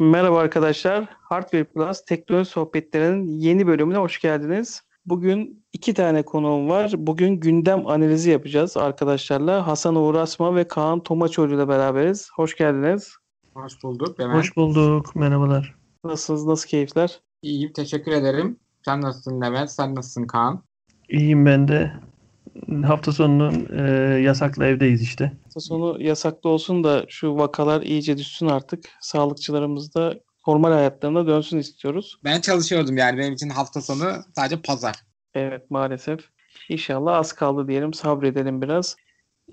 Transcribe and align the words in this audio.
Merhaba 0.00 0.38
arkadaşlar. 0.38 1.04
Hardware 1.10 1.64
Plus 1.64 2.04
teknoloji 2.04 2.50
sohbetlerinin 2.50 3.26
yeni 3.26 3.66
bölümüne 3.66 3.98
hoş 3.98 4.20
geldiniz. 4.20 4.82
Bugün 5.06 5.64
iki 5.72 5.94
tane 5.94 6.22
konuğum 6.22 6.68
var. 6.68 6.92
Bugün 6.96 7.40
gündem 7.40 7.86
analizi 7.86 8.30
yapacağız 8.30 8.76
arkadaşlarla. 8.76 9.66
Hasan 9.66 9.94
Uğur 9.96 10.14
Asma 10.14 10.54
ve 10.56 10.68
Kaan 10.68 11.02
Tomaçoğlu 11.02 11.54
ile 11.54 11.68
beraberiz. 11.68 12.30
Hoş 12.36 12.56
geldiniz. 12.56 13.14
Hoş 13.54 13.82
bulduk. 13.82 14.18
Hemen. 14.18 14.34
Hoş 14.34 14.56
bulduk. 14.56 15.16
Merhabalar. 15.16 15.74
Nasılsınız? 16.04 16.46
Nasıl 16.46 16.68
keyifler? 16.68 17.20
İyiyim. 17.42 17.72
Teşekkür 17.72 18.12
ederim. 18.12 18.56
Sen 18.84 19.00
nasılsın 19.00 19.40
Levent? 19.40 19.70
Sen 19.70 19.94
nasılsın 19.94 20.26
Kaan? 20.26 20.62
İyiyim 21.08 21.46
ben 21.46 21.68
de. 21.68 21.92
Hafta 22.84 23.12
sonunun 23.12 23.68
e, 23.78 23.82
yasaklı 24.20 24.64
evdeyiz 24.64 25.02
işte. 25.02 25.32
Hafta 25.44 25.60
sonu 25.60 26.02
yasaklı 26.02 26.50
olsun 26.50 26.84
da 26.84 27.04
şu 27.08 27.36
vakalar 27.36 27.82
iyice 27.82 28.18
düşsün 28.18 28.46
artık. 28.46 28.84
Sağlıkçılarımız 29.00 29.94
da 29.94 30.14
normal 30.46 30.72
hayatlarına 30.72 31.26
dönsün 31.26 31.58
istiyoruz. 31.58 32.18
Ben 32.24 32.40
çalışıyordum 32.40 32.96
yani. 32.96 33.18
Benim 33.18 33.32
için 33.32 33.48
hafta 33.48 33.80
sonu 33.80 34.04
sadece 34.36 34.62
pazar. 34.62 34.96
Evet 35.34 35.70
maalesef. 35.70 36.20
İnşallah 36.68 37.16
az 37.16 37.32
kaldı 37.32 37.68
diyelim. 37.68 37.94
Sabredelim 37.94 38.62
biraz. 38.62 38.96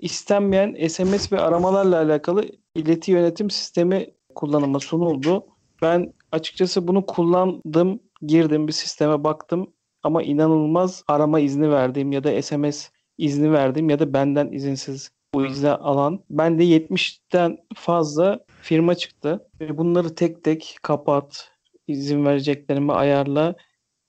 İstenmeyen 0.00 0.88
SMS 0.88 1.32
ve 1.32 1.40
aramalarla 1.40 1.96
alakalı 1.96 2.44
ileti 2.74 3.10
yönetim 3.10 3.50
sistemi 3.50 4.06
kullanıma 4.34 4.80
sunuldu. 4.80 5.46
Ben 5.82 6.12
açıkçası 6.32 6.88
bunu 6.88 7.06
kullandım, 7.06 8.00
girdim 8.22 8.68
bir 8.68 8.72
sisteme 8.72 9.24
baktım 9.24 9.72
ama 10.02 10.22
inanılmaz 10.22 11.02
arama 11.08 11.40
izni 11.40 11.70
verdiğim 11.70 12.12
ya 12.12 12.24
da 12.24 12.42
SMS 12.42 12.90
izni 13.18 13.52
verdiğim 13.52 13.90
ya 13.90 13.98
da 13.98 14.12
benden 14.12 14.52
izinsiz 14.52 15.10
bu 15.34 15.46
izni 15.46 15.68
alan. 15.68 16.24
Ben 16.30 16.58
de 16.58 16.64
70'ten 16.64 17.58
fazla 17.74 18.44
firma 18.62 18.94
çıktı. 18.94 19.48
Ve 19.60 19.78
bunları 19.78 20.14
tek 20.14 20.44
tek 20.44 20.78
kapat, 20.82 21.50
izin 21.86 22.24
vereceklerimi 22.24 22.92
ayarla. 22.92 23.56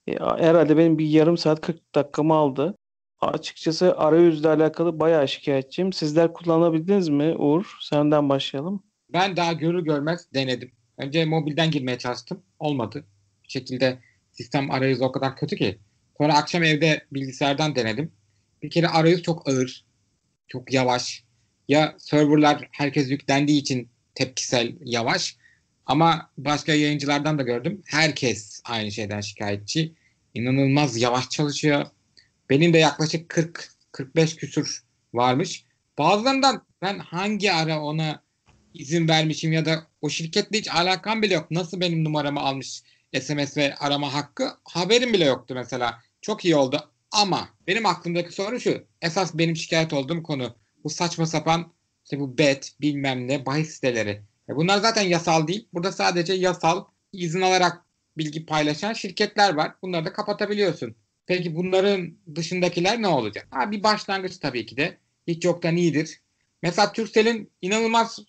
E, 0.07 0.13
herhalde 0.19 0.77
benim 0.77 0.97
bir 0.97 1.07
yarım 1.07 1.37
saat 1.37 1.61
40 1.61 1.95
dakikamı 1.95 2.33
aldı. 2.33 2.75
Açıkçası 3.21 3.97
arayüzle 3.97 4.49
alakalı 4.49 4.99
bayağı 4.99 5.27
şikayetçiyim. 5.27 5.93
Sizler 5.93 6.33
kullanabildiniz 6.33 7.09
mi 7.09 7.35
Uğur? 7.35 7.77
Senden 7.81 8.29
başlayalım. 8.29 8.83
Ben 9.13 9.37
daha 9.37 9.53
görür 9.53 9.83
görmez 9.83 10.33
denedim. 10.33 10.71
Önce 10.97 11.25
mobilden 11.25 11.71
girmeye 11.71 11.97
çalıştım. 11.97 12.43
Olmadı. 12.59 13.05
Bir 13.43 13.49
şekilde 13.49 13.99
sistem 14.31 14.71
arayüzü 14.71 15.03
o 15.03 15.11
kadar 15.11 15.35
kötü 15.35 15.55
ki. 15.55 15.79
Sonra 16.17 16.37
akşam 16.37 16.63
evde 16.63 17.05
bilgisayardan 17.11 17.75
denedim. 17.75 18.11
Bir 18.63 18.69
kere 18.69 18.87
arayüz 18.87 19.21
çok 19.23 19.49
ağır. 19.49 19.85
Çok 20.47 20.73
yavaş. 20.73 21.23
Ya 21.67 21.95
serverlar 21.97 22.67
herkes 22.71 23.09
yüklendiği 23.11 23.61
için 23.61 23.89
tepkisel 24.15 24.75
yavaş. 24.85 25.37
Ama 25.85 26.29
başka 26.37 26.73
yayıncılardan 26.73 27.37
da 27.39 27.43
gördüm. 27.43 27.81
Herkes 27.85 28.61
aynı 28.65 28.91
şeyden 28.91 29.21
şikayetçi. 29.21 29.93
İnanılmaz 30.33 30.97
yavaş 30.97 31.29
çalışıyor. 31.29 31.85
Benim 32.49 32.73
de 32.73 32.77
yaklaşık 32.77 33.31
40-45 33.93 34.35
küsur 34.35 34.83
varmış. 35.13 35.65
Bazılarından 35.97 36.65
ben 36.81 36.99
hangi 36.99 37.53
ara 37.53 37.81
ona 37.81 38.23
izin 38.73 39.07
vermişim 39.07 39.53
ya 39.53 39.65
da 39.65 39.87
o 40.01 40.09
şirketle 40.09 40.57
hiç 40.57 40.69
alakam 40.69 41.21
bile 41.21 41.33
yok. 41.33 41.51
Nasıl 41.51 41.79
benim 41.79 42.03
numaramı 42.03 42.39
almış 42.39 42.83
SMS 43.21 43.57
ve 43.57 43.75
arama 43.75 44.13
hakkı 44.13 44.49
haberim 44.63 45.13
bile 45.13 45.25
yoktu 45.25 45.53
mesela. 45.55 45.99
Çok 46.21 46.45
iyi 46.45 46.55
oldu 46.55 46.91
ama 47.11 47.49
benim 47.67 47.85
aklımdaki 47.85 48.31
soru 48.31 48.59
şu. 48.59 48.83
Esas 49.01 49.37
benim 49.37 49.55
şikayet 49.55 49.93
olduğum 49.93 50.23
konu 50.23 50.55
bu 50.83 50.89
saçma 50.89 51.25
sapan 51.25 51.73
işte 52.03 52.19
bu 52.19 52.37
bet 52.37 52.73
bilmem 52.81 53.27
ne 53.27 53.45
bahis 53.45 53.69
siteleri. 53.69 54.21
E 54.49 54.55
bunlar 54.55 54.77
zaten 54.77 55.01
yasal 55.01 55.47
değil. 55.47 55.67
Burada 55.73 55.91
sadece 55.91 56.33
yasal 56.33 56.85
izin 57.13 57.41
alarak 57.41 57.85
bilgi 58.17 58.45
paylaşan 58.45 58.93
şirketler 58.93 59.53
var. 59.53 59.75
Bunları 59.81 60.05
da 60.05 60.13
kapatabiliyorsun. 60.13 60.95
Peki 61.25 61.55
bunların 61.55 62.17
dışındakiler 62.35 63.01
ne 63.01 63.07
olacak? 63.07 63.47
Ha, 63.51 63.71
bir 63.71 63.83
başlangıç 63.83 64.37
tabii 64.37 64.65
ki 64.65 64.77
de. 64.77 64.97
Hiç 65.27 65.45
yoktan 65.45 65.75
iyidir. 65.75 66.21
Mesela 66.61 66.91
Turkcell'in 66.91 67.51
inanılmaz 67.61 68.19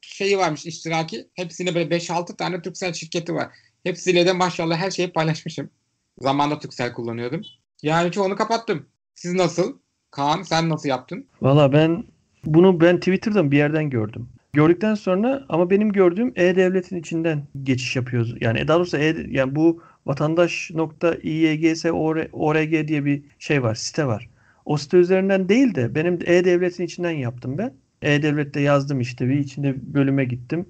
şeyi 0.00 0.38
varmış 0.38 0.66
iştiraki. 0.66 1.28
Hepsinde 1.34 1.74
böyle 1.74 1.96
5-6 1.96 2.36
tane 2.36 2.62
Turkcell 2.62 2.92
şirketi 2.92 3.34
var. 3.34 3.54
Hepsiyle 3.84 4.26
de 4.26 4.32
maşallah 4.32 4.76
her 4.76 4.90
şeyi 4.90 5.12
paylaşmışım. 5.12 5.70
Zamanında 6.18 6.58
Turkcell 6.58 6.92
kullanıyordum. 6.92 7.42
Yani 7.82 8.12
çoğunu 8.12 8.36
kapattım. 8.36 8.86
Siz 9.14 9.34
nasıl? 9.34 9.78
Kaan 10.10 10.42
sen 10.42 10.68
nasıl 10.68 10.88
yaptın? 10.88 11.26
Valla 11.42 11.72
ben 11.72 12.04
bunu 12.44 12.80
ben 12.80 12.96
Twitter'dan 12.96 13.50
bir 13.50 13.56
yerden 13.56 13.90
gördüm. 13.90 14.28
Gördükten 14.52 14.94
sonra 14.94 15.44
ama 15.48 15.70
benim 15.70 15.92
gördüğüm 15.92 16.32
E-Devlet'in 16.36 16.96
içinden 16.96 17.42
geçiş 17.62 17.96
yapıyoruz. 17.96 18.34
Yani 18.40 18.68
daha 18.68 18.78
doğrusu 18.78 18.96
e, 18.96 19.16
yani 19.28 19.54
bu 19.54 19.82
vatandaş.iygс.org 20.06 22.88
diye 22.88 23.04
bir 23.04 23.22
şey 23.38 23.62
var, 23.62 23.74
site 23.74 24.06
var. 24.06 24.28
O 24.64 24.76
site 24.76 24.96
üzerinden 24.96 25.48
değil 25.48 25.74
de 25.74 25.94
benim 25.94 26.18
E-Devlet'in 26.26 26.84
içinden 26.84 27.10
yaptım 27.10 27.58
ben. 27.58 27.74
E-Devlet'te 28.02 28.60
yazdım 28.60 29.00
işte 29.00 29.28
bir 29.28 29.38
içinde 29.38 29.94
bölüme 29.94 30.24
gittim. 30.24 30.68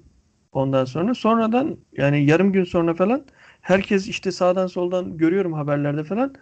Ondan 0.51 0.85
sonra 0.85 1.15
sonradan 1.15 1.77
yani 1.97 2.25
yarım 2.25 2.53
gün 2.53 2.63
sonra 2.63 2.93
falan 2.93 3.25
herkes 3.61 4.07
işte 4.07 4.31
sağdan 4.31 4.67
soldan 4.67 5.17
görüyorum 5.17 5.53
haberlerde 5.53 6.03
falan. 6.03 6.35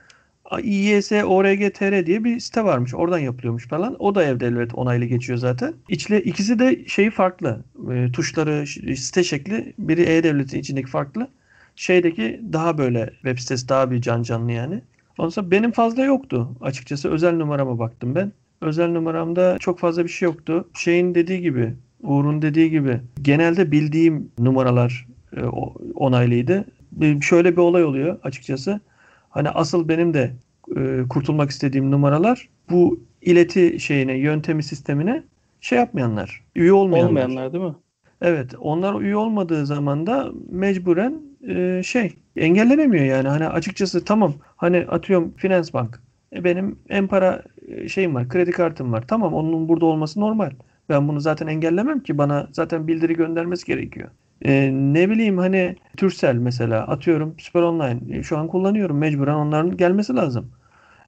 İYS 0.58 1.12
ORG.tr 1.12 2.06
diye 2.06 2.24
bir 2.24 2.40
site 2.40 2.64
varmış. 2.64 2.94
Oradan 2.94 3.20
yapılıyormuş 3.20 3.68
falan. 3.68 3.96
O 4.00 4.16
da 4.16 4.24
ev 4.24 4.40
devlet 4.40 4.76
onaylı 4.76 5.06
geçiyor 5.06 5.38
zaten. 5.38 5.74
İçle, 5.90 6.24
ikisi 6.24 6.60
de 6.60 6.86
şeyi 6.88 7.12
farklı. 7.12 7.64
E, 7.92 8.12
tuşları, 8.12 8.68
site 8.98 9.24
şekli. 9.24 9.74
Biri 9.78 10.02
E-Devlet'in 10.02 10.60
içindeki 10.60 10.88
farklı. 10.88 11.28
Şeydeki 11.76 12.42
daha 12.54 12.78
böyle 12.78 13.10
web 13.14 13.38
sitesi 13.38 13.70
daha 13.70 13.92
bir 13.92 14.02
can 14.02 14.24
canlı 14.24 14.52
yani. 14.52 14.82
Ondan 15.18 15.30
sonra 15.30 15.52
benim 15.52 15.72
fazla 15.72 16.04
yoktu. 16.04 16.50
Açıkçası 16.62 17.10
özel 17.10 17.34
numarama 17.34 17.80
baktım 17.80 18.16
ben. 18.16 18.32
Özel 18.62 18.90
numaramda 18.90 19.58
çok 19.60 19.80
fazla 19.80 20.04
bir 20.04 20.10
şey 20.10 20.26
yoktu. 20.26 20.70
Şeyin 20.74 21.16
dediği 21.16 21.42
gibi, 21.42 21.74
Uğur'un 22.04 22.42
dediği 22.42 22.70
gibi 22.70 23.00
genelde 23.22 23.72
bildiğim 23.72 24.32
numaralar 24.40 25.08
e, 25.38 25.42
onaylıydı. 25.96 26.66
Şöyle 27.22 27.52
bir 27.52 27.62
olay 27.62 27.84
oluyor 27.84 28.20
açıkçası. 28.24 28.80
Hani 29.30 29.50
asıl 29.50 29.88
benim 29.88 30.14
de 30.14 30.34
e, 30.78 31.04
kurtulmak 31.10 31.50
istediğim 31.50 31.92
numaralar 31.92 32.50
bu 32.70 33.00
ileti 33.22 33.80
şeyine, 33.80 34.14
yöntemi 34.14 34.64
sistemine 34.64 35.24
şey 35.62 35.78
yapmayanlar, 35.78 36.44
üye 36.56 36.74
olmayanlar. 36.74 37.10
Olmayanlar 37.10 37.54
değil 37.54 37.64
mi? 37.64 37.76
Evet, 38.22 38.56
onlar 38.60 39.02
üye 39.02 39.16
olmadığı 39.16 39.66
zaman 39.66 40.08
da 40.08 40.32
mecburen 40.50 41.22
e, 41.48 41.82
şey 41.84 42.14
engellenemiyor 42.36 43.06
yani. 43.06 43.28
Hani 43.28 43.48
açıkçası 43.48 44.06
tamam 44.06 44.34
hani 44.56 44.86
atıyorum 44.90 45.34
Finans 45.38 45.74
Bank. 45.74 46.02
E, 46.36 46.44
benim 46.44 46.80
en 46.90 47.08
para 47.08 47.44
e, 47.68 47.88
şeyim 47.90 48.16
var, 48.16 48.30
kredi 48.30 48.52
kartım 48.52 48.92
var. 48.94 49.04
Tamam 49.08 49.34
onun 49.34 49.70
burada 49.70 49.86
olması 49.86 50.20
normal. 50.20 50.52
Ben 50.90 51.08
bunu 51.08 51.20
zaten 51.20 51.48
engellemem 51.48 52.00
ki 52.00 52.18
bana 52.18 52.48
zaten 52.52 52.88
bildiri 52.88 53.14
göndermesi 53.14 53.66
gerekiyor. 53.66 54.10
E, 54.46 54.70
ne 54.74 55.10
bileyim 55.10 55.38
hani 55.38 55.76
Türsel 55.98 56.36
mesela 56.36 56.88
atıyorum 56.88 57.36
Süper 57.40 57.62
Online 57.62 58.18
e, 58.18 58.24
şu 58.24 58.38
an 58.38 58.48
kullanıyorum 58.48 58.98
mecburen 58.98 59.36
onların 59.36 59.78
gelmesi 59.78 60.16
lazım. 60.16 60.52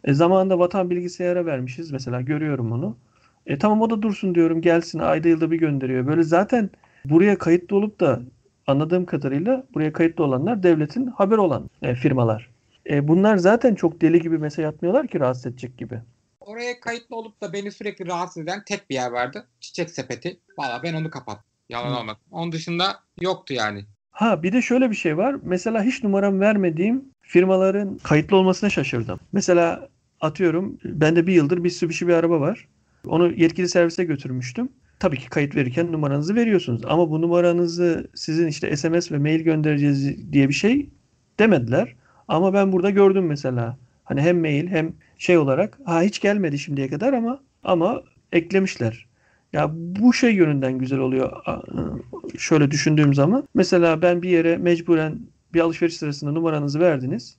E, 0.04 0.14
zamanında 0.14 0.60
vatan 0.60 0.90
bilgisayara 0.90 1.46
vermişiz 1.46 1.92
mesela 1.92 2.22
görüyorum 2.22 2.72
onu. 2.72 2.98
E, 3.46 3.58
tamam 3.58 3.82
o 3.82 3.90
da 3.90 4.02
dursun 4.02 4.36
diyorum 4.36 4.62
gelsin 4.62 5.00
ayda 5.00 5.28
yılda 5.28 5.52
bir 5.52 5.60
gönderiyor. 5.60 6.08
Böyle 6.08 6.24
zaten 6.24 6.70
buraya 7.06 7.38
kayıtlı 7.38 7.76
olup 7.76 8.00
da 8.00 8.22
anladığım 8.68 9.06
kadarıyla 9.06 9.64
buraya 9.74 9.94
kayıtlı 9.94 10.24
olanlar 10.24 10.64
devletin 10.64 11.08
haber 11.08 11.38
olan 11.38 11.70
e, 11.82 11.96
firmalar. 11.96 12.50
E, 12.90 13.08
bunlar 13.08 13.38
zaten 13.38 13.76
çok 13.76 14.02
deli 14.02 14.22
gibi 14.22 14.38
mesaj 14.38 14.66
atmıyorlar 14.66 15.08
ki 15.08 15.20
rahatsız 15.20 15.46
edecek 15.46 15.78
gibi. 15.78 16.00
Oraya 16.40 16.80
kayıtlı 16.80 17.16
olup 17.16 17.42
da 17.42 17.54
beni 17.54 17.72
sürekli 17.72 18.08
rahatsız 18.08 18.44
eden 18.44 18.64
tek 18.66 18.90
bir 18.90 18.96
yer 18.96 19.12
vardı. 19.12 19.48
Çiçek 19.60 19.90
sepeti. 19.90 20.40
Valla 20.58 20.84
ben 20.84 20.94
onu 20.94 21.10
kapattım. 21.10 21.51
Yalan 21.72 21.98
olmaz. 21.98 22.18
Onun 22.32 22.52
dışında 22.52 23.00
yoktu 23.22 23.54
yani. 23.54 23.86
Ha 24.12 24.44
bir 24.44 24.54
de 24.54 24.62
şöyle 24.62 24.90
bir 24.90 24.96
şey 24.96 25.18
var. 25.18 25.36
Mesela 25.44 25.84
hiç 25.84 26.04
numaram 26.04 26.40
vermediğim 26.40 27.06
firmaların 27.22 27.98
kayıtlı 27.98 28.38
olmasına 28.38 28.70
şaşırdım. 28.70 29.20
Mesela 29.32 29.90
atıyorum 30.22 30.78
bende 30.84 31.28
bir 31.28 31.34
yıldır 31.34 31.58
bir 31.58 31.62
Mitsubishi 31.62 32.08
bir 32.08 32.14
araba 32.14 32.40
var. 32.40 32.68
Onu 33.08 33.34
yetkili 33.34 33.70
servise 33.70 34.04
götürmüştüm. 34.04 34.70
Tabii 35.00 35.18
ki 35.20 35.30
kayıt 35.30 35.56
verirken 35.56 35.92
numaranızı 35.92 36.36
veriyorsunuz. 36.36 36.82
Ama 36.86 37.10
bu 37.10 37.22
numaranızı 37.22 38.10
sizin 38.16 38.48
işte 38.48 38.78
SMS 38.78 39.12
ve 39.12 39.18
mail 39.18 39.42
göndereceğiz 39.42 40.32
diye 40.34 40.50
bir 40.50 40.54
şey 40.54 40.90
demediler. 41.40 41.96
Ama 42.28 42.54
ben 42.54 42.72
burada 42.72 42.90
gördüm 42.90 43.26
mesela. 43.26 43.78
Hani 44.04 44.22
hem 44.22 44.40
mail 44.40 44.68
hem 44.68 44.94
şey 45.18 45.38
olarak 45.38 45.80
ha 45.86 46.02
hiç 46.02 46.20
gelmedi 46.20 46.60
şimdiye 46.60 46.90
kadar 46.90 47.14
ama 47.14 47.40
ama 47.64 48.04
eklemişler. 48.32 49.11
Ya 49.54 49.72
bu 49.74 50.14
şey 50.14 50.36
yönünden 50.36 50.78
güzel 50.78 51.00
oluyor. 51.00 51.32
Şöyle 52.38 52.72
düşündüğüm 52.72 53.14
zaman 53.14 53.48
mesela 53.54 54.02
ben 54.02 54.22
bir 54.22 54.30
yere 54.30 54.58
mecburen 54.58 55.20
bir 55.54 55.60
alışveriş 55.60 55.98
sırasında 55.98 56.32
numaranızı 56.32 56.80
verdiniz. 56.80 57.38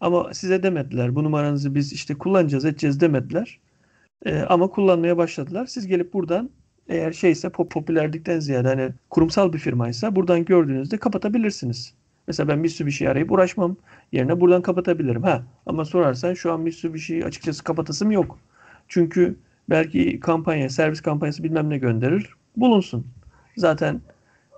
Ama 0.00 0.34
size 0.34 0.62
demediler. 0.62 1.14
Bu 1.14 1.24
numaranızı 1.24 1.74
biz 1.74 1.92
işte 1.92 2.14
kullanacağız, 2.14 2.64
edeceğiz 2.64 3.00
demediler. 3.00 3.60
Ee, 4.26 4.38
ama 4.40 4.68
kullanmaya 4.68 5.16
başladılar. 5.16 5.66
Siz 5.66 5.86
gelip 5.86 6.12
buradan 6.12 6.50
eğer 6.88 7.12
şeyse 7.12 7.48
pop 7.48 7.70
popülerlikten 7.70 8.40
ziyade 8.40 8.68
hani 8.68 8.90
kurumsal 9.10 9.52
bir 9.52 9.58
firmaysa 9.58 10.16
buradan 10.16 10.44
gördüğünüzde 10.44 10.96
kapatabilirsiniz. 10.96 11.94
Mesela 12.26 12.48
ben 12.48 12.58
Mitsubishi'yi 12.58 13.10
arayıp 13.10 13.32
uğraşmam 13.32 13.76
yerine 14.12 14.40
buradan 14.40 14.62
kapatabilirim. 14.62 15.22
Ha 15.22 15.42
ama 15.66 15.84
sorarsan 15.84 16.34
şu 16.34 16.52
an 16.52 16.60
Mitsubishi'yi 16.60 17.24
açıkçası 17.24 17.64
kapatasım 17.64 18.10
yok. 18.10 18.38
Çünkü 18.88 19.36
belki 19.70 20.20
kampanya, 20.20 20.68
servis 20.68 21.00
kampanyası 21.00 21.42
bilmem 21.42 21.70
ne 21.70 21.78
gönderir. 21.78 22.30
Bulunsun. 22.56 23.06
Zaten 23.56 24.00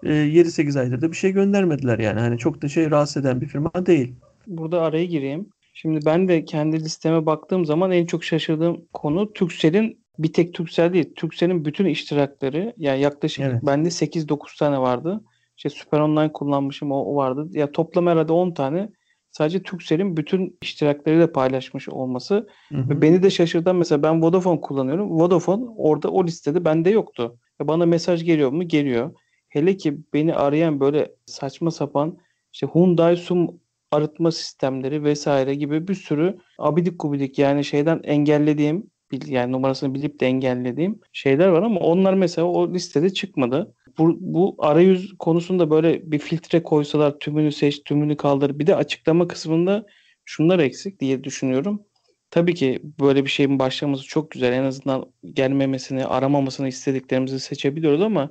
e, 0.02 0.08
7-8 0.08 0.80
aydır 0.80 1.00
da 1.00 1.10
bir 1.10 1.16
şey 1.16 1.32
göndermediler 1.32 1.98
yani. 1.98 2.20
Hani 2.20 2.38
çok 2.38 2.62
da 2.62 2.68
şey 2.68 2.90
rahatsız 2.90 3.16
eden 3.24 3.40
bir 3.40 3.46
firma 3.46 3.86
değil. 3.86 4.14
Burada 4.46 4.82
araya 4.82 5.04
gireyim. 5.04 5.48
Şimdi 5.74 6.06
ben 6.06 6.28
de 6.28 6.44
kendi 6.44 6.80
listeme 6.80 7.26
baktığım 7.26 7.66
zaman 7.66 7.90
en 7.90 8.06
çok 8.06 8.24
şaşırdığım 8.24 8.84
konu 8.92 9.32
Turkcell'in 9.32 9.98
bir 10.18 10.32
tek 10.32 10.54
Turkcell 10.54 10.92
değil. 10.92 11.14
Turkcell'in 11.16 11.64
bütün 11.64 11.84
iştirakları 11.84 12.74
yani 12.76 13.00
yaklaşık 13.00 13.44
Evet. 13.44 13.62
bende 13.62 13.88
8-9 13.88 14.58
tane 14.58 14.78
vardı. 14.78 15.24
İşte 15.56 15.70
Süper 15.70 16.00
Online 16.00 16.32
kullanmışım 16.32 16.92
o, 16.92 17.04
o 17.04 17.16
vardı. 17.16 17.48
Ya 17.50 17.72
toplam 17.72 18.06
herhalde 18.06 18.32
10 18.32 18.50
tane 18.50 18.88
sadece 19.36 19.62
Turkcell'in 19.62 20.16
bütün 20.16 20.58
iştiraklarıyla 20.62 21.32
paylaşmış 21.32 21.88
olması 21.88 22.48
Hı 22.68 22.78
hı. 22.78 22.88
Ve 22.88 23.02
beni 23.02 23.22
de 23.22 23.30
şaşırtan 23.30 23.76
mesela 23.76 24.02
ben 24.02 24.22
Vodafone 24.22 24.60
kullanıyorum. 24.60 25.10
Vodafone 25.10 25.64
orada 25.76 26.08
o 26.08 26.24
listede 26.24 26.64
bende 26.64 26.90
yoktu. 26.90 27.38
Bana 27.60 27.86
mesaj 27.86 28.24
geliyor 28.24 28.50
mu? 28.50 28.68
Geliyor. 28.68 29.14
Hele 29.48 29.76
ki 29.76 29.98
beni 30.14 30.34
arayan 30.34 30.80
böyle 30.80 31.14
saçma 31.26 31.70
sapan 31.70 32.18
işte 32.52 32.66
Hyundai 32.74 33.16
Sum 33.16 33.60
arıtma 33.90 34.32
sistemleri 34.32 35.04
vesaire 35.04 35.54
gibi 35.54 35.88
bir 35.88 35.94
sürü 35.94 36.38
abidik 36.58 37.00
gubidik 37.00 37.38
yani 37.38 37.64
şeyden 37.64 38.00
engellediğim 38.04 38.90
yani 39.26 39.52
numarasını 39.52 39.94
bilip 39.94 40.20
de 40.20 40.26
engellediğim 40.26 41.00
şeyler 41.12 41.48
var 41.48 41.62
ama 41.62 41.80
onlar 41.80 42.14
mesela 42.14 42.46
o 42.46 42.74
listede 42.74 43.10
çıkmadı. 43.10 43.74
Bu, 43.98 44.16
bu 44.20 44.56
arayüz 44.58 45.12
konusunda 45.18 45.70
böyle 45.70 46.12
bir 46.12 46.18
filtre 46.18 46.62
koysalar 46.62 47.18
tümünü 47.18 47.52
seç, 47.52 47.82
tümünü 47.84 48.16
kaldır. 48.16 48.58
Bir 48.58 48.66
de 48.66 48.76
açıklama 48.76 49.28
kısmında 49.28 49.86
şunlar 50.24 50.58
eksik 50.58 51.00
diye 51.00 51.24
düşünüyorum. 51.24 51.82
Tabii 52.30 52.54
ki 52.54 52.82
böyle 53.00 53.24
bir 53.24 53.30
şeyin 53.30 53.58
başlaması 53.58 54.04
çok 54.04 54.30
güzel. 54.30 54.52
En 54.52 54.64
azından 54.64 55.12
gelmemesini, 55.32 56.06
aramamasını 56.06 56.68
istediklerimizi 56.68 57.40
seçebiliyoruz 57.40 58.02
ama 58.02 58.30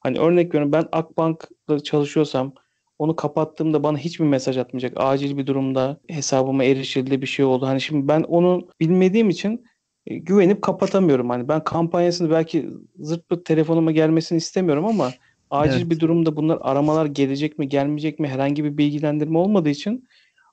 hani 0.00 0.18
örnek 0.18 0.46
veriyorum 0.48 0.72
ben 0.72 0.88
Akbank'la 0.92 1.82
çalışıyorsam 1.82 2.54
onu 2.98 3.16
kapattığımda 3.16 3.82
bana 3.82 3.98
hiçbir 3.98 4.24
mesaj 4.24 4.58
atmayacak. 4.58 4.92
Acil 4.96 5.36
bir 5.36 5.46
durumda 5.46 6.00
hesabıma 6.08 6.64
erişildi 6.64 7.22
bir 7.22 7.26
şey 7.26 7.44
oldu. 7.44 7.66
Hani 7.66 7.80
şimdi 7.80 8.08
ben 8.08 8.22
onu 8.22 8.68
bilmediğim 8.80 9.30
için 9.30 9.64
güvenip 10.06 10.62
kapatamıyorum. 10.62 11.30
Hani 11.30 11.48
ben 11.48 11.64
kampanyasını 11.64 12.30
belki 12.30 12.70
zırt 12.98 13.28
pırt 13.28 13.44
telefonuma 13.44 13.92
gelmesini 13.92 14.36
istemiyorum 14.38 14.86
ama 14.86 15.12
acil 15.50 15.80
Evet. 15.80 15.90
bir 15.90 16.00
durumda 16.00 16.36
bunlar 16.36 16.58
aramalar 16.60 17.06
gelecek 17.06 17.58
mi 17.58 17.68
gelmeyecek 17.68 18.18
mi 18.18 18.28
herhangi 18.28 18.64
bir 18.64 18.78
bilgilendirme 18.78 19.38
olmadığı 19.38 19.68
için 19.68 20.08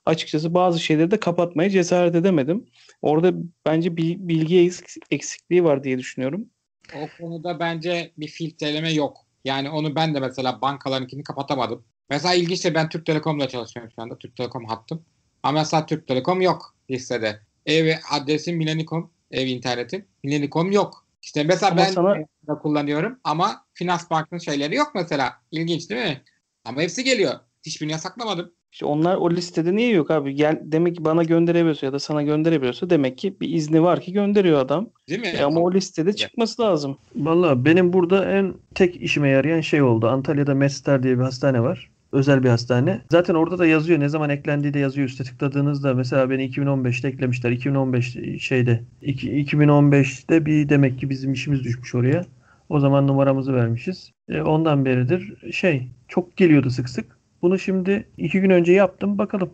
açıkçası 0.06 0.54
bazı 0.54 0.80
şeyleri 0.80 1.10
de 1.10 1.20
kapatmaya 1.20 1.70
cesaret 1.70 2.14
edemedim. 2.14 2.66
Orada 3.02 3.32
bence 3.66 3.96
bir 3.96 4.18
bilgi 4.18 4.56
eks- 4.56 4.98
eksikliği 5.10 5.64
var 5.64 5.84
diye 5.84 5.98
düşünüyorum. 5.98 6.46
O 6.94 7.22
konuda 7.22 7.60
bence 7.60 8.12
bir 8.16 8.28
filtreleme 8.28 8.92
yok. 8.92 9.16
Yani 9.44 9.70
onu 9.70 9.94
ben 9.94 10.14
de 10.14 10.20
mesela 10.20 10.60
bankalarınkini 10.60 11.22
kapatamadım. 11.22 11.84
Mesela 12.10 12.34
ilginçtir 12.34 12.74
ben 12.74 12.88
Türk 12.88 13.06
Telekom'la 13.06 13.48
çalışıyorum 13.48 13.92
şu 13.96 14.02
anda. 14.02 14.18
Türk 14.18 14.36
Telekom 14.36 14.64
hattım. 14.64 15.02
Ama 15.42 15.58
mesela 15.58 15.86
Türk 15.86 16.08
Telekom 16.08 16.40
yok 16.40 16.74
listede. 16.90 17.40
Ev 17.66 17.94
adresim 18.12 18.56
Millennium, 18.56 19.10
ev 19.30 19.46
internetim. 19.46 20.04
Millennium 20.22 20.72
yok. 20.72 21.06
İşte 21.22 21.44
mesela 21.44 21.72
Ama 21.72 21.80
ben 21.80 21.90
sana- 21.90 22.14
de 22.18 22.52
kullanıyorum 22.62 23.18
ama 23.24 23.64
Finans 23.74 24.10
Bank'ın 24.10 24.38
şeyleri 24.38 24.74
yok 24.74 24.92
mesela. 24.94 25.32
İlginç 25.50 25.90
değil 25.90 26.06
mi? 26.06 26.22
Ama 26.64 26.82
hepsi 26.82 27.04
geliyor. 27.04 27.32
Hiçbirini 27.66 27.92
yasaklamadım. 27.92 28.52
İşte 28.72 28.86
onlar 28.86 29.16
o 29.16 29.30
listede 29.30 29.76
niye 29.76 29.90
yok 29.90 30.10
abi? 30.10 30.34
Gel, 30.34 30.60
demek 30.62 30.96
ki 30.96 31.04
bana 31.04 31.22
gönderebiliyorsa 31.22 31.86
ya 31.86 31.92
da 31.92 31.98
sana 31.98 32.22
gönderebiliyorsa 32.22 32.90
demek 32.90 33.18
ki 33.18 33.40
bir 33.40 33.48
izni 33.48 33.82
var 33.82 34.00
ki 34.00 34.12
gönderiyor 34.12 34.58
adam. 34.60 34.88
Değil 35.08 35.20
mi? 35.20 35.26
E 35.26 35.42
ama 35.42 35.60
o 35.60 35.72
listede 35.72 36.12
çıkması 36.12 36.62
lazım. 36.62 36.98
Vallahi 37.16 37.64
benim 37.64 37.92
burada 37.92 38.32
en 38.32 38.54
tek 38.74 38.96
işime 38.96 39.28
yarayan 39.28 39.60
şey 39.60 39.82
oldu. 39.82 40.08
Antalya'da 40.08 40.54
Mestar 40.54 41.02
diye 41.02 41.18
bir 41.18 41.22
hastane 41.22 41.62
var. 41.62 41.90
Özel 42.14 42.42
bir 42.44 42.48
hastane. 42.48 43.00
Zaten 43.10 43.34
orada 43.34 43.58
da 43.58 43.66
yazıyor. 43.66 44.00
Ne 44.00 44.08
zaman 44.08 44.30
eklendiği 44.30 44.74
de 44.74 44.78
yazıyor. 44.78 45.08
Üste 45.08 45.24
tıkladığınızda 45.24 45.94
mesela 45.94 46.30
beni 46.30 46.44
2015'te 46.44 47.08
eklemişler. 47.08 47.50
2015 47.50 48.16
şeyde. 48.40 48.82
iki- 49.02 49.30
2015'te 49.40 50.46
bir 50.46 50.68
demek 50.68 50.98
ki 50.98 51.10
bizim 51.10 51.32
işimiz 51.32 51.64
düşmüş 51.64 51.94
oraya. 51.94 52.26
O 52.68 52.80
zaman 52.80 53.06
numaramızı 53.06 53.54
vermişiz. 53.54 54.10
E, 54.28 54.42
ondan 54.42 54.84
beridir 54.84 55.52
şey 55.52 55.88
çok 56.08 56.36
geliyordu 56.36 56.70
sık 56.70 56.88
sık. 56.88 57.18
Bunu 57.42 57.58
şimdi 57.58 58.08
iki 58.18 58.40
gün 58.40 58.50
önce 58.50 58.72
yaptım. 58.72 59.18
Bakalım 59.18 59.50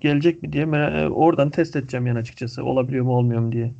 gelecek 0.00 0.42
mi 0.42 0.52
diye 0.52 0.64
e, 0.64 1.08
oradan 1.08 1.50
test 1.50 1.76
edeceğim 1.76 2.06
yani 2.06 2.18
açıkçası. 2.18 2.64
Olabiliyor 2.64 3.04
mu 3.04 3.12
olmuyor 3.16 3.40
mu 3.40 3.52
diye. 3.52 3.74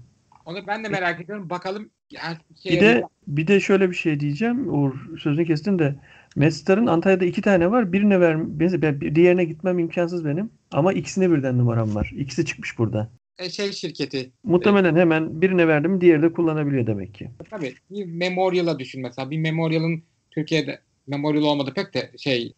Onu 0.47 0.67
ben 0.67 0.85
de 0.85 0.89
merak 0.89 1.21
ediyorum. 1.21 1.51
Bakalım. 1.51 1.91
Yani 2.11 2.37
şey 2.63 2.73
Bir 2.73 2.81
de 2.81 3.03
bir 3.27 3.47
de 3.47 3.61
şöyle 3.61 3.91
bir 3.91 3.95
şey 3.95 4.21
diyeceğim. 4.21 4.75
Uğur 4.75 5.19
sözünü 5.19 5.47
kestim 5.47 5.79
de 5.79 5.95
Mestar'ın 6.37 6.87
Antalya'da 6.87 7.25
iki 7.25 7.43
tane 7.43 7.71
var. 7.71 7.93
Birine 7.93 8.21
ver, 8.21 8.59
ben- 8.83 9.15
diğerine 9.15 9.45
gitmem 9.45 9.79
imkansız 9.79 10.25
benim. 10.25 10.51
Ama 10.71 10.93
ikisine 10.93 11.31
birden 11.31 11.59
numaram 11.59 11.95
var. 11.95 12.13
İkisi 12.17 12.45
çıkmış 12.45 12.79
burada. 12.79 13.11
e, 13.39 13.51
şey 13.51 13.73
şirketi. 13.73 14.31
Muhtemelen 14.45 14.97
hemen 14.97 15.41
birine 15.41 15.69
verdim, 15.69 16.01
diğeri 16.01 16.23
de 16.23 16.33
kullanabiliyor 16.33 16.87
demek 16.87 17.15
ki. 17.15 17.31
Tabii 17.51 17.75
bir 17.91 18.07
Memorial'a 18.07 18.79
düşün 18.79 19.03
mesela. 19.03 19.31
Bir 19.31 19.39
Memorial'ın 19.39 20.03
Türkiye'de 20.31 20.81
Memorial 21.07 21.43
olmadı 21.43 21.73
pek 21.75 21.95
de 21.95 22.11
şey 22.19 22.53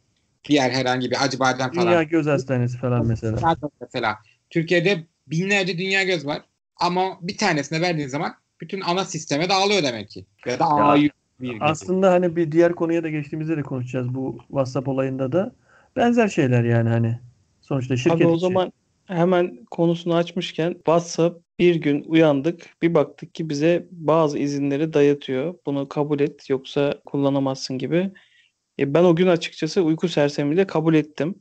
diğer 0.49 0.70
herhangi 0.70 1.11
bir 1.11 1.25
Acıbadem 1.25 1.73
falan. 1.73 1.87
Dünya 1.87 2.02
Göz 2.02 2.26
Hastanesi 2.26 2.79
falan 2.79 3.06
mesela. 3.06 3.56
Mesela. 3.81 4.19
Türkiye'de 4.50 5.05
binlerce 5.26 5.79
dünya 5.79 6.02
göz 6.02 6.26
var. 6.26 6.43
Ama 6.79 7.19
bir 7.21 7.37
tanesine 7.37 7.81
verdiğin 7.81 8.09
zaman 8.09 8.35
bütün 8.61 8.81
ana 8.81 9.05
sisteme 9.05 9.49
dağılıyor 9.49 9.83
demek 9.83 10.09
ki. 10.09 10.27
Ya 10.47 10.59
da 10.59 10.65
A101 10.65 11.11
gibi. 11.41 11.59
Aslında 11.61 12.13
hani 12.13 12.37
bir 12.37 12.53
diğer 12.53 12.75
konuya 12.75 13.03
da 13.03 13.09
geçtiğimizde 13.09 13.57
de 13.57 13.63
konuşacağız 13.63 14.15
bu 14.15 14.39
WhatsApp 14.49 14.89
olayında 14.89 15.33
da. 15.33 15.55
Benzer 15.97 16.29
şeyler 16.29 16.65
yani 16.65 16.89
hani. 16.89 17.19
Sonuçta 17.61 17.97
şirket 17.97 18.21
Abi 18.21 18.27
o 18.27 18.39
zaman 18.39 18.73
hemen 19.07 19.65
konusunu 19.71 20.15
açmışken 20.15 20.73
WhatsApp 20.73 21.49
bir 21.59 21.75
gün 21.75 22.05
uyandık 22.07 22.83
bir 22.83 22.95
baktık 22.95 23.35
ki 23.35 23.49
bize 23.49 23.87
bazı 23.91 24.39
izinleri 24.39 24.93
dayatıyor. 24.93 25.55
Bunu 25.67 25.89
kabul 25.89 26.21
et 26.21 26.51
yoksa 26.51 27.01
kullanamazsın 27.07 27.79
gibi. 27.79 28.11
E, 28.79 28.95
ben 28.95 29.05
o 29.05 29.17
gün 29.17 29.27
açıkçası 29.27 29.83
uyku 29.83 30.09
sersemiliğiyle 30.09 30.67
kabul 30.67 30.95
ettim. 30.95 31.35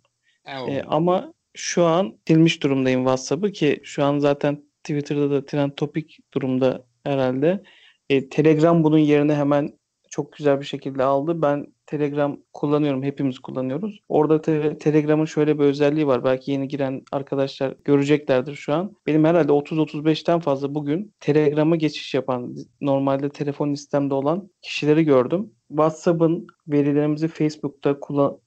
E. 0.45 0.51
E, 0.51 0.83
ama 0.87 1.33
şu 1.53 1.85
an 1.85 2.17
silmiş 2.27 2.63
durumdayım 2.63 3.01
WhatsApp'ı 3.01 3.51
ki 3.51 3.79
şu 3.83 4.03
an 4.03 4.19
zaten 4.19 4.66
Twitter'da 4.87 5.31
da 5.31 5.45
trend 5.45 5.71
topik 5.77 6.19
durumda 6.33 6.85
herhalde. 7.03 7.63
E, 8.09 8.29
Telegram 8.29 8.83
bunun 8.83 8.97
yerine 8.97 9.35
hemen 9.35 9.79
çok 10.17 10.33
güzel 10.33 10.59
bir 10.59 10.65
şekilde 10.65 11.03
aldı. 11.03 11.41
Ben 11.41 11.67
Telegram 11.85 12.37
kullanıyorum. 12.53 13.03
Hepimiz 13.03 13.39
kullanıyoruz. 13.39 13.99
Orada 14.09 14.41
te- 14.41 14.77
Telegram'ın 14.77 15.25
şöyle 15.25 15.59
bir 15.59 15.63
özelliği 15.63 16.07
var. 16.07 16.23
Belki 16.23 16.51
yeni 16.51 16.67
giren 16.67 17.01
arkadaşlar 17.11 17.75
göreceklerdir 17.85 18.55
şu 18.55 18.73
an. 18.73 18.95
Benim 19.07 19.25
herhalde 19.25 19.51
30-35'ten 19.51 20.39
fazla 20.39 20.75
bugün 20.75 21.13
Telegram'a 21.19 21.75
geçiş 21.75 22.13
yapan, 22.13 22.55
normalde 22.81 23.29
telefon 23.29 23.71
listemde 23.71 24.13
olan 24.13 24.49
kişileri 24.61 25.03
gördüm. 25.03 25.51
WhatsApp'ın 25.67 26.47
verilerimizi 26.67 27.27
Facebook'ta 27.27 27.97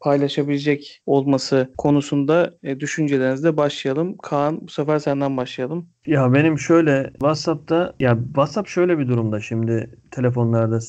paylaşabilecek 0.01 1.03
olması 1.07 1.73
konusunda 1.79 2.55
e, 2.63 2.81
düşüncelerinizle 2.81 3.57
başlayalım. 3.57 4.17
Kaan 4.23 4.61
bu 4.61 4.69
sefer 4.69 4.99
senden 4.99 5.37
başlayalım. 5.37 5.89
Ya 6.07 6.33
benim 6.35 6.59
şöyle 6.59 7.11
WhatsApp'ta 7.13 7.95
ya 8.01 8.19
WhatsApp 8.27 8.69
şöyle 8.69 8.99
bir 8.99 9.09
durumda 9.09 9.41
şimdi 9.41 9.99
telefonlarda 10.11 10.81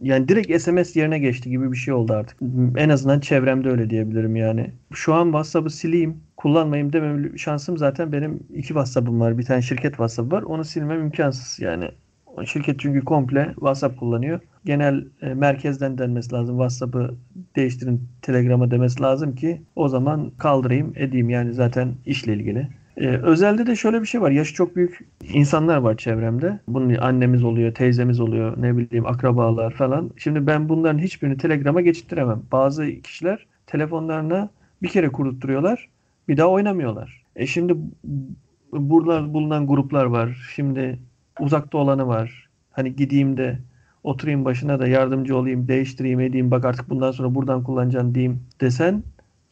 yani 0.00 0.28
direkt 0.28 0.62
SMS 0.62 0.96
yerine 0.96 1.18
geçti 1.18 1.50
gibi 1.50 1.72
bir 1.72 1.76
şey 1.76 1.94
oldu 1.94 2.12
artık. 2.12 2.38
En 2.76 2.88
azından 2.88 3.20
çevremde 3.20 3.70
öyle 3.70 3.90
diyebilirim 3.90 4.36
yani. 4.36 4.70
Şu 4.92 5.14
an 5.14 5.24
WhatsApp'ı 5.24 5.70
sileyim, 5.70 6.16
kullanmayayım 6.36 6.92
demem 6.92 7.38
şansım 7.38 7.78
zaten 7.78 8.12
benim 8.12 8.40
iki 8.54 8.68
WhatsApp'ım 8.68 9.20
var. 9.20 9.38
Bir 9.38 9.44
tane 9.44 9.62
şirket 9.62 9.90
WhatsApp 9.90 10.32
var. 10.32 10.42
Onu 10.42 10.64
silmem 10.64 11.00
imkansız 11.00 11.60
yani. 11.60 11.90
O 12.26 12.46
Şirket 12.46 12.80
çünkü 12.80 13.04
komple 13.04 13.46
WhatsApp 13.54 13.98
kullanıyor. 13.98 14.40
Genel 14.64 15.04
e, 15.22 15.34
merkezden 15.34 15.98
denmesi 15.98 16.32
lazım. 16.32 16.56
WhatsApp'ı 16.56 17.14
değiştirin 17.56 18.08
Telegram'a 18.22 18.70
demesi 18.70 19.02
lazım 19.02 19.34
ki 19.34 19.62
o 19.76 19.88
zaman 19.88 20.30
kaldırayım 20.38 20.92
edeyim 20.96 21.30
yani 21.30 21.54
zaten 21.54 21.94
işle 22.06 22.34
ilgili. 22.34 22.68
Ee, 22.96 23.08
özelde 23.08 23.66
de 23.66 23.76
şöyle 23.76 24.00
bir 24.02 24.06
şey 24.06 24.20
var. 24.20 24.30
Yaşı 24.30 24.54
çok 24.54 24.76
büyük 24.76 25.08
insanlar 25.32 25.76
var 25.76 25.96
çevremde. 25.96 26.60
Bunun 26.68 26.94
annemiz 26.94 27.44
oluyor, 27.44 27.74
teyzemiz 27.74 28.20
oluyor, 28.20 28.62
ne 28.62 28.76
bileyim 28.76 29.06
akrabalar 29.06 29.74
falan. 29.74 30.10
Şimdi 30.16 30.46
ben 30.46 30.68
bunların 30.68 30.98
hiçbirini 30.98 31.36
Telegram'a 31.36 31.80
geçittiremem. 31.80 32.42
Bazı 32.52 32.86
kişiler 33.02 33.46
telefonlarına 33.66 34.48
bir 34.82 34.88
kere 34.88 35.08
kurutturuyorlar, 35.08 35.88
bir 36.28 36.36
daha 36.36 36.48
oynamıyorlar. 36.48 37.22
E 37.36 37.46
şimdi 37.46 37.76
burada 38.72 39.34
bulunan 39.34 39.66
gruplar 39.66 40.04
var. 40.04 40.50
Şimdi 40.54 40.98
uzakta 41.40 41.78
olanı 41.78 42.06
var. 42.06 42.48
Hani 42.70 42.96
gideyim 42.96 43.36
de 43.36 43.58
oturayım 44.04 44.44
başına 44.44 44.78
da 44.80 44.86
yardımcı 44.86 45.36
olayım, 45.36 45.68
değiştireyim, 45.68 46.20
edeyim. 46.20 46.50
Bak 46.50 46.64
artık 46.64 46.90
bundan 46.90 47.12
sonra 47.12 47.34
buradan 47.34 47.62
kullanacaksın 47.64 48.14
diyeyim 48.14 48.40
desen 48.60 49.02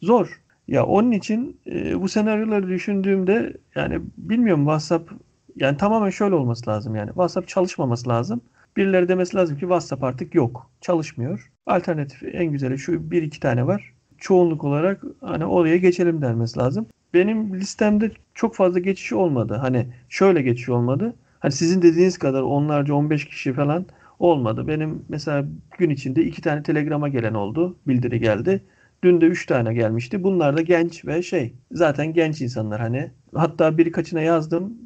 zor. 0.01 0.41
Ya 0.67 0.85
onun 0.85 1.11
için 1.11 1.59
e, 1.67 2.01
bu 2.01 2.09
senaryoları 2.09 2.67
düşündüğümde 2.67 3.53
yani 3.75 4.01
bilmiyorum 4.17 4.63
WhatsApp 4.63 5.11
yani 5.55 5.77
tamamen 5.77 6.09
şöyle 6.09 6.35
olması 6.35 6.69
lazım 6.69 6.95
yani. 6.95 7.07
WhatsApp 7.07 7.47
çalışmaması 7.47 8.09
lazım. 8.09 8.41
Birileri 8.77 9.07
demesi 9.07 9.37
lazım 9.37 9.55
ki 9.55 9.61
WhatsApp 9.61 10.03
artık 10.03 10.35
yok. 10.35 10.69
Çalışmıyor. 10.81 11.51
Alternatif 11.65 12.23
en 12.23 12.45
güzeli 12.45 12.79
şu 12.79 13.11
bir 13.11 13.23
iki 13.23 13.39
tane 13.39 13.67
var. 13.67 13.93
Çoğunluk 14.17 14.63
olarak 14.63 15.03
hani 15.21 15.45
oraya 15.45 15.77
geçelim 15.77 16.21
denmesi 16.21 16.59
lazım. 16.59 16.85
Benim 17.13 17.53
listemde 17.53 18.11
çok 18.33 18.55
fazla 18.55 18.79
geçiş 18.79 19.13
olmadı. 19.13 19.57
Hani 19.61 19.87
şöyle 20.09 20.41
geçiş 20.41 20.69
olmadı. 20.69 21.15
Hani 21.39 21.51
sizin 21.51 21.81
dediğiniz 21.81 22.17
kadar 22.17 22.41
onlarca 22.41 22.93
15 22.93 23.25
kişi 23.25 23.53
falan 23.53 23.85
olmadı. 24.19 24.67
Benim 24.67 25.05
mesela 25.09 25.45
gün 25.77 25.89
içinde 25.89 26.23
iki 26.23 26.41
tane 26.41 26.63
telegrama 26.63 27.09
gelen 27.09 27.33
oldu. 27.33 27.75
Bildiri 27.87 28.19
geldi. 28.19 28.61
Dün 29.03 29.21
de 29.21 29.25
3 29.25 29.45
tane 29.45 29.73
gelmişti. 29.73 30.23
Bunlar 30.23 30.57
da 30.57 30.61
genç 30.61 31.05
ve 31.05 31.21
şey 31.23 31.53
zaten 31.71 32.13
genç 32.13 32.41
insanlar 32.41 32.81
hani. 32.81 33.11
Hatta 33.35 33.77
birkaçına 33.77 34.21
yazdım. 34.21 34.77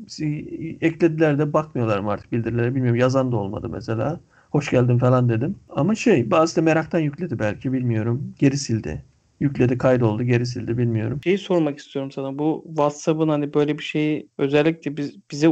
Eklediler 0.81 1.39
de 1.39 1.53
bakmıyorlar 1.53 1.99
mı 1.99 2.11
artık 2.11 2.31
bildirilere 2.31 2.75
bilmiyorum. 2.75 2.99
Yazan 2.99 3.31
da 3.31 3.35
olmadı 3.37 3.69
mesela. 3.69 4.19
Hoş 4.51 4.69
geldin 4.71 4.97
falan 4.97 5.29
dedim. 5.29 5.55
Ama 5.69 5.95
şey 5.95 6.31
bazı 6.31 6.55
da 6.55 6.61
meraktan 6.61 6.99
yükledi 6.99 7.39
belki 7.39 7.73
bilmiyorum. 7.73 8.33
Geri 8.39 8.57
sildi. 8.57 9.03
Yükledi 9.39 9.77
kaydoldu 9.77 10.23
geri 10.23 10.45
sildi 10.45 10.77
bilmiyorum. 10.77 11.19
Şeyi 11.23 11.37
sormak 11.37 11.79
istiyorum 11.79 12.11
sana. 12.11 12.39
Bu 12.39 12.63
WhatsApp'ın 12.67 13.29
hani 13.29 13.53
böyle 13.53 13.77
bir 13.77 13.83
şeyi 13.83 14.29
özellikle 14.37 14.97
biz, 14.97 15.15
bize 15.31 15.47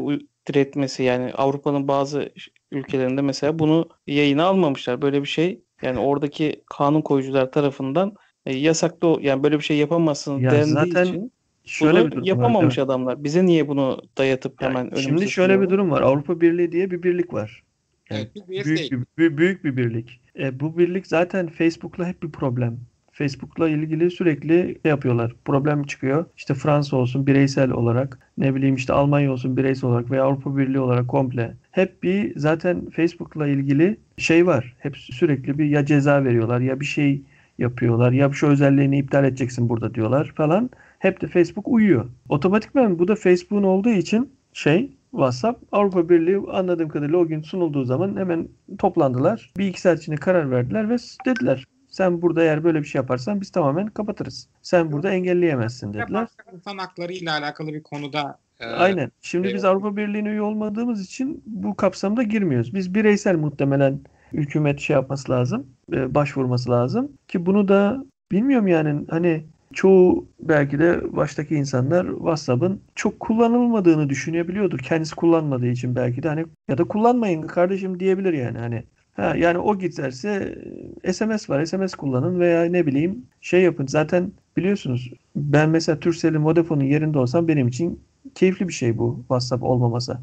diretmesi 0.47 1.03
yani 1.03 1.33
Avrupa'nın 1.33 1.87
bazı 1.87 2.29
ülkelerinde 2.71 3.21
mesela 3.21 3.59
bunu 3.59 3.89
yayına 4.07 4.43
almamışlar. 4.45 5.01
Böyle 5.01 5.21
bir 5.21 5.27
şey 5.27 5.61
yani 5.81 5.99
oradaki 5.99 6.63
kanun 6.69 7.01
koyucular 7.01 7.51
tarafından 7.51 8.15
e, 8.47 8.55
yasaklı 8.57 9.17
yani 9.21 9.43
böyle 9.43 9.57
bir 9.59 9.63
şey 9.63 9.77
yapamazsınız 9.77 10.41
Ya 10.41 10.51
dendiği 10.51 10.73
zaten 10.73 11.05
için 11.05 11.31
Şöyle 11.65 11.99
bunu 11.99 12.11
bir 12.11 12.11
durum 12.11 12.21
var. 12.21 12.27
yapamamış 12.27 12.77
evet. 12.77 12.85
adamlar. 12.85 13.23
Bize 13.23 13.45
niye 13.45 13.67
bunu 13.67 14.01
dayatıp 14.17 14.61
Yani 14.61 14.77
hemen 14.77 14.95
şimdi 14.95 15.29
şöyle 15.29 15.61
bir 15.61 15.69
durum 15.69 15.91
var. 15.91 16.01
Avrupa 16.01 16.41
Birliği 16.41 16.71
diye 16.71 16.91
bir 16.91 17.03
birlik 17.03 17.33
var. 17.33 17.63
Yani 18.09 18.19
Evet, 18.21 18.35
bir 18.35 18.53
üyesi 18.53 18.69
büyük 18.69 18.91
bir, 18.91 19.07
büyük, 19.17 19.37
büyük 19.37 19.63
bir 19.63 19.77
birlik. 19.77 20.21
E, 20.39 20.59
bu 20.59 20.77
birlik 20.77 21.07
zaten 21.07 21.47
Facebook'la 21.47 22.07
hep 22.07 22.23
bir 22.23 22.31
problem. 22.31 22.79
Facebook'la 23.11 23.69
ilgili 23.69 24.11
sürekli 24.11 24.79
şey 24.83 24.89
yapıyorlar. 24.89 25.35
Problem 25.45 25.83
çıkıyor. 25.83 26.25
İşte 26.37 26.53
Fransa 26.53 26.97
olsun 26.97 27.27
bireysel 27.27 27.71
olarak, 27.71 28.19
ne 28.37 28.55
bileyim 28.55 28.75
işte 28.75 28.93
Almanya 28.93 29.31
olsun 29.31 29.57
bireysel 29.57 29.89
olarak 29.89 30.11
veya 30.11 30.23
Avrupa 30.23 30.57
Birliği 30.57 30.79
olarak 30.79 31.07
komple. 31.07 31.57
Hep 31.71 32.03
bir 32.03 32.39
zaten 32.39 32.89
Facebook'la 32.89 33.47
ilgili 33.47 33.97
şey 34.17 34.47
var. 34.47 34.75
Hep 34.79 34.97
sürekli 34.97 35.57
bir 35.59 35.65
ya 35.65 35.85
ceza 35.85 36.23
veriyorlar 36.25 36.59
ya 36.61 36.79
bir 36.79 36.85
şey 36.85 37.21
yapıyorlar 37.57 38.11
ya 38.11 38.31
şu 38.33 38.47
özelliğini 38.47 38.97
iptal 38.97 39.23
edeceksin 39.23 39.69
burada 39.69 39.93
diyorlar 39.93 40.33
falan. 40.35 40.69
Hep 40.99 41.21
de 41.21 41.27
Facebook 41.27 41.67
uyuyor. 41.67 42.05
Otomatikman 42.29 42.99
bu 42.99 43.07
da 43.07 43.15
Facebook'un 43.15 43.63
olduğu 43.63 43.89
için 43.89 44.31
şey 44.53 44.91
WhatsApp 45.11 45.63
Avrupa 45.71 46.09
Birliği 46.09 46.37
anladığım 46.51 46.89
kadarıyla 46.89 47.17
o 47.17 47.27
gün 47.27 47.41
sunulduğu 47.41 47.83
zaman 47.83 48.17
hemen 48.17 48.47
toplandılar. 48.79 49.51
Bir 49.57 49.67
iki 49.67 49.81
saat 49.81 49.99
içinde 49.99 50.15
karar 50.15 50.51
verdiler 50.51 50.89
ve 50.89 50.97
dediler 51.25 51.65
sen 51.89 52.21
burada 52.21 52.43
eğer 52.43 52.63
böyle 52.63 52.79
bir 52.79 52.87
şey 52.87 52.99
yaparsan 52.99 53.41
biz 53.41 53.51
tamamen 53.51 53.87
kapatırız. 53.87 54.47
Sen 54.61 54.91
burada 54.91 55.11
engelleyemezsin 55.11 55.93
dediler. 55.93 56.27
İnsan 56.53 56.77
hakları 56.77 57.13
ile 57.13 57.31
alakalı 57.31 57.73
bir 57.73 57.83
konuda 57.83 58.39
e, 58.59 58.65
Aynen. 58.65 59.11
Şimdi 59.21 59.47
biz 59.53 59.63
eyvallah. 59.63 59.69
Avrupa 59.69 59.97
Birliği'ne 59.97 60.29
üye 60.29 60.41
olmadığımız 60.41 61.05
için 61.05 61.43
bu 61.45 61.75
kapsamda 61.75 62.23
girmiyoruz. 62.23 62.73
Biz 62.73 62.95
bireysel 62.95 63.35
muhtemelen 63.35 63.99
hükümet 64.33 64.79
şey 64.79 64.93
yapması 64.93 65.31
lazım, 65.31 65.67
e, 65.93 66.15
başvurması 66.15 66.71
lazım 66.71 67.11
ki 67.27 67.45
bunu 67.45 67.67
da 67.67 68.05
bilmiyorum 68.31 68.67
yani 68.67 69.05
hani 69.09 69.45
çoğu 69.73 70.27
belki 70.39 70.79
de 70.79 71.15
baştaki 71.15 71.55
insanlar 71.55 72.07
WhatsApp'ın 72.07 72.81
çok 72.95 73.19
kullanılmadığını 73.19 74.09
düşünebiliyordur. 74.09 74.79
Kendisi 74.79 75.15
kullanmadığı 75.15 75.67
için 75.67 75.95
belki 75.95 76.23
de 76.23 76.27
hani 76.27 76.45
ya 76.69 76.77
da 76.77 76.83
kullanmayın 76.83 77.41
kardeşim 77.41 77.99
diyebilir 77.99 78.33
yani 78.33 78.57
hani 78.57 78.83
Ha, 79.17 79.35
yani 79.35 79.57
o 79.57 79.79
giderse 79.79 80.55
e, 81.03 81.13
SMS 81.13 81.49
var. 81.49 81.65
SMS 81.65 81.95
kullanın 81.95 82.39
veya 82.39 82.63
ne 82.63 82.85
bileyim 82.85 83.25
şey 83.41 83.61
yapın. 83.61 83.87
Zaten 83.87 84.31
biliyorsunuz 84.57 85.11
ben 85.35 85.69
mesela 85.69 85.99
Turkcell'in 85.99 86.45
Vodafone'un 86.45 86.85
yerinde 86.85 87.19
olsam 87.19 87.47
benim 87.47 87.67
için 87.67 88.03
keyifli 88.35 88.67
bir 88.67 88.73
şey 88.73 88.97
bu 88.97 89.17
WhatsApp 89.19 89.63
olmaması. 89.63 90.17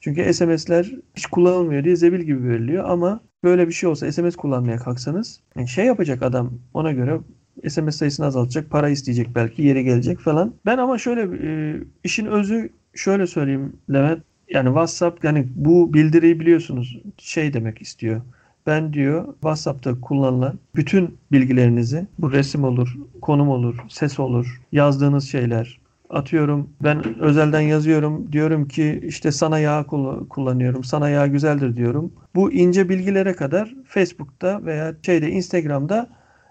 Çünkü 0.00 0.34
SMS'ler 0.34 0.92
hiç 1.16 1.26
kullanılmıyor 1.26 1.84
diye 1.84 1.96
zebil 1.96 2.20
gibi 2.20 2.44
veriliyor 2.48 2.84
ama 2.88 3.20
böyle 3.44 3.68
bir 3.68 3.72
şey 3.72 3.88
olsa 3.88 4.12
SMS 4.12 4.36
kullanmaya 4.36 4.76
kalksanız 4.76 5.40
şey 5.66 5.86
yapacak 5.86 6.22
adam 6.22 6.50
ona 6.74 6.92
göre 6.92 7.20
SMS 7.68 7.96
sayısını 7.96 8.26
azaltacak, 8.26 8.70
para 8.70 8.88
isteyecek 8.88 9.28
belki, 9.34 9.62
yeri 9.62 9.84
gelecek 9.84 10.18
falan. 10.18 10.54
Ben 10.66 10.78
ama 10.78 10.98
şöyle 10.98 11.48
e, 11.48 11.80
işin 12.04 12.26
özü 12.26 12.70
şöyle 12.94 13.26
söyleyeyim 13.26 13.76
Levent. 13.92 14.22
Yani 14.48 14.66
WhatsApp 14.66 15.24
yani 15.24 15.48
bu 15.54 15.94
bildiriyi 15.94 16.40
biliyorsunuz 16.40 16.98
şey 17.18 17.52
demek 17.52 17.82
istiyor. 17.82 18.20
Ben 18.66 18.92
diyor 18.92 19.24
WhatsApp'ta 19.32 20.00
kullanılan 20.00 20.58
bütün 20.76 21.18
bilgilerinizi 21.32 22.06
bu 22.18 22.32
resim 22.32 22.64
olur, 22.64 22.96
konum 23.22 23.48
olur, 23.48 23.78
ses 23.88 24.20
olur, 24.20 24.60
yazdığınız 24.72 25.24
şeyler. 25.24 25.81
Atıyorum 26.12 26.70
ben 26.82 27.20
özelden 27.20 27.60
yazıyorum 27.60 28.32
diyorum 28.32 28.68
ki 28.68 29.00
işte 29.04 29.32
sana 29.32 29.58
yağ 29.58 29.80
kull- 29.86 30.28
kullanıyorum. 30.28 30.84
Sana 30.84 31.08
yağ 31.08 31.26
güzeldir 31.26 31.76
diyorum. 31.76 32.12
Bu 32.34 32.52
ince 32.52 32.88
bilgilere 32.88 33.32
kadar 33.32 33.74
Facebook'ta 33.86 34.64
veya 34.64 34.94
şeyde 35.06 35.30
Instagram'da 35.30 36.08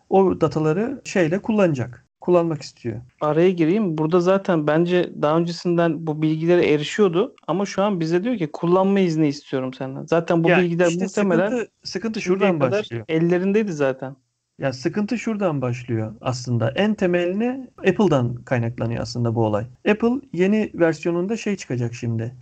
o 0.10 0.42
dataları 0.42 1.02
şeyle 1.06 1.40
kullanacak. 1.40 2.06
Kullanmak 2.22 2.62
istiyor. 2.62 3.02
Araya 3.22 3.50
gireyim. 3.52 3.98
Burada 3.98 4.20
zaten 4.20 4.68
bence 4.68 5.12
daha 5.22 5.38
öncesinden 5.38 6.08
bu 6.08 6.22
bilgilere 6.22 6.74
erişiyordu 6.74 7.36
ama 7.48 7.66
şu 7.66 7.84
an 7.84 8.00
bize 8.00 8.24
diyor 8.24 8.38
ki 8.38 8.50
kullanma 8.54 9.00
izni 9.00 9.28
istiyorum 9.28 9.74
senden. 9.74 10.06
Zaten 10.06 10.44
bu 10.44 10.50
Ya 10.50 10.58
bilgiler 10.58 10.88
işte 10.88 11.04
muhtemelen 11.04 11.50
sıkıntı, 11.50 11.72
sıkıntı 11.84 12.22
şuradan 12.22 12.60
başlıyor. 12.60 13.06
ellerindeydi 13.10 13.74
zaten. 13.74 14.16
Ya 14.60 14.74
sıkıntı 14.74 15.18
şuradan 15.18 15.62
başlıyor 15.62 16.16
aslında. 16.22 16.72
En 16.72 16.94
temeline 16.94 17.68
Apple'dan 17.78 18.36
kaynaklanıyor 18.36 19.02
aslında 19.02 19.36
bu 19.36 19.46
olay. 19.46 19.66
Apple 19.90 20.22
yeni 20.34 20.72
versiyonunda 20.74 21.38
şey 21.38 21.56
çıkacak 21.56 21.94
şimdi. 21.94 22.36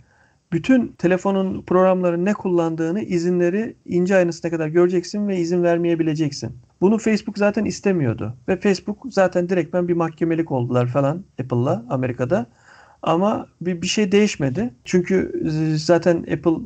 Bütün 0.52 0.88
telefonun 0.88 1.62
programların 1.62 2.24
ne 2.24 2.34
kullandığını, 2.34 3.00
izinleri 3.02 3.76
ince 3.86 4.16
ayrıntısına 4.16 4.50
kadar 4.50 4.68
göreceksin 4.68 5.28
ve 5.28 5.36
izin 5.36 5.62
vermeyebileceksin. 5.62 6.56
Bunu 6.80 6.98
Facebook 6.98 7.38
zaten 7.38 7.64
istemiyordu. 7.64 8.36
Ve 8.48 8.60
Facebook 8.60 8.98
zaten 9.10 9.48
direktmen 9.48 9.88
bir 9.88 9.94
mahkemelik 9.94 10.52
oldular 10.52 10.86
falan 10.86 11.24
Apple'la 11.40 11.86
Amerika'da. 11.90 12.46
Ama 13.02 13.46
bir, 13.60 13.82
bir 13.82 13.86
şey 13.86 14.12
değişmedi. 14.12 14.74
Çünkü 14.84 15.42
e, 15.44 15.76
zaten 15.76 16.16
Apple 16.16 16.56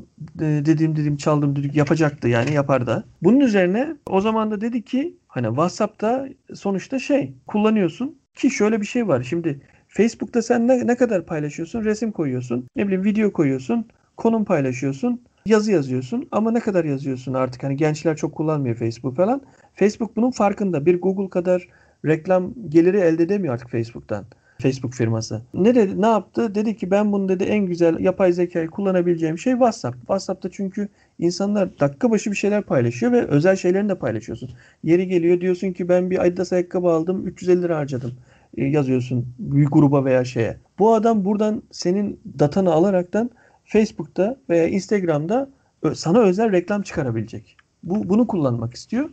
e, 0.41 0.67
dediğim 0.67 0.97
dediğim 0.97 1.17
çaldım 1.17 1.57
düdük 1.57 1.77
yapacaktı 1.77 2.29
yani 2.29 2.55
yapar 2.55 2.87
da. 2.87 3.05
Bunun 3.23 3.41
üzerine 3.41 3.97
o 4.07 4.21
zaman 4.21 4.51
da 4.51 4.61
dedi 4.61 4.83
ki 4.83 5.17
hani 5.29 5.47
WhatsApp'ta 5.47 6.29
sonuçta 6.55 6.99
şey 6.99 7.35
kullanıyorsun 7.47 8.19
ki 8.35 8.51
şöyle 8.51 8.81
bir 8.81 8.87
şey 8.87 9.09
var. 9.09 9.23
Şimdi 9.23 9.61
Facebook'ta 9.89 10.43
sen 10.43 10.69
ne, 10.69 10.87
ne 10.87 10.97
kadar 10.97 11.27
paylaşıyorsun? 11.27 11.85
Resim 11.85 12.13
koyuyorsun, 12.13 12.69
ne 12.77 12.87
bileyim 12.87 13.05
video 13.05 13.33
koyuyorsun, 13.33 13.87
konum 14.17 14.45
paylaşıyorsun, 14.45 15.23
yazı 15.47 15.73
yazıyorsun 15.73 16.29
ama 16.33 16.51
ne 16.51 16.61
kadar 16.61 16.85
yazıyorsun 16.85 17.35
artık 17.35 17.63
hani 17.63 17.77
gençler 17.77 18.17
çok 18.17 18.35
kullanmıyor 18.35 18.77
Facebook 18.77 19.17
falan. 19.17 19.43
Facebook 19.75 20.17
bunun 20.17 20.31
farkında. 20.31 20.87
Bir 20.87 21.01
Google 21.01 21.29
kadar 21.31 21.69
reklam 22.05 22.55
geliri 22.69 22.97
elde 22.97 23.23
edemiyor 23.23 23.55
artık 23.55 23.71
Facebook'tan. 23.71 24.25
Facebook 24.63 24.95
firması. 24.95 25.43
Ne 25.55 25.75
dedi? 25.75 26.03
Ne 26.03 26.07
yaptı? 26.07 26.55
Dedi 26.55 26.77
ki 26.77 26.91
ben 26.91 27.13
bunu 27.13 27.29
dedi 27.29 27.45
en 27.45 27.67
güzel 27.67 27.99
yapay 27.99 28.33
zekayı 28.33 28.69
kullanabileceğim 28.69 29.39
şey 29.39 29.53
WhatsApp. 29.53 29.99
WhatsApp'ta 29.99 30.51
çünkü 30.51 30.89
insanlar 31.19 31.81
dakika 31.81 32.11
başı 32.11 32.31
bir 32.31 32.37
şeyler 32.37 32.63
paylaşıyor 32.63 33.13
ve 33.13 33.27
özel 33.27 33.57
şeylerini 33.57 33.89
de 33.89 33.95
paylaşıyorsun. 33.99 34.51
Yeri 34.83 35.09
geliyor 35.09 35.41
diyorsun 35.41 35.73
ki 35.73 35.89
ben 35.89 36.11
bir 36.11 36.25
Adidas 36.27 36.53
ayakkabı 36.53 36.89
aldım 36.89 37.27
350 37.27 37.63
lira 37.63 37.79
harcadım 37.79 38.13
e, 38.57 38.65
yazıyorsun 38.65 39.27
bir 39.39 39.67
gruba 39.67 40.05
veya 40.05 40.25
şeye. 40.25 40.57
Bu 40.79 40.95
adam 40.95 41.25
buradan 41.25 41.63
senin 41.71 42.21
datanı 42.39 42.73
alaraktan 42.73 43.31
Facebook'ta 43.65 44.37
veya 44.49 44.69
Instagram'da 44.69 45.51
sana 45.95 46.19
özel 46.21 46.53
reklam 46.53 46.83
çıkarabilecek. 46.83 47.57
Bu 47.83 48.09
bunu 48.09 48.27
kullanmak 48.27 48.75
istiyor. 48.75 49.11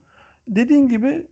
Dediğin 0.47 0.87
gibi 0.87 1.27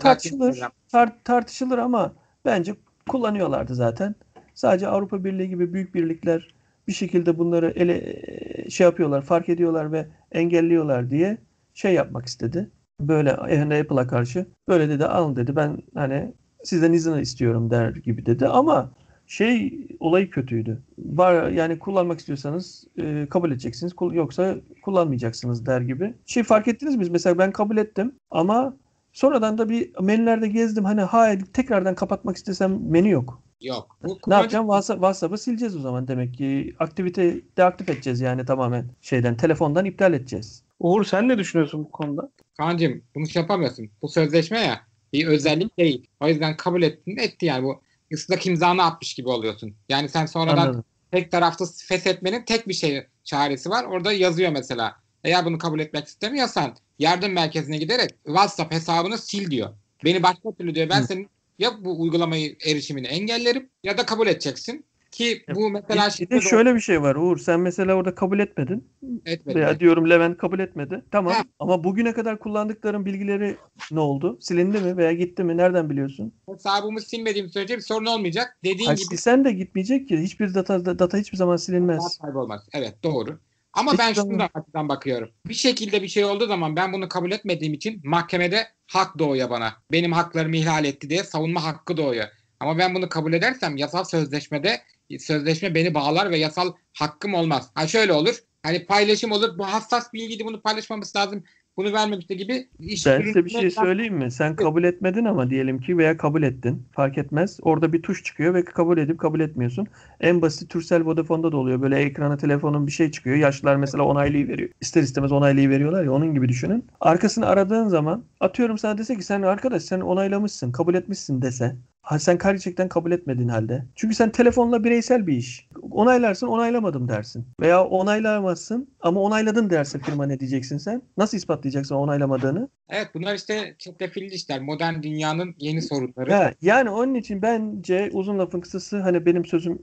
tartışılır, 0.00 0.60
tar- 0.92 1.12
tartışılır 1.24 1.78
ama 1.78 2.12
bence 2.44 2.74
kullanıyorlardı 3.08 3.74
zaten. 3.74 4.14
Sadece 4.54 4.88
Avrupa 4.88 5.24
Birliği 5.24 5.48
gibi 5.48 5.72
büyük 5.72 5.94
birlikler 5.94 6.54
bir 6.88 6.92
şekilde 6.92 7.38
bunları 7.38 7.70
ele 7.76 8.22
şey 8.70 8.84
yapıyorlar, 8.84 9.22
fark 9.22 9.48
ediyorlar 9.48 9.92
ve 9.92 10.06
engelliyorlar 10.32 11.10
diye 11.10 11.38
şey 11.74 11.94
yapmak 11.94 12.26
istedi. 12.26 12.70
Böyle 13.00 13.36
yani 13.50 13.74
Apple'a 13.74 14.06
karşı 14.06 14.46
böyle 14.68 14.88
dedi 14.88 15.04
alın 15.04 15.36
dedi 15.36 15.56
ben 15.56 15.78
hani 15.94 16.32
sizden 16.64 16.92
izin 16.92 17.14
istiyorum 17.18 17.70
der 17.70 17.90
gibi 17.90 18.26
dedi 18.26 18.46
ama 18.46 18.90
şey 19.26 19.86
olayı 20.00 20.30
kötüydü. 20.30 20.82
Var 20.98 21.48
yani 21.48 21.78
kullanmak 21.78 22.18
istiyorsanız 22.18 22.84
e, 22.96 23.26
kabul 23.30 23.50
edeceksiniz. 23.50 23.92
Kul- 23.94 24.14
yoksa 24.14 24.56
kullanmayacaksınız 24.82 25.66
der 25.66 25.80
gibi. 25.80 26.14
Şey 26.26 26.42
fark 26.42 26.68
ettiniz 26.68 26.96
mi? 26.96 27.06
Mesela 27.10 27.38
ben 27.38 27.52
kabul 27.52 27.76
ettim 27.76 28.12
ama 28.30 28.76
sonradan 29.14 29.58
da 29.58 29.68
bir 29.68 29.90
menülerde 30.00 30.48
gezdim. 30.48 30.84
Hani 30.84 31.00
hayır 31.00 31.40
tekrardan 31.52 31.94
kapatmak 31.94 32.36
istesem 32.36 32.90
menü 32.90 33.10
yok. 33.10 33.42
Yok. 33.60 33.98
Bu 34.02 34.18
Ne 34.26 34.34
yapacağım? 34.34 34.66
WhatsApp, 34.66 34.98
WhatsApp'ı 34.98 35.38
sileceğiz 35.38 35.76
o 35.76 35.80
zaman 35.80 36.08
demek 36.08 36.34
ki. 36.34 36.74
Aktivite 36.78 37.40
deaktif 37.56 37.88
edeceğiz 37.88 38.20
yani 38.20 38.44
tamamen 38.44 38.90
şeyden 39.00 39.36
telefondan 39.36 39.84
iptal 39.84 40.14
edeceğiz. 40.14 40.62
Uğur 40.80 41.04
sen 41.04 41.28
ne 41.28 41.38
düşünüyorsun 41.38 41.84
bu 41.84 41.90
konuda? 41.90 42.30
Kaan'cığım 42.56 43.02
bunu 43.14 43.28
şey 43.28 43.42
yapamıyorsun. 43.42 43.90
Bu 44.02 44.08
sözleşme 44.08 44.60
ya 44.60 44.80
bir 45.12 45.26
özellik 45.26 45.78
değil. 45.78 46.06
O 46.20 46.28
yüzden 46.28 46.56
kabul 46.56 46.82
ettin 46.82 47.16
etti 47.16 47.46
yani 47.46 47.64
bu 47.64 47.80
ıslak 48.12 48.46
imzanı 48.46 48.84
atmış 48.84 49.14
gibi 49.14 49.28
oluyorsun. 49.28 49.74
Yani 49.88 50.08
sen 50.08 50.26
sonradan 50.26 50.56
Anladım. 50.56 50.84
tek 51.12 51.30
taraflı 51.30 51.66
feshetmenin 51.88 52.44
tek 52.44 52.68
bir 52.68 52.74
şey 52.74 53.06
çaresi 53.24 53.70
var. 53.70 53.84
Orada 53.84 54.12
yazıyor 54.12 54.52
mesela. 54.52 54.96
Eğer 55.24 55.44
bunu 55.44 55.58
kabul 55.58 55.80
etmek 55.80 56.06
istemiyorsan 56.06 56.76
yardım 56.98 57.32
merkezine 57.32 57.78
giderek 57.78 58.10
WhatsApp 58.26 58.74
hesabını 58.74 59.18
sil 59.28 59.44
diyor. 59.50 59.70
Beni 60.04 60.22
başka 60.22 60.52
türlü 60.52 60.74
diyor. 60.74 60.88
Ben 60.88 61.02
Hı. 61.02 61.06
senin 61.06 61.28
ya 61.58 61.84
bu 61.84 62.00
uygulamayı 62.00 62.56
erişimini 62.66 63.06
engellerim 63.06 63.68
ya 63.82 63.98
da 63.98 64.06
kabul 64.06 64.26
edeceksin. 64.26 64.84
Ki 65.10 65.44
bu 65.54 65.70
mesela 65.70 66.08
Bir, 66.20 66.30
bir 66.30 66.36
de 66.36 66.40
şöyle 66.40 66.74
bir 66.74 66.80
şey 66.80 67.02
var 67.02 67.16
Uğur. 67.16 67.38
Sen 67.38 67.60
mesela 67.60 67.94
orada 67.94 68.14
kabul 68.14 68.38
etmedin. 68.38 68.88
etmedi. 69.26 69.58
Veya 69.58 69.80
diyorum 69.80 70.10
Levent 70.10 70.38
kabul 70.38 70.58
etmedi. 70.58 71.04
Tamam. 71.10 71.32
Ha. 71.32 71.42
Ama 71.58 71.84
bugüne 71.84 72.12
kadar 72.12 72.38
kullandıkların 72.38 73.06
bilgileri 73.06 73.56
ne 73.90 74.00
oldu? 74.00 74.38
Silindi 74.40 74.80
mi 74.80 74.96
veya 74.96 75.12
gitti 75.12 75.44
mi? 75.44 75.56
Nereden 75.56 75.90
biliyorsun? 75.90 76.32
Hesabımı 76.48 77.00
silmediğim 77.00 77.48
sürece 77.48 77.76
bir 77.76 77.82
sorun 77.82 78.06
olmayacak. 78.06 78.56
Dediğin 78.64 78.86
Hayır, 78.86 78.98
gibi 78.98 79.08
silsen 79.08 79.44
de 79.44 79.52
gitmeyecek 79.52 80.08
ki. 80.08 80.18
Hiçbir 80.18 80.54
data 80.54 80.98
data 80.98 81.18
hiçbir 81.18 81.36
zaman 81.36 81.56
silinmez. 81.56 82.18
Daha 82.20 82.26
kaybolmaz. 82.26 82.68
Evet 82.72 82.94
doğru. 83.02 83.38
Ama 83.74 83.92
Hiç 83.92 83.98
ben 83.98 84.12
şundan 84.12 84.50
açıdan 84.54 84.88
bakıyorum. 84.88 85.30
Bir 85.46 85.54
şekilde 85.54 86.02
bir 86.02 86.08
şey 86.08 86.24
olduğu 86.24 86.46
zaman 86.46 86.76
ben 86.76 86.92
bunu 86.92 87.08
kabul 87.08 87.32
etmediğim 87.32 87.74
için 87.74 88.00
mahkemede 88.04 88.68
hak 88.86 89.18
doğuyor 89.18 89.50
bana. 89.50 89.74
Benim 89.92 90.12
haklarımı 90.12 90.56
ihlal 90.56 90.84
etti 90.84 91.10
diye 91.10 91.24
savunma 91.24 91.64
hakkı 91.64 91.96
doğuyor. 91.96 92.28
Ama 92.60 92.78
ben 92.78 92.94
bunu 92.94 93.08
kabul 93.08 93.32
edersem 93.32 93.76
yasal 93.76 94.04
sözleşmede 94.04 94.82
sözleşme 95.18 95.74
beni 95.74 95.94
bağlar 95.94 96.30
ve 96.30 96.38
yasal 96.38 96.72
hakkım 96.92 97.34
olmaz. 97.34 97.70
Ha 97.74 97.86
şöyle 97.86 98.12
olur. 98.12 98.38
Hani 98.62 98.86
paylaşım 98.86 99.32
olur. 99.32 99.58
Bu 99.58 99.66
hassas 99.66 100.12
bilgiydi 100.12 100.44
bunu 100.44 100.62
paylaşmamız 100.62 101.16
lazım. 101.16 101.44
Bunu 101.76 101.92
vermemişti 101.92 102.36
gibi. 102.36 102.68
iş 102.78 103.06
Ben 103.06 103.22
size 103.22 103.44
bir 103.44 103.50
şey 103.50 103.70
söyleyeyim 103.70 104.14
mi? 104.14 104.30
Sen 104.30 104.56
kabul 104.56 104.84
etmedin 104.84 105.24
ama 105.24 105.50
diyelim 105.50 105.80
ki 105.80 105.98
veya 105.98 106.16
kabul 106.16 106.42
ettin. 106.42 106.82
Fark 106.92 107.18
etmez. 107.18 107.58
Orada 107.62 107.92
bir 107.92 108.02
tuş 108.02 108.24
çıkıyor 108.24 108.54
ve 108.54 108.64
kabul 108.64 108.98
edip 108.98 109.18
kabul 109.18 109.40
etmiyorsun. 109.40 109.86
En 110.20 110.42
basit 110.42 110.70
Turkcell 110.70 111.04
Vodafone'da 111.04 111.52
da 111.52 111.56
oluyor. 111.56 111.82
Böyle 111.82 111.96
ekrana 111.96 112.36
telefonun 112.36 112.86
bir 112.86 112.92
şey 112.92 113.10
çıkıyor. 113.10 113.36
Yaşlılar 113.36 113.76
mesela 113.76 114.04
onaylıyı 114.04 114.48
veriyor. 114.48 114.70
İster 114.80 115.02
istemez 115.02 115.32
onaylıyı 115.32 115.70
veriyorlar 115.70 116.04
ya 116.04 116.12
onun 116.12 116.34
gibi 116.34 116.48
düşünün. 116.48 116.84
Arkasını 117.00 117.46
aradığın 117.46 117.88
zaman 117.88 118.24
atıyorum 118.40 118.78
sana 118.78 118.98
dese 118.98 119.16
ki 119.16 119.22
sen 119.22 119.42
arkadaş 119.42 119.82
sen 119.82 120.00
onaylamışsın, 120.00 120.72
kabul 120.72 120.94
etmişsin 120.94 121.42
dese. 121.42 121.76
Ha, 122.04 122.18
sen 122.18 122.38
gerçekten 122.42 122.88
kabul 122.88 123.12
etmediğin 123.12 123.48
halde. 123.48 123.84
Çünkü 123.94 124.14
sen 124.14 124.30
telefonla 124.30 124.84
bireysel 124.84 125.26
bir 125.26 125.36
iş. 125.36 125.68
Onaylarsın 125.90 126.46
onaylamadım 126.46 127.08
dersin. 127.08 127.46
Veya 127.60 127.84
onaylamazsın 127.84 128.88
ama 129.00 129.20
onayladın 129.20 129.70
derse 129.70 129.98
firma 129.98 130.26
ne 130.26 130.40
diyeceksin 130.40 130.78
sen? 130.78 131.02
Nasıl 131.16 131.36
ispatlayacaksın 131.36 131.94
onaylamadığını? 131.94 132.68
Evet 132.88 133.10
bunlar 133.14 133.34
işte 133.34 133.74
çetrefilli 133.78 134.34
işler. 134.34 134.62
Modern 134.62 135.02
dünyanın 135.02 135.54
yeni 135.58 135.82
sorunları. 135.82 136.32
Ha, 136.32 136.52
yani 136.62 136.90
onun 136.90 137.14
için 137.14 137.42
bence 137.42 138.10
uzun 138.12 138.38
lafın 138.38 138.60
kısası 138.60 139.00
hani 139.00 139.26
benim 139.26 139.44
sözüm 139.44 139.78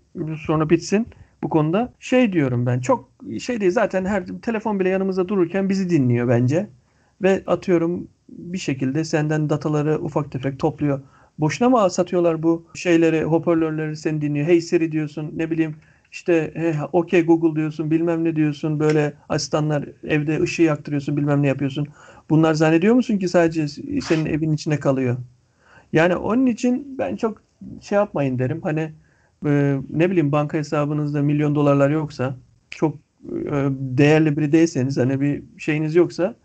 sonra 0.46 0.70
bitsin 0.70 1.08
bu 1.44 1.50
konuda. 1.50 1.94
Şey 2.00 2.34
diyorum 2.34 2.66
ben 2.66 2.80
çok 2.80 3.10
şey 3.40 3.62
değil 3.62 3.72
zaten 3.72 4.06
her 4.06 4.26
telefon 4.42 4.80
bile 4.80 4.90
yanımızda 4.90 5.28
dururken 5.28 5.70
bizi 5.70 5.90
dinliyor 5.90 6.30
bence. 6.30 6.68
Ve 7.22 7.44
atıyorum 7.48 8.08
bir 8.30 8.58
şekilde 8.58 9.04
senden 9.04 9.50
dataları 9.50 10.02
ufak 10.02 10.32
tefek 10.32 10.60
topluyor. 10.60 11.02
Boşuna 11.42 11.70
mı 11.70 11.90
satıyorlar 11.90 12.44
bu 12.44 12.66
şeyleri, 12.76 13.24
hoparlörleri 13.24 13.96
seni 13.96 14.22
dinliyor. 14.22 14.48
Hey 14.48 14.62
Siri 14.62 14.92
diyorsun 14.92 15.32
ne 15.36 15.52
bileyim 15.52 15.76
işte 16.12 16.52
hey, 16.54 16.74
okey 16.92 17.26
Google 17.26 17.56
diyorsun 17.56 17.92
bilmem 17.92 18.24
ne 18.24 18.36
diyorsun 18.36 18.80
böyle 18.80 19.14
asistanlar 19.30 19.86
evde 20.04 20.42
ışığı 20.42 20.62
yaktırıyorsun 20.64 21.18
bilmem 21.18 21.42
ne 21.42 21.48
yapıyorsun. 21.48 21.88
Bunlar 22.30 22.54
zannediyor 22.54 22.96
musun 22.96 23.18
ki 23.18 23.28
sadece 23.28 23.68
senin 24.02 24.26
evin 24.26 24.54
içine 24.54 24.80
kalıyor? 24.80 25.18
Yani 25.94 26.16
onun 26.16 26.46
için 26.46 26.98
ben 26.98 27.16
çok 27.16 27.42
şey 27.82 27.96
yapmayın 27.96 28.40
derim. 28.40 28.62
Hani 28.62 28.92
e, 29.46 29.78
ne 29.90 30.12
bileyim 30.12 30.32
banka 30.32 30.58
hesabınızda 30.58 31.22
milyon 31.22 31.56
dolarlar 31.56 31.90
yoksa 31.90 32.36
çok 32.72 32.96
e, 33.26 33.54
değerli 33.72 34.38
biri 34.38 34.52
değilseniz 34.52 34.98
hani 34.98 35.22
bir 35.22 35.44
şeyiniz 35.58 35.96
yoksa 35.96 36.36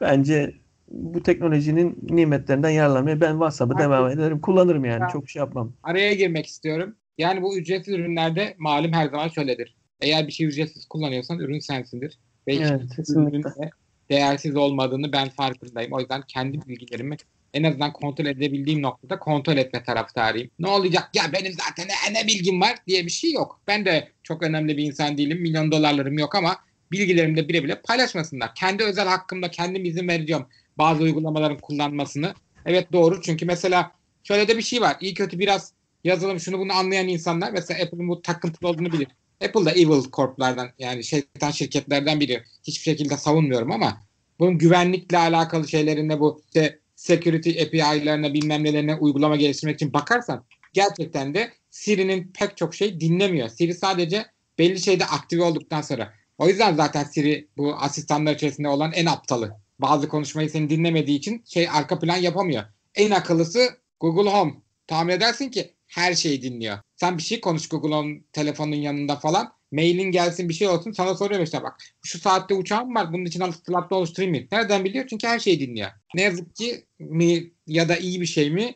bence 0.00 0.54
bu 0.90 1.22
teknolojinin 1.22 1.98
nimetlerinden 2.02 2.70
yararlanmaya 2.70 3.20
ben 3.20 3.32
WhatsApp'ı 3.32 3.72
Haklısın. 3.72 3.90
devam 3.90 4.10
ederim. 4.10 4.40
Kullanırım 4.40 4.84
yani. 4.84 5.02
Ya. 5.02 5.08
Çok 5.08 5.30
şey 5.30 5.40
yapmam. 5.40 5.72
araya 5.82 6.14
girmek 6.14 6.46
istiyorum. 6.46 6.96
Yani 7.18 7.42
bu 7.42 7.58
ücretsiz 7.58 7.94
ürünlerde 7.94 8.54
malum 8.58 8.92
her 8.92 9.08
zaman 9.08 9.28
şöyledir. 9.28 9.76
Eğer 10.00 10.26
bir 10.26 10.32
şey 10.32 10.46
ücretsiz 10.46 10.86
kullanıyorsan 10.86 11.38
ürün 11.38 11.58
sensindir. 11.58 12.18
Ve 12.48 12.54
Evet, 12.54 12.82
ürünün 13.08 13.42
de 13.42 13.70
değersiz 14.10 14.56
olmadığını 14.56 15.12
ben 15.12 15.28
farkındayım. 15.28 15.92
O 15.92 16.00
yüzden 16.00 16.22
kendi 16.28 16.68
bilgilerimi 16.68 17.16
en 17.54 17.62
azından 17.62 17.92
kontrol 17.92 18.26
edebildiğim 18.26 18.82
noktada 18.82 19.18
kontrol 19.18 19.56
etme 19.56 19.82
taraftarıyım. 19.82 20.50
Ne 20.58 20.68
olacak 20.68 21.10
ya 21.14 21.22
benim 21.32 21.52
zaten 21.52 21.88
ne, 21.88 22.20
ne 22.20 22.26
bilgim 22.26 22.60
var 22.60 22.74
diye 22.86 23.06
bir 23.06 23.10
şey 23.10 23.32
yok. 23.32 23.60
Ben 23.66 23.84
de 23.84 24.08
çok 24.22 24.42
önemli 24.42 24.76
bir 24.76 24.84
insan 24.84 25.18
değilim. 25.18 25.40
Milyon 25.42 25.72
dolarlarım 25.72 26.18
yok 26.18 26.34
ama 26.34 26.56
bilgilerimi 26.92 27.36
de 27.36 27.48
bile 27.48 27.64
bile 27.64 27.80
paylaşmasınlar. 27.80 28.54
Kendi 28.54 28.84
özel 28.84 29.08
hakkımda 29.08 29.50
kendim 29.50 29.84
izin 29.84 30.08
vereceğim 30.08 30.42
bazı 30.80 31.02
uygulamaların 31.02 31.58
kullanmasını. 31.58 32.34
Evet 32.66 32.92
doğru 32.92 33.22
çünkü 33.22 33.46
mesela 33.46 33.92
şöyle 34.24 34.48
de 34.48 34.56
bir 34.56 34.62
şey 34.62 34.80
var. 34.80 34.96
İyi 35.00 35.14
kötü 35.14 35.38
biraz 35.38 35.72
yazılım 36.04 36.40
şunu 36.40 36.58
bunu 36.58 36.72
anlayan 36.72 37.08
insanlar 37.08 37.52
mesela 37.52 37.84
Apple'ın 37.84 38.08
bu 38.08 38.22
takıntılı 38.22 38.68
olduğunu 38.68 38.92
bilir. 38.92 39.08
Apple 39.44 39.64
da 39.64 39.72
evil 39.72 40.10
corp'lardan 40.12 40.68
yani 40.78 41.04
şeytan 41.04 41.50
şirketlerden 41.50 42.20
biri. 42.20 42.42
Hiçbir 42.66 42.82
şekilde 42.82 43.16
savunmuyorum 43.16 43.72
ama 43.72 44.02
bunun 44.38 44.58
güvenlikle 44.58 45.18
alakalı 45.18 45.68
şeylerinde 45.68 46.20
bu 46.20 46.42
işte 46.46 46.78
security 46.96 47.62
API'larına 47.62 48.34
bilmem 48.34 48.64
nelerine 48.64 48.94
uygulama 48.94 49.36
geliştirmek 49.36 49.74
için 49.74 49.92
bakarsan 49.92 50.44
gerçekten 50.72 51.34
de 51.34 51.52
Siri'nin 51.70 52.32
pek 52.38 52.56
çok 52.56 52.74
şey 52.74 53.00
dinlemiyor. 53.00 53.48
Siri 53.48 53.74
sadece 53.74 54.26
belli 54.58 54.80
şeyde 54.80 55.06
aktive 55.06 55.42
olduktan 55.42 55.80
sonra. 55.80 56.12
O 56.38 56.48
yüzden 56.48 56.74
zaten 56.74 57.04
Siri 57.04 57.48
bu 57.56 57.74
asistanlar 57.74 58.34
içerisinde 58.34 58.68
olan 58.68 58.92
en 58.92 59.06
aptalı. 59.06 59.59
Bazı 59.80 60.08
konuşmayı 60.08 60.50
seni 60.50 60.70
dinlemediği 60.70 61.18
için 61.18 61.44
şey 61.46 61.68
arka 61.68 61.98
plan 61.98 62.16
yapamıyor. 62.16 62.64
En 62.94 63.10
akıllısı 63.10 63.68
Google 64.00 64.30
Home. 64.30 64.54
Tahmin 64.86 65.12
edersin 65.12 65.48
ki 65.48 65.74
her 65.86 66.14
şeyi 66.14 66.42
dinliyor. 66.42 66.78
Sen 66.96 67.18
bir 67.18 67.22
şey 67.22 67.40
konuş 67.40 67.68
Google 67.68 67.94
Home 67.94 68.20
telefonun 68.32 68.76
yanında 68.76 69.16
falan. 69.16 69.52
Mailin 69.72 70.12
gelsin 70.12 70.48
bir 70.48 70.54
şey 70.54 70.68
olsun 70.68 70.92
sana 70.92 71.14
soruyor 71.14 71.40
işte 71.40 71.62
bak. 71.62 71.76
Şu 72.02 72.18
saatte 72.18 72.54
uçağım 72.54 72.94
var 72.94 73.12
bunun 73.12 73.24
için 73.24 73.50
slotla 73.50 73.96
oluşturayım 73.96 74.36
mı? 74.36 74.42
Nereden 74.52 74.84
biliyor? 74.84 75.06
Çünkü 75.10 75.26
her 75.26 75.38
şeyi 75.38 75.60
dinliyor. 75.60 75.90
Ne 76.14 76.22
yazık 76.22 76.56
ki 76.56 76.84
mi 76.98 77.50
ya 77.66 77.88
da 77.88 77.96
iyi 77.96 78.20
bir 78.20 78.26
şey 78.26 78.50
mi? 78.50 78.74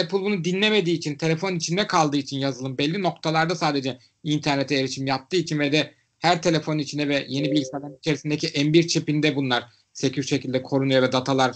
Apple 0.00 0.20
bunu 0.20 0.44
dinlemediği 0.44 0.96
için, 0.96 1.14
telefon 1.14 1.54
içinde 1.54 1.86
kaldığı 1.86 2.16
için 2.16 2.38
yazılım 2.38 2.78
belli 2.78 3.02
noktalarda 3.02 3.54
sadece 3.54 3.98
internete 4.22 4.74
erişim 4.74 5.06
yaptığı 5.06 5.36
için 5.36 5.58
ve 5.58 5.72
de 5.72 5.94
her 6.18 6.42
telefonun 6.42 6.78
içine 6.78 7.08
ve 7.08 7.26
yeni 7.28 7.52
bilgisayarların 7.52 7.96
içerisindeki 7.98 8.46
M1 8.46 8.86
çipinde 8.86 9.36
bunlar 9.36 9.64
secure 9.94 10.26
şekilde 10.26 10.62
korunuyor 10.62 11.02
ve 11.02 11.12
datalar 11.12 11.52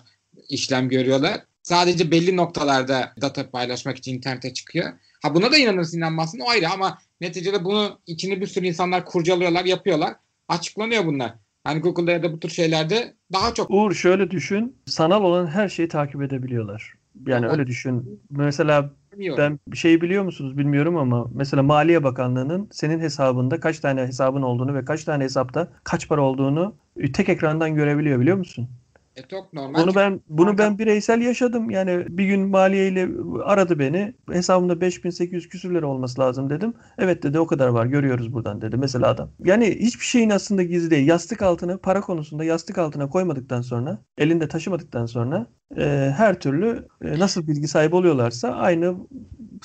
işlem 0.49 0.89
görüyorlar. 0.89 1.41
Sadece 1.63 2.11
belli 2.11 2.37
noktalarda 2.37 3.13
data 3.21 3.51
paylaşmak 3.51 3.97
için 3.99 4.15
internete 4.15 4.55
çıkıyor. 4.55 4.93
Ha 5.23 5.35
buna 5.35 5.53
da 5.53 5.59
inanırsın 5.59 5.99
inanmazsın 5.99 6.41
o 6.41 6.49
ayrı 6.49 6.69
ama 6.69 6.99
neticede 7.21 7.65
bunu 7.65 7.99
içini 8.07 8.41
bir 8.41 8.47
sürü 8.47 8.67
insanlar 8.67 9.05
kurcalıyorlar, 9.05 9.65
yapıyorlar. 9.65 10.15
Açıklanıyor 10.49 11.07
bunlar. 11.07 11.35
Hani 11.65 11.81
Google'da 11.81 12.11
ya 12.13 12.23
da 12.23 12.33
bu 12.33 12.41
tür 12.41 12.49
şeylerde 12.49 13.15
daha 13.33 13.55
çok 13.55 13.71
Uğur 13.71 13.95
şöyle 13.95 14.31
düşün. 14.31 14.77
Sanal 14.87 15.23
olan 15.23 15.47
her 15.47 15.69
şeyi 15.69 15.89
takip 15.89 16.23
edebiliyorlar. 16.23 16.95
Yani 17.27 17.45
Ya, 17.47 17.53
öyle 17.53 17.67
düşün. 17.67 18.21
Mesela 18.31 18.91
bilmiyorum. 19.19 19.45
Ben 19.45 19.73
bir 19.73 19.77
şey 19.77 20.01
biliyor 20.01 20.25
musunuz 20.25 20.59
bilmiyorum 20.59 20.97
ama 20.97 21.27
mesela 21.35 21.63
Maliye 21.63 22.05
Bakanlığı'nın 22.05 22.69
senin 22.73 23.01
hesabında 23.01 23.61
kaç 23.61 23.81
tane 23.81 24.07
hesabın 24.07 24.43
olduğunu 24.43 24.75
ve 24.75 24.85
kaç 24.85 25.05
tane 25.05 25.25
hesapta 25.25 25.69
kaç 25.85 26.09
para 26.09 26.21
olduğunu 26.23 26.77
tek 27.13 27.29
ekrandan 27.29 27.75
görebiliyor 27.75 28.21
biliyor 28.21 28.37
musun? 28.37 28.78
E, 29.19 29.29
çok 29.29 29.53
normal. 29.53 29.83
Bunu 29.83 29.95
ben 29.95 30.21
bunu 30.29 30.59
ben 30.59 30.79
bireysel 30.79 31.21
yaşadım. 31.21 31.71
Yani 31.71 32.05
bir 32.09 32.25
gün 32.25 32.49
Maliye 32.49 32.89
ile 32.89 33.09
aradı 33.45 33.79
beni. 33.79 34.15
Hesabımda 34.31 34.81
5800 34.81 35.49
küsür 35.49 35.75
lira 35.75 35.87
olması 35.87 36.21
lazım 36.21 36.51
dedim. 36.51 36.75
Evet 36.99 37.23
dedi 37.23 37.39
o 37.39 37.47
kadar 37.47 37.69
var 37.69 37.87
görüyoruz 37.87 38.33
buradan 38.33 38.61
dedi 38.61 38.77
mesela 38.77 39.09
adam. 39.09 39.31
Yani 39.45 39.67
hiçbir 39.81 40.05
şeyin 40.05 40.31
aslında 40.31 40.63
gizli 40.63 40.91
değil. 40.91 41.09
Yastık 41.09 41.43
altına 41.43 41.79
para 41.79 42.01
konusunda 42.01 42.45
yastık 42.45 42.79
altına 42.79 43.09
koymadıktan 43.09 43.61
sonra 43.61 43.99
elinde 44.19 44.49
taşımadıktan 44.49 45.07
sonra 45.07 45.47
e, 45.77 46.13
her 46.17 46.41
türlü 46.41 46.87
e, 47.05 47.19
nasıl 47.19 47.47
bilgi 47.47 47.69
sahibi 47.69 47.97
oluyorlarsa 47.97 48.49
aynı 48.49 48.97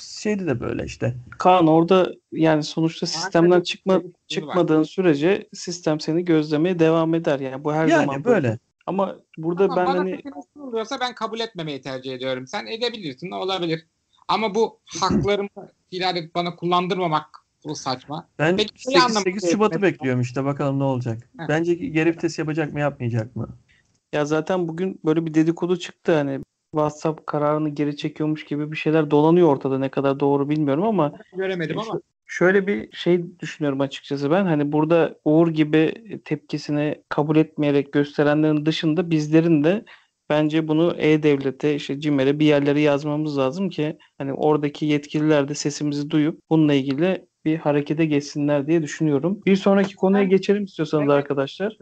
şeyde 0.00 0.46
de 0.46 0.60
böyle 0.60 0.84
işte. 0.84 1.14
Kaan 1.38 1.66
orada 1.66 2.12
yani 2.32 2.62
sonuçta 2.62 3.06
sistemden 3.06 3.60
çıkma 3.60 4.02
çıkmadığın 4.28 4.82
sürece 4.82 5.48
sistem 5.52 6.00
seni 6.00 6.24
gözlemeye 6.24 6.78
devam 6.78 7.14
eder. 7.14 7.40
Yani 7.40 7.64
bu 7.64 7.72
her 7.72 7.86
Yani 7.86 8.06
zaman 8.06 8.24
böyle. 8.24 8.58
Ama 8.86 9.16
burada 9.38 9.64
Ama 9.64 9.76
ben 9.76 9.86
bana 9.86 9.98
hani 9.98 10.22
oluyorsa 10.58 11.00
ben 11.00 11.14
kabul 11.14 11.40
etmemeyi 11.40 11.80
tercih 11.80 12.14
ediyorum. 12.14 12.46
Sen 12.46 12.66
edebilirsin 12.66 13.30
olabilir. 13.30 13.86
Ama 14.28 14.54
bu 14.54 14.80
haklarımı 15.00 15.48
edip 15.92 16.34
bana 16.34 16.56
kullandırmamak 16.56 17.26
bu 17.64 17.74
saçma. 17.74 18.28
Ben 18.38 18.56
Peki, 18.56 18.88
neyi 18.88 19.00
8, 19.00 19.02
anlamak 19.02 19.22
8 19.22 19.50
Şubat'ı 19.50 19.82
bekliyorum 19.82 20.20
işte 20.20 20.44
bakalım 20.44 20.78
ne 20.78 20.84
olacak. 20.84 21.30
Heh. 21.38 21.48
Bence 21.48 21.74
geri 21.74 22.10
vites 22.10 22.38
yapacak 22.38 22.72
mı 22.72 22.80
yapmayacak 22.80 23.36
mı? 23.36 23.48
ya 24.14 24.24
zaten 24.24 24.68
bugün 24.68 25.00
böyle 25.04 25.26
bir 25.26 25.34
dedikodu 25.34 25.78
çıktı 25.78 26.14
hani 26.14 26.40
WhatsApp 26.74 27.26
kararını 27.26 27.68
geri 27.68 27.96
çekiyormuş 27.96 28.44
gibi 28.44 28.72
bir 28.72 28.76
şeyler 28.76 29.10
dolanıyor 29.10 29.48
ortada 29.48 29.78
ne 29.78 29.88
kadar 29.88 30.20
doğru 30.20 30.48
bilmiyorum 30.48 30.84
ama 30.84 31.12
Göremedim 31.36 31.78
ama 31.78 32.00
Şöyle 32.26 32.66
bir 32.66 32.92
şey 32.92 33.38
düşünüyorum 33.40 33.80
açıkçası 33.80 34.30
ben. 34.30 34.44
Hani 34.44 34.72
burada 34.72 35.18
Uğur 35.24 35.48
gibi 35.48 35.94
tepkisini 36.24 37.02
kabul 37.08 37.36
etmeyerek 37.36 37.92
gösterenlerin 37.92 38.66
dışında 38.66 39.10
bizlerin 39.10 39.64
de 39.64 39.84
bence 40.30 40.68
bunu 40.68 40.94
E-Devlet'e, 40.98 41.74
işte 41.74 42.00
CİMER'e 42.00 42.38
bir 42.38 42.46
yerlere 42.46 42.80
yazmamız 42.80 43.38
lazım 43.38 43.68
ki 43.68 43.98
hani 44.18 44.32
oradaki 44.32 44.86
yetkililer 44.86 45.48
de 45.48 45.54
sesimizi 45.54 46.10
duyup 46.10 46.40
bununla 46.50 46.74
ilgili 46.74 47.26
bir 47.44 47.56
harekete 47.56 48.06
geçsinler 48.06 48.66
diye 48.66 48.82
düşünüyorum. 48.82 49.40
Bir 49.46 49.56
sonraki 49.56 49.96
konuya 49.96 50.24
geçelim 50.24 50.64
istiyorsanız 50.64 51.04
Evet. 51.04 51.14
arkadaşlar. 51.14 51.78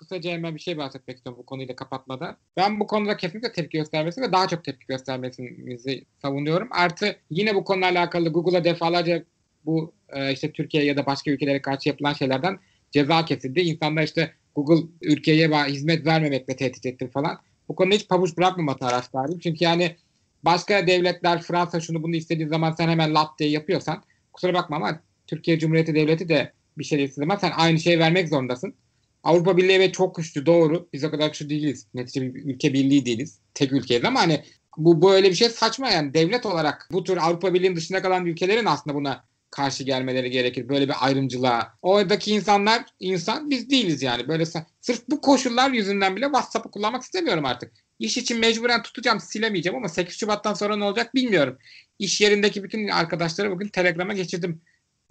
Kısa, 0.00 0.16
kısaca 0.16 0.30
hemen 0.30 0.54
bir 0.54 0.60
şey 0.60 0.76
bahsetmek 0.76 1.16
istiyorum 1.16 1.42
bu 1.42 1.46
konuyla 1.46 1.76
kapatmadan. 1.76 2.36
Ben 2.56 2.80
bu 2.80 2.86
konuda 2.86 3.16
kesinlikle 3.16 3.52
tepki 3.52 3.78
göstermesi 3.78 4.20
ve 4.20 4.32
daha 4.32 4.48
çok 4.48 4.64
tepki 4.64 4.86
göstermesini 4.86 6.04
savunuyorum. 6.22 6.68
Artı 6.70 7.16
yine 7.30 7.54
bu 7.54 7.64
konuyla 7.64 7.90
alakalı 7.90 8.28
Google'a 8.28 8.64
defalarca 8.64 9.24
bu 9.64 9.92
e, 10.08 10.32
işte 10.32 10.52
Türkiye 10.52 10.84
ya 10.84 10.96
da 10.96 11.06
başka 11.06 11.30
ülkelere 11.30 11.62
karşı 11.62 11.88
yapılan 11.88 12.12
şeylerden 12.12 12.58
ceza 12.90 13.24
kesildi. 13.24 13.60
İnsanlar 13.60 14.02
işte 14.02 14.32
Google 14.54 14.86
ülkeye 15.02 15.48
hizmet 15.48 16.06
vermemekle 16.06 16.56
tehdit 16.56 16.86
etti 16.86 17.10
falan. 17.10 17.38
Bu 17.68 17.74
konuda 17.74 17.94
hiç 17.94 18.08
pabuç 18.08 18.36
bırakmama 18.36 18.76
taraftarıyım. 18.76 19.40
Çünkü 19.40 19.64
yani 19.64 19.96
başka 20.42 20.86
devletler 20.86 21.42
Fransa 21.42 21.80
şunu 21.80 22.02
bunu 22.02 22.16
istediği 22.16 22.48
zaman 22.48 22.72
sen 22.72 22.88
hemen 22.88 23.14
lap 23.14 23.38
diye 23.38 23.50
yapıyorsan 23.50 24.02
kusura 24.32 24.54
bakma 24.54 24.76
ama 24.76 25.00
Türkiye 25.26 25.58
Cumhuriyeti 25.58 25.94
Devleti 25.94 26.28
de 26.28 26.52
bir 26.78 26.84
şey 26.84 27.04
istediği 27.04 27.24
zaman 27.24 27.36
sen 27.36 27.52
aynı 27.56 27.78
şeyi 27.78 27.98
vermek 27.98 28.28
zorundasın. 28.28 28.74
Avrupa 29.22 29.56
Birliği 29.56 29.72
evet 29.72 29.94
çok 29.94 30.14
güçlü 30.14 30.46
doğru. 30.46 30.88
Biz 30.92 31.04
o 31.04 31.10
kadar 31.10 31.28
güçlü 31.28 31.50
değiliz. 31.50 31.86
Netice 31.94 32.34
bir 32.34 32.44
ülke 32.44 32.72
birliği 32.72 33.06
değiliz. 33.06 33.38
Tek 33.54 33.72
ülkeyiz 33.72 34.04
ama 34.04 34.20
hani 34.20 34.44
bu 34.76 35.02
böyle 35.02 35.30
bir 35.30 35.34
şey 35.34 35.48
saçma 35.48 35.90
yani 35.90 36.14
devlet 36.14 36.46
olarak 36.46 36.88
bu 36.92 37.04
tür 37.04 37.16
Avrupa 37.16 37.54
Birliği'nin 37.54 37.76
dışında 37.76 38.02
kalan 38.02 38.26
ülkelerin 38.26 38.64
aslında 38.64 38.96
buna 38.96 39.24
karşı 39.50 39.84
gelmeleri 39.84 40.30
gerekir. 40.30 40.68
Böyle 40.68 40.88
bir 40.88 40.94
ayrımcılığa. 41.00 41.74
Oradaki 41.82 42.34
insanlar 42.34 42.84
insan 43.00 43.50
biz 43.50 43.70
değiliz 43.70 44.02
yani. 44.02 44.28
Böyle 44.28 44.44
sırf 44.80 45.08
bu 45.08 45.20
koşullar 45.20 45.70
yüzünden 45.70 46.16
bile 46.16 46.24
WhatsApp'ı 46.24 46.70
kullanmak 46.70 47.02
istemiyorum 47.02 47.44
artık. 47.44 47.72
İş 47.98 48.16
için 48.16 48.38
mecburen 48.38 48.82
tutacağım 48.82 49.20
silemeyeceğim 49.20 49.76
ama 49.78 49.88
8 49.88 50.18
Şubat'tan 50.18 50.54
sonra 50.54 50.76
ne 50.76 50.84
olacak 50.84 51.14
bilmiyorum. 51.14 51.58
İş 51.98 52.20
yerindeki 52.20 52.64
bütün 52.64 52.88
arkadaşları 52.88 53.50
bugün 53.50 53.68
Telegram'a 53.68 54.12
geçirdim. 54.12 54.62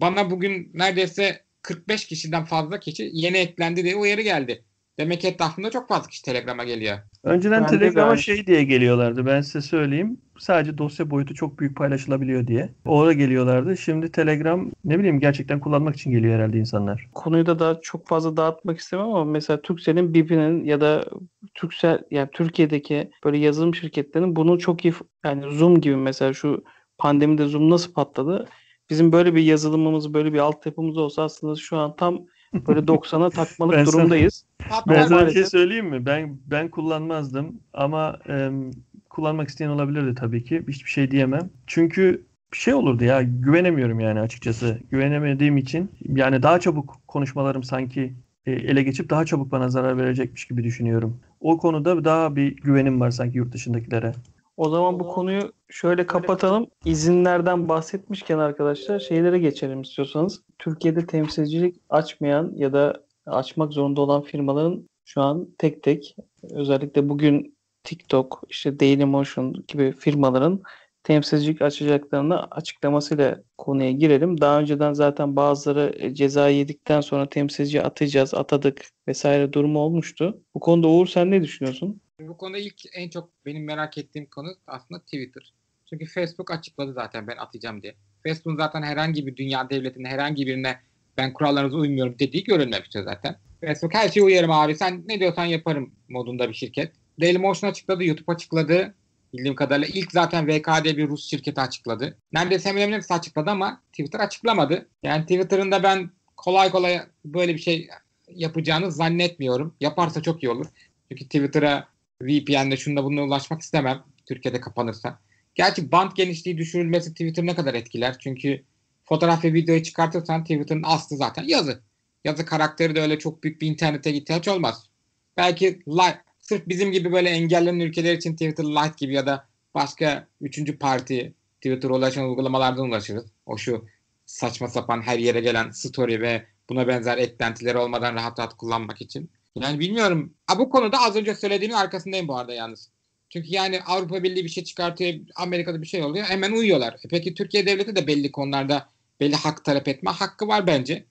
Bana 0.01 0.31
bugün 0.31 0.71
neredeyse 0.73 1.43
45 1.61 2.07
kişiden 2.07 2.45
fazla 2.45 2.79
kişi 2.79 3.09
yeni 3.13 3.37
eklendi 3.37 3.83
diye 3.83 3.95
uyarı 3.95 4.21
geldi. 4.21 4.63
Demek 4.99 5.21
ki 5.21 5.27
etrafımda 5.27 5.71
çok 5.71 5.89
fazla 5.89 6.07
kişi 6.07 6.23
Telegram'a 6.23 6.63
geliyor. 6.63 6.97
Önceden 7.23 7.63
de 7.63 7.67
Telegram'a 7.67 8.09
aynı. 8.09 8.21
şey 8.21 8.47
diye 8.47 8.63
geliyorlardı. 8.63 9.25
Ben 9.25 9.41
size 9.41 9.61
söyleyeyim. 9.61 10.17
Sadece 10.39 10.77
dosya 10.77 11.09
boyutu 11.09 11.35
çok 11.35 11.59
büyük 11.59 11.77
paylaşılabiliyor 11.77 12.47
diye. 12.47 12.69
Orada 12.85 13.13
geliyorlardı. 13.13 13.77
Şimdi 13.77 14.11
Telegram 14.11 14.71
ne 14.85 14.99
bileyim 14.99 15.19
gerçekten 15.19 15.59
kullanmak 15.59 15.95
için 15.95 16.11
geliyor 16.11 16.35
herhalde 16.35 16.57
insanlar. 16.57 17.09
Konuyu 17.13 17.45
da 17.45 17.59
daha 17.59 17.81
çok 17.81 18.07
fazla 18.07 18.37
dağıtmak 18.37 18.79
istemem 18.79 19.05
ama 19.05 19.25
mesela 19.25 19.61
Turkcell'in 19.61 20.13
BIP'inin 20.13 20.65
ya 20.65 20.81
da 20.81 21.05
Turkcell 21.53 21.99
yani 22.11 22.29
Türkiye'deki 22.33 23.11
böyle 23.23 23.37
yazılım 23.37 23.75
şirketlerinin 23.75 24.35
bunu 24.35 24.59
çok 24.59 24.85
iyi 24.85 24.93
yani 25.25 25.55
Zoom 25.55 25.81
gibi 25.81 25.95
mesela 25.95 26.33
şu 26.33 26.63
pandemide 26.97 27.45
Zoom 27.45 27.69
nasıl 27.69 27.93
patladı? 27.93 28.47
Bizim 28.89 29.11
böyle 29.11 29.35
bir 29.35 29.41
yazılımımız, 29.43 30.13
böyle 30.13 30.33
bir 30.33 30.39
altyapımız 30.39 30.97
olsa 30.97 31.23
aslında 31.23 31.55
şu 31.55 31.77
an 31.77 31.95
tam 31.95 32.21
böyle 32.67 32.79
90'a 32.87 33.29
takmalık 33.29 33.75
Ben 33.75 33.85
sana- 33.85 33.93
durumdayız. 34.01 34.45
Hatta 34.69 34.91
Ben 34.95 35.07
sana 35.07 35.27
bir 35.27 35.31
şey 35.31 35.45
söyleyeyim 35.45 35.85
mi? 35.89 36.05
Ben 36.05 36.37
ben 36.47 36.69
kullanmazdım 36.69 37.59
ama 37.73 38.19
em, 38.27 38.71
kullanmak 39.09 39.49
isteyen 39.49 39.69
olabilirdi 39.69 40.15
tabii 40.15 40.43
ki. 40.43 40.63
Hiçbir 40.67 40.89
şey 40.89 41.11
diyemem. 41.11 41.49
Çünkü 41.67 42.25
bir 42.53 42.57
şey 42.57 42.73
olurdu 42.73 43.03
ya. 43.03 43.21
Güvenemiyorum 43.21 43.99
yani 43.99 44.19
açıkçası. 44.19 44.79
Güvenemediğim 44.91 45.57
için 45.57 45.91
yani 46.09 46.43
daha 46.43 46.59
çabuk 46.59 47.01
konuşmalarım 47.07 47.63
sanki 47.63 48.13
e, 48.45 48.51
ele 48.51 48.83
geçip 48.83 49.09
daha 49.09 49.25
çabuk 49.25 49.51
bana 49.51 49.69
zarar 49.69 49.97
verecekmiş 49.97 50.45
gibi 50.45 50.63
düşünüyorum. 50.63 51.19
O 51.39 51.57
konuda 51.57 52.05
daha 52.05 52.35
bir 52.35 52.55
güvenim 52.55 52.99
var 52.99 53.11
sanki 53.11 53.37
yurt 53.37 53.53
dışındakilere. 53.53 54.13
O 54.59 54.69
zaman 54.69 54.99
bu 54.99 55.07
konuyu 55.07 55.51
şöyle 55.69 56.07
kapatalım. 56.07 56.67
İzinlerden 56.85 57.69
bahsetmişken 57.69 58.37
arkadaşlar 58.37 58.99
şeylere 58.99 59.39
geçelim 59.39 59.81
istiyorsanız. 59.81 60.41
Türkiye'de 60.59 61.07
temsilcilik 61.07 61.75
açmayan 61.89 62.51
ya 62.55 62.73
da 62.73 63.03
açmak 63.25 63.73
zorunda 63.73 64.01
olan 64.01 64.21
firmaların 64.21 64.89
şu 65.05 65.21
an 65.21 65.47
tek 65.57 65.83
tek 65.83 66.15
özellikle 66.51 67.09
bugün 67.09 67.57
TikTok, 67.83 68.43
işte 68.49 68.79
Dailymotion 68.79 69.53
gibi 69.67 69.91
firmaların 69.91 70.61
temsilcilik 71.03 71.61
açacaklarını 71.61 72.43
açıklamasıyla 72.43 73.43
konuya 73.57 73.91
girelim. 73.91 74.41
Daha 74.41 74.59
önceden 74.59 74.93
zaten 74.93 75.35
bazıları 75.35 75.93
e, 75.97 76.13
ceza 76.13 76.49
yedikten 76.49 77.01
sonra 77.01 77.29
temsilci 77.29 77.83
atacağız, 77.83 78.33
atadık 78.33 78.81
vesaire 79.07 79.53
durumu 79.53 79.79
olmuştu. 79.79 80.41
Bu 80.55 80.59
konuda 80.59 80.87
Uğur 80.87 81.07
sen 81.07 81.31
ne 81.31 81.43
düşünüyorsun? 81.43 82.01
Bu 82.19 82.37
konuda 82.37 82.57
ilk 82.57 82.81
en 82.93 83.09
çok 83.09 83.29
benim 83.45 83.63
merak 83.63 83.97
ettiğim 83.97 84.25
konu 84.25 84.55
aslında 84.67 85.01
Twitter. 85.01 85.53
Çünkü 85.89 86.05
Facebook 86.05 86.51
açıkladı 86.51 86.93
zaten 86.93 87.27
ben 87.27 87.37
atacağım 87.37 87.81
diye. 87.83 87.95
Facebook 88.27 88.59
zaten 88.59 88.83
herhangi 88.83 89.27
bir 89.27 89.35
dünya 89.35 89.69
devletinin 89.69 90.05
herhangi 90.05 90.47
birine 90.47 90.79
ben 91.17 91.33
kurallarınıza 91.33 91.77
uymuyorum 91.77 92.19
dediği 92.19 92.43
görülmemişti 92.43 93.03
zaten. 93.03 93.35
Facebook 93.61 93.93
her 93.93 94.09
şeye 94.09 94.21
uyarım 94.21 94.51
abi 94.51 94.75
sen 94.75 95.03
ne 95.07 95.19
diyorsan 95.19 95.45
yaparım 95.45 95.91
modunda 96.09 96.49
bir 96.49 96.53
şirket. 96.53 96.91
Dailymotion 97.21 97.69
açıkladı, 97.69 98.03
YouTube 98.03 98.31
açıkladı. 98.31 98.93
Bildiğim 99.33 99.55
kadarıyla 99.55 99.87
ilk 99.87 100.11
zaten 100.11 100.47
VKD 100.47 100.85
bir 100.85 101.07
Rus 101.07 101.29
şirketi 101.29 101.61
açıkladı. 101.61 102.17
Neredeyse 102.33 102.69
hemen 102.69 102.91
hepsi 102.91 103.13
açıkladı 103.13 103.49
ama 103.49 103.81
Twitter 103.91 104.19
açıklamadı. 104.19 104.87
Yani 105.03 105.21
Twitter'ın 105.21 105.71
da 105.71 105.83
ben 105.83 106.09
kolay 106.37 106.71
kolay 106.71 107.01
böyle 107.25 107.53
bir 107.53 107.59
şey 107.59 107.87
yapacağını 108.29 108.91
zannetmiyorum. 108.91 109.75
Yaparsa 109.79 110.21
çok 110.21 110.43
iyi 110.43 110.49
olur. 110.49 110.65
Çünkü 111.09 111.25
Twitter'a 111.25 111.87
VPN'le 112.21 112.77
şunda 112.77 113.03
bununla 113.03 113.23
ulaşmak 113.23 113.61
istemem. 113.61 114.03
Türkiye'de 114.25 114.61
kapanırsa. 114.61 115.19
Gerçi 115.55 115.91
band 115.91 116.11
genişliği 116.15 116.57
düşürülmesi 116.57 117.11
Twitter 117.11 117.45
ne 117.45 117.55
kadar 117.55 117.73
etkiler? 117.73 118.15
Çünkü 118.19 118.63
fotoğraf 119.03 119.43
ve 119.43 119.53
videoyu 119.53 119.83
çıkartırsan 119.83 120.43
Twitter'ın 120.43 120.83
aslı 120.85 121.17
zaten 121.17 121.43
yazı. 121.43 121.81
Yazı 122.23 122.45
karakteri 122.45 122.95
de 122.95 123.01
öyle 123.01 123.19
çok 123.19 123.43
büyük 123.43 123.61
bir 123.61 123.67
internete 123.67 124.13
ihtiyaç 124.13 124.47
olmaz. 124.47 124.89
Belki 125.37 125.65
light, 125.87 126.17
sırf 126.39 126.67
bizim 126.67 126.91
gibi 126.91 127.11
böyle 127.11 127.29
engellenen 127.29 127.79
ülkeler 127.79 128.13
için 128.13 128.33
Twitter 128.33 128.63
Lite 128.63 128.93
gibi 128.97 129.13
ya 129.13 129.25
da 129.25 129.47
başka 129.75 130.27
üçüncü 130.41 130.77
parti 130.77 131.33
Twitter'a 131.55 131.93
ulaşan 131.93 132.29
uygulamalardan 132.29 132.87
ulaşırız. 132.87 133.25
O 133.45 133.57
şu 133.57 133.85
saçma 134.25 134.67
sapan 134.67 135.01
her 135.01 135.19
yere 135.19 135.41
gelen 135.41 135.71
story 135.71 136.21
ve 136.21 136.45
buna 136.69 136.87
benzer 136.87 137.17
eklentileri 137.17 137.77
olmadan 137.77 138.15
rahat 138.15 138.39
rahat 138.39 138.53
kullanmak 138.57 139.01
için. 139.01 139.29
Yani 139.55 139.79
bilmiyorum. 139.79 140.33
Ha, 140.47 140.59
bu 140.59 140.69
konuda 140.69 141.01
az 141.01 141.15
önce 141.15 141.35
söylediğimin 141.35 141.75
arkasındayım 141.75 142.27
bu 142.27 142.37
arada 142.37 142.53
yalnız. 142.53 142.89
Çünkü 143.29 143.47
yani 143.49 143.81
Avrupa 143.81 144.23
Birliği 144.23 144.43
bir 144.43 144.49
şey 144.49 144.63
çıkartıyor, 144.63 145.13
Amerika'da 145.35 145.81
bir 145.81 145.87
şey 145.87 146.03
oluyor. 146.03 146.25
Hemen 146.25 146.51
uyuyorlar. 146.51 146.93
E 146.93 147.07
peki 147.09 147.33
Türkiye 147.33 147.65
Devleti 147.65 147.95
de 147.95 148.07
belli 148.07 148.31
konularda 148.31 148.89
belli 149.19 149.35
hak 149.35 149.65
talep 149.65 149.87
etme 149.87 150.11
hakkı 150.11 150.47
var 150.47 150.67
bence. 150.67 151.05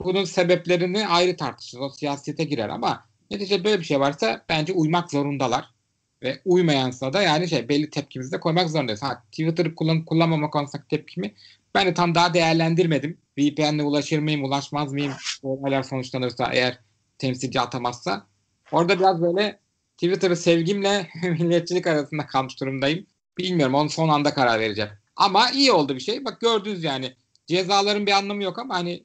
Bunun 0.00 0.24
sebeplerini 0.24 1.06
ayrı 1.06 1.36
tartışırız. 1.36 1.82
O 1.82 1.90
siyasete 1.90 2.44
girer 2.44 2.68
ama 2.68 3.04
netice 3.30 3.64
böyle 3.64 3.80
bir 3.80 3.84
şey 3.84 4.00
varsa 4.00 4.44
bence 4.48 4.72
uymak 4.72 5.10
zorundalar. 5.10 5.74
Ve 6.22 6.40
uymayansa 6.44 7.12
da 7.12 7.22
yani 7.22 7.48
şey 7.48 7.68
belli 7.68 7.90
tepkimizi 7.90 8.32
de 8.32 8.40
koymak 8.40 8.70
zorundayız. 8.70 9.02
Ha, 9.02 9.24
Twitter'ı 9.30 9.74
kullan, 9.74 10.04
kullanmama 10.04 10.50
konusundaki 10.50 10.88
tepkimi 10.88 11.34
ben 11.74 11.86
de 11.86 11.94
tam 11.94 12.14
daha 12.14 12.34
değerlendirmedim. 12.34 13.18
VPN'le 13.38 13.82
ulaşır 13.82 14.18
mıyım, 14.18 14.44
ulaşmaz 14.44 14.92
mıyım? 14.92 15.12
Olaylar 15.42 15.82
sonuçlanırsa 15.82 16.50
eğer 16.52 16.78
temsilci 17.18 17.60
atamazsa. 17.60 18.26
Orada 18.72 18.98
biraz 18.98 19.22
böyle 19.22 19.60
Twitter'ı 19.96 20.36
sevgimle 20.36 21.08
milliyetçilik 21.22 21.86
arasında 21.86 22.26
kalmış 22.26 22.60
durumdayım. 22.60 23.06
Bilmiyorum 23.38 23.74
onu 23.74 23.90
son 23.90 24.08
anda 24.08 24.34
karar 24.34 24.60
vereceğim. 24.60 24.90
Ama 25.16 25.50
iyi 25.50 25.72
oldu 25.72 25.94
bir 25.94 26.00
şey. 26.00 26.24
Bak 26.24 26.40
gördünüz 26.40 26.84
yani 26.84 27.14
cezaların 27.46 28.06
bir 28.06 28.12
anlamı 28.12 28.42
yok 28.42 28.58
ama 28.58 28.74
hani 28.74 29.04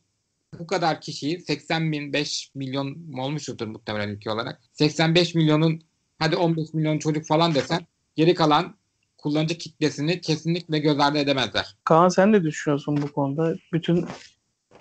bu 0.59 0.67
kadar 0.67 1.01
kişiyi 1.01 1.39
80 1.39 1.91
bin 1.91 2.13
5 2.13 2.51
milyon 2.55 3.13
olmuştur 3.17 3.67
muhtemelen 3.67 4.09
ülke 4.09 4.31
olarak. 4.31 4.61
85 4.71 5.35
milyonun 5.35 5.81
hadi 6.19 6.35
15 6.35 6.73
milyon 6.73 6.99
çocuk 6.99 7.25
falan 7.25 7.55
desen 7.55 7.87
geri 8.15 8.33
kalan 8.33 8.75
kullanıcı 9.17 9.57
kitlesini 9.57 10.21
kesinlikle 10.21 10.79
göz 10.79 10.99
ardı 10.99 11.17
edemezler. 11.17 11.75
Kaan 11.83 12.09
sen 12.09 12.31
ne 12.31 12.43
düşünüyorsun 12.43 13.01
bu 13.01 13.11
konuda? 13.11 13.55
Bütün 13.73 14.05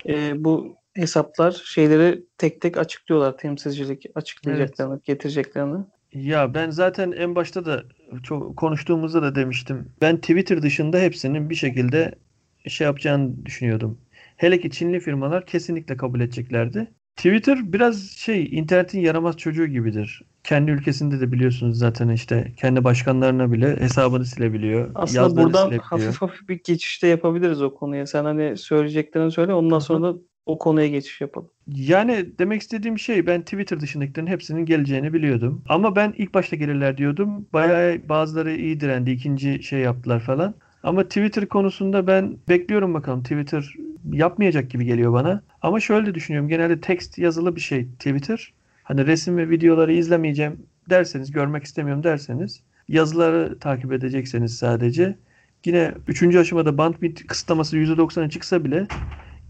e, 0.07 0.43
bu 0.43 0.75
hesaplar 0.95 1.51
şeyleri 1.65 2.23
tek 2.37 2.61
tek 2.61 2.77
açıklıyorlar 2.77 3.37
temsilcilik 3.37 4.05
açıklayacaklarını, 4.15 5.01
getireceklerini. 5.03 5.85
Ya 6.13 6.53
ben 6.53 6.69
zaten 6.69 7.11
en 7.11 7.35
başta 7.35 7.65
da 7.65 7.83
çok 8.23 8.57
konuştuğumuzda 8.57 9.21
da 9.21 9.35
demiştim. 9.35 9.91
Ben 10.01 10.17
Twitter 10.17 10.61
dışında 10.61 10.99
hepsinin 10.99 11.49
bir 11.49 11.55
şekilde 11.55 12.15
şey 12.67 12.85
yapacağını 12.85 13.45
düşünüyordum. 13.45 13.97
Hele 14.37 14.59
ki 14.59 14.71
Çinli 14.71 14.99
firmalar 14.99 15.45
kesinlikle 15.45 15.97
kabul 15.97 16.19
edeceklerdi. 16.19 16.91
Twitter 17.15 17.73
biraz 17.73 18.11
şey 18.11 18.49
internetin 18.51 18.99
yaramaz 18.99 19.37
çocuğu 19.37 19.65
gibidir. 19.65 20.21
Kendi 20.43 20.71
ülkesinde 20.71 21.19
de 21.19 21.31
biliyorsunuz 21.31 21.77
zaten 21.77 22.09
işte 22.09 22.51
kendi 22.57 22.83
başkanlarına 22.83 23.51
bile 23.51 23.79
hesabını 23.79 24.25
silebiliyor. 24.25 24.91
Aslında 24.95 25.43
buradan 25.43 25.65
silebiliyor. 25.65 25.83
hafif 25.83 26.21
hafif 26.21 26.49
bir 26.49 26.59
geçişte 26.63 27.07
yapabiliriz 27.07 27.61
o 27.61 27.75
konuya. 27.75 28.07
Sen 28.07 28.23
hani 28.25 28.57
söyleyeceklerini 28.57 29.31
söyle 29.31 29.53
ondan 29.53 29.79
sonra 29.79 30.13
da 30.13 30.17
o 30.45 30.57
konuya 30.57 30.87
geçiş 30.87 31.21
yapalım. 31.21 31.49
Yani 31.67 32.25
demek 32.39 32.61
istediğim 32.61 32.99
şey 32.99 33.27
ben 33.27 33.41
Twitter 33.41 33.79
dışındakilerin 33.79 34.27
hepsinin 34.27 34.65
geleceğini 34.65 35.13
biliyordum. 35.13 35.63
Ama 35.69 35.95
ben 35.95 36.13
ilk 36.17 36.33
başta 36.33 36.55
gelirler 36.55 36.97
diyordum. 36.97 37.45
Bayağı 37.53 38.09
bazıları 38.09 38.55
iyi 38.55 38.79
direndi. 38.79 39.11
ikinci 39.11 39.63
şey 39.63 39.79
yaptılar 39.79 40.19
falan. 40.19 40.55
Ama 40.83 41.03
Twitter 41.03 41.45
konusunda 41.45 42.07
ben 42.07 42.37
bekliyorum 42.49 42.93
bakalım. 42.93 43.23
Twitter 43.23 43.73
yapmayacak 44.11 44.69
gibi 44.69 44.85
geliyor 44.85 45.13
bana. 45.13 45.43
Ama 45.61 45.79
şöyle 45.79 46.05
de 46.05 46.15
düşünüyorum. 46.15 46.49
Genelde 46.49 46.81
text 46.81 47.17
yazılı 47.17 47.55
bir 47.55 47.61
şey 47.61 47.85
Twitter. 47.85 48.53
Hani 48.83 49.07
resim 49.07 49.37
ve 49.37 49.49
videoları 49.49 49.93
izlemeyeceğim 49.93 50.65
derseniz, 50.89 51.31
görmek 51.31 51.63
istemiyorum 51.63 52.03
derseniz 52.03 52.63
yazıları 52.87 53.59
takip 53.59 53.93
edecekseniz 53.93 54.57
sadece 54.57 55.15
yine 55.65 55.93
üçüncü 56.07 56.39
aşamada 56.39 56.77
bandwidth 56.77 57.27
kısıtlaması 57.27 57.77
%90'a 57.77 58.29
çıksa 58.29 58.65
bile 58.65 58.87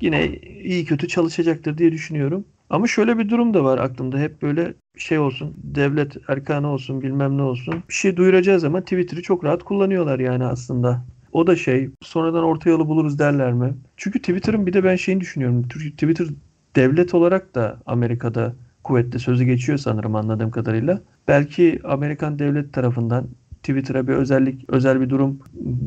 yine 0.01 0.27
iyi 0.63 0.85
kötü 0.85 1.07
çalışacaktır 1.07 1.77
diye 1.77 1.91
düşünüyorum. 1.91 2.45
Ama 2.69 2.87
şöyle 2.87 3.17
bir 3.17 3.29
durum 3.29 3.53
da 3.53 3.63
var 3.63 3.77
aklımda. 3.77 4.17
Hep 4.17 4.41
böyle 4.41 4.73
şey 4.97 5.19
olsun, 5.19 5.53
devlet 5.63 6.17
erkanı 6.27 6.67
olsun, 6.67 7.01
bilmem 7.01 7.37
ne 7.37 7.41
olsun. 7.41 7.83
Bir 7.89 7.93
şey 7.93 8.17
duyuracağı 8.17 8.59
zaman 8.59 8.81
Twitter'ı 8.81 9.21
çok 9.21 9.43
rahat 9.43 9.63
kullanıyorlar 9.63 10.19
yani 10.19 10.45
aslında. 10.45 11.05
O 11.31 11.47
da 11.47 11.55
şey, 11.55 11.89
sonradan 12.01 12.43
orta 12.43 12.69
yolu 12.69 12.87
buluruz 12.87 13.19
derler 13.19 13.53
mi? 13.53 13.73
Çünkü 13.97 14.19
Twitter'ın 14.19 14.65
bir 14.65 14.73
de 14.73 14.83
ben 14.83 14.95
şeyini 14.95 15.21
düşünüyorum. 15.21 15.63
Twitter 15.67 16.27
devlet 16.75 17.13
olarak 17.13 17.55
da 17.55 17.79
Amerika'da 17.85 18.53
kuvvetli 18.83 19.19
sözü 19.19 19.43
geçiyor 19.43 19.77
sanırım 19.77 20.15
anladığım 20.15 20.51
kadarıyla. 20.51 21.01
Belki 21.27 21.79
Amerikan 21.83 22.39
devlet 22.39 22.73
tarafından 22.73 23.27
Twitter'a 23.63 24.07
bir 24.07 24.13
özellik, 24.13 24.69
özel 24.69 25.01
bir 25.01 25.09
durum 25.09 25.39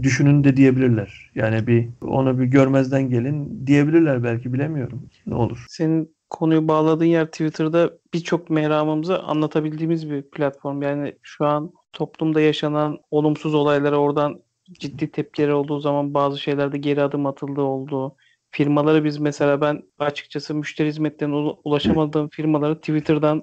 düşünün 0.03 0.45
de 0.45 0.57
diyebilirler. 0.57 1.31
Yani 1.35 1.67
bir 1.67 1.89
onu 2.01 2.39
bir 2.39 2.45
görmezden 2.45 3.11
gelin 3.11 3.67
diyebilirler 3.67 4.25
belki 4.25 4.53
bilemiyorum. 4.53 5.03
Ne 5.27 5.35
olur. 5.35 5.65
Senin 5.69 6.17
konuyu 6.31 6.69
bağladığın 6.69 7.05
yer 7.05 7.27
Twitter'da 7.27 7.91
birçok 8.15 8.51
meramımızı 8.51 9.23
anlatabildiğimiz 9.23 10.11
bir 10.11 10.23
platform. 10.23 10.83
Yani 10.83 11.15
şu 11.23 11.47
an 11.47 11.73
toplumda 11.93 12.41
yaşanan 12.41 12.99
olumsuz 13.11 13.55
olaylara 13.55 13.97
oradan 13.97 14.41
ciddi 14.73 15.11
tepkiler 15.11 15.49
olduğu 15.49 15.81
zaman 15.81 16.15
bazı 16.15 16.39
şeylerde 16.39 16.79
geri 16.79 17.03
adım 17.03 17.27
atıldığı 17.27 17.63
olduğu. 17.63 18.17
Firmaları 18.51 19.05
biz 19.05 19.19
mesela 19.19 19.61
ben 19.61 19.83
açıkçası 19.99 20.55
müşteri 20.55 20.89
hizmetlerine 20.89 21.35
ula- 21.35 21.57
ulaşamadığım 21.65 22.29
firmaları 22.29 22.77
Twitter'dan 22.77 23.43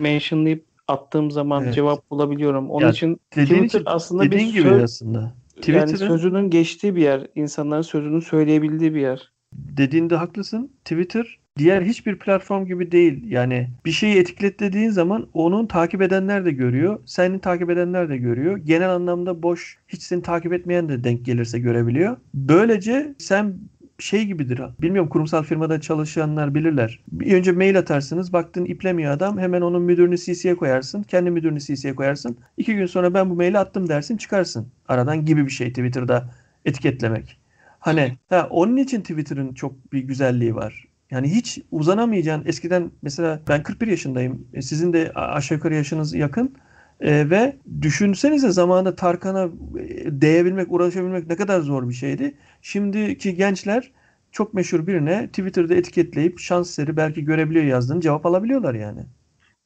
mentionlayıp 0.00 0.73
attığım 0.88 1.30
zaman 1.30 1.62
Evet. 1.64 1.74
cevap 1.74 2.10
bulabiliyorum. 2.10 2.70
Onun 2.70 2.84
Ya 2.86 2.90
için 2.92 3.20
Twitter 3.30 3.64
için, 3.64 3.82
aslında 3.86 4.22
bir 4.30 4.40
gibi 4.40 4.62
söz- 4.62 4.82
aslında. 4.82 5.34
yani 5.66 5.98
sözünün 5.98 6.50
geçtiği 6.50 6.96
bir 6.96 7.02
yer. 7.02 7.26
insanların 7.34 7.82
sözünü 7.82 8.22
söyleyebildiği 8.22 8.94
bir 8.94 9.00
yer. 9.00 9.32
dediğinde 9.54 10.16
haklısın. 10.16 10.72
Twitter 10.84 11.38
diğer 11.58 11.82
hiçbir 11.82 12.18
platform 12.18 12.66
gibi 12.66 12.92
değil. 12.92 13.30
Yani 13.30 13.68
bir 13.86 13.90
şeyi 13.90 14.16
etiketlediğin 14.16 14.90
zaman 14.90 15.26
onun 15.32 15.66
takip 15.66 16.02
edenler 16.02 16.44
de 16.44 16.50
görüyor. 16.52 16.98
Senin 17.06 17.38
takip 17.38 17.70
edenler 17.70 18.08
de 18.08 18.16
görüyor. 18.16 18.56
Genel 18.56 18.90
anlamda 18.90 19.42
boş, 19.42 19.78
hiç 19.88 20.02
seni 20.02 20.22
takip 20.22 20.52
etmeyen 20.52 20.88
de 20.88 21.04
denk 21.04 21.24
gelirse 21.24 21.58
görebiliyor. 21.58 22.16
Böylece 22.34 23.14
sen 23.18 23.54
şey 23.98 24.24
gibidir. 24.24 24.60
Bilmiyorum 24.80 25.08
kurumsal 25.08 25.42
firmada 25.42 25.80
çalışanlar 25.80 26.54
bilirler. 26.54 27.00
Bir 27.12 27.34
önce 27.34 27.52
mail 27.52 27.78
atarsınız. 27.78 28.32
Baktın 28.32 28.64
iplemiyor 28.64 29.12
adam. 29.12 29.38
Hemen 29.38 29.60
onun 29.60 29.82
müdürünü 29.82 30.18
CC'ye 30.18 30.56
koyarsın. 30.56 31.02
Kendi 31.02 31.30
müdürünü 31.30 31.60
CC'ye 31.60 31.94
koyarsın. 31.94 32.36
İki 32.56 32.74
gün 32.74 32.86
sonra 32.86 33.14
ben 33.14 33.30
bu 33.30 33.34
maili 33.34 33.58
attım 33.58 33.88
dersin 33.88 34.16
çıkarsın. 34.16 34.68
Aradan 34.88 35.24
gibi 35.24 35.46
bir 35.46 35.50
şey 35.50 35.68
Twitter'da 35.68 36.30
etiketlemek. 36.64 37.38
Hani 37.78 38.18
ha, 38.28 38.48
onun 38.50 38.76
için 38.76 39.00
Twitter'ın 39.00 39.54
çok 39.54 39.92
bir 39.92 40.00
güzelliği 40.00 40.54
var. 40.54 40.84
Yani 41.10 41.34
hiç 41.34 41.58
uzanamayacağın 41.70 42.42
eskiden 42.46 42.90
mesela 43.02 43.40
ben 43.48 43.62
41 43.62 43.86
yaşındayım. 43.86 44.48
E, 44.52 44.62
Sizin 44.62 44.92
de 44.92 45.12
aşağı 45.14 45.56
yukarı 45.56 45.74
yaşınız 45.74 46.14
yakın. 46.14 46.54
E, 47.00 47.30
ve 47.30 47.56
düşünsenize 47.82 48.50
zamanında 48.50 48.96
Tarkan'a 48.96 49.44
e, 49.44 50.20
değebilmek, 50.20 50.72
uğraşabilmek 50.72 51.26
ne 51.26 51.36
kadar 51.36 51.60
zor 51.60 51.88
bir 51.88 51.94
şeydi. 51.94 52.34
Şimdiki 52.62 53.34
gençler 53.34 53.92
çok 54.32 54.54
meşhur 54.54 54.86
birine 54.86 55.26
Twitter'da 55.26 55.74
etiketleyip 55.74 56.38
şans 56.38 56.70
eseri 56.70 56.96
belki 56.96 57.24
görebiliyor 57.24 57.64
yazdığını 57.64 58.00
cevap 58.00 58.26
alabiliyorlar 58.26 58.74
yani. 58.74 59.00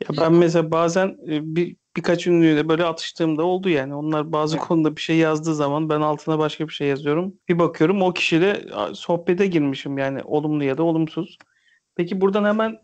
Ya 0.01 0.09
ben 0.21 0.33
mesela 0.33 0.71
bazen 0.71 1.07
e, 1.07 1.57
bir 1.57 1.77
birkaç 1.97 2.27
ünlüyle 2.27 2.69
böyle 2.69 2.85
atıştığımda 2.85 3.43
oldu 3.43 3.69
yani. 3.69 3.95
Onlar 3.95 4.33
bazı 4.33 4.57
konuda 4.57 4.97
bir 4.97 5.01
şey 5.01 5.17
yazdığı 5.17 5.55
zaman 5.55 5.89
ben 5.89 6.01
altına 6.01 6.39
başka 6.39 6.69
bir 6.69 6.73
şey 6.73 6.89
yazıyorum. 6.89 7.35
Bir 7.49 7.59
bakıyorum 7.59 8.03
o 8.03 8.13
kişiyle 8.13 8.67
sohbete 8.95 9.47
girmişim 9.47 9.99
yani 9.99 10.23
olumlu 10.25 10.65
ya 10.65 10.79
da 10.79 10.83
olumsuz. 10.83 11.39
Peki 11.97 12.21
buradan 12.21 12.45
hemen 12.45 12.77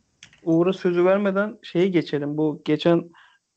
Uğur'a 0.43 0.73
sözü 0.73 1.05
vermeden 1.05 1.59
şeye 1.63 1.89
geçelim. 1.89 2.37
Bu 2.37 2.63
geçen 2.65 3.11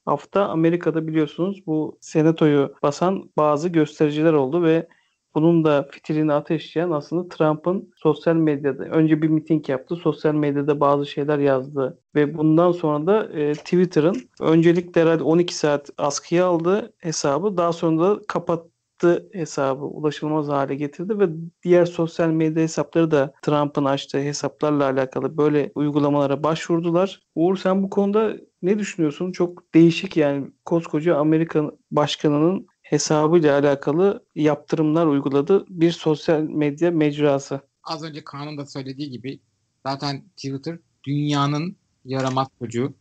hafta 0.07 0.49
Amerika'da 0.49 1.07
biliyorsunuz 1.07 1.67
bu 1.67 1.97
senatoyu 2.01 2.75
basan 2.83 3.29
bazı 3.37 3.69
göstericiler 3.69 4.33
oldu 4.33 4.63
ve 4.63 4.87
bunun 5.35 5.63
da 5.63 5.87
fitilini 5.91 6.33
ateşleyen 6.33 6.91
aslında 6.91 7.29
Trump'ın 7.29 7.91
sosyal 7.95 8.35
medyada 8.35 8.83
önce 8.83 9.21
bir 9.21 9.27
miting 9.27 9.69
yaptı. 9.69 9.95
Sosyal 9.95 10.33
medyada 10.33 10.79
bazı 10.79 11.05
şeyler 11.05 11.39
yazdı 11.39 11.99
ve 12.15 12.37
bundan 12.37 12.71
sonra 12.71 13.07
da 13.07 13.39
e, 13.39 13.53
Twitter'ın 13.53 14.15
öncelikle 14.41 15.01
herhalde 15.01 15.23
12 15.23 15.55
saat 15.55 15.89
askıya 15.97 16.45
aldı 16.45 16.93
hesabı. 16.97 17.57
Daha 17.57 17.73
sonra 17.73 18.09
da 18.09 18.21
kapattı 18.27 19.29
hesabı 19.33 19.85
ulaşılmaz 19.85 20.47
hale 20.47 20.75
getirdi 20.75 21.19
ve 21.19 21.29
diğer 21.63 21.85
sosyal 21.85 22.29
medya 22.29 22.63
hesapları 22.63 23.11
da 23.11 23.33
Trump'ın 23.41 23.85
açtığı 23.85 24.19
hesaplarla 24.19 24.85
alakalı 24.85 25.37
böyle 25.37 25.71
uygulamalara 25.75 26.43
başvurdular. 26.43 27.19
Uğur 27.35 27.57
sen 27.57 27.83
bu 27.83 27.89
konuda 27.89 28.33
ne 28.61 28.79
düşünüyorsun? 28.79 29.31
Çok 29.31 29.73
değişik 29.73 30.17
yani 30.17 30.51
koskoca 30.65 31.15
Amerika 31.17 31.71
başkanının 31.91 32.67
hesabıyla 32.81 33.59
alakalı 33.59 34.25
yaptırımlar 34.35 35.05
uyguladı 35.05 35.65
bir 35.69 35.91
sosyal 35.91 36.41
medya 36.41 36.91
mecrası. 36.91 37.61
Az 37.83 38.03
önce 38.03 38.23
Kaan'ın 38.23 38.57
da 38.57 38.65
söylediği 38.65 39.09
gibi 39.09 39.39
zaten 39.85 40.23
Twitter 40.35 40.79
dünyanın 41.03 41.77
yaramaz 42.05 42.47
çocuğu. 42.59 42.93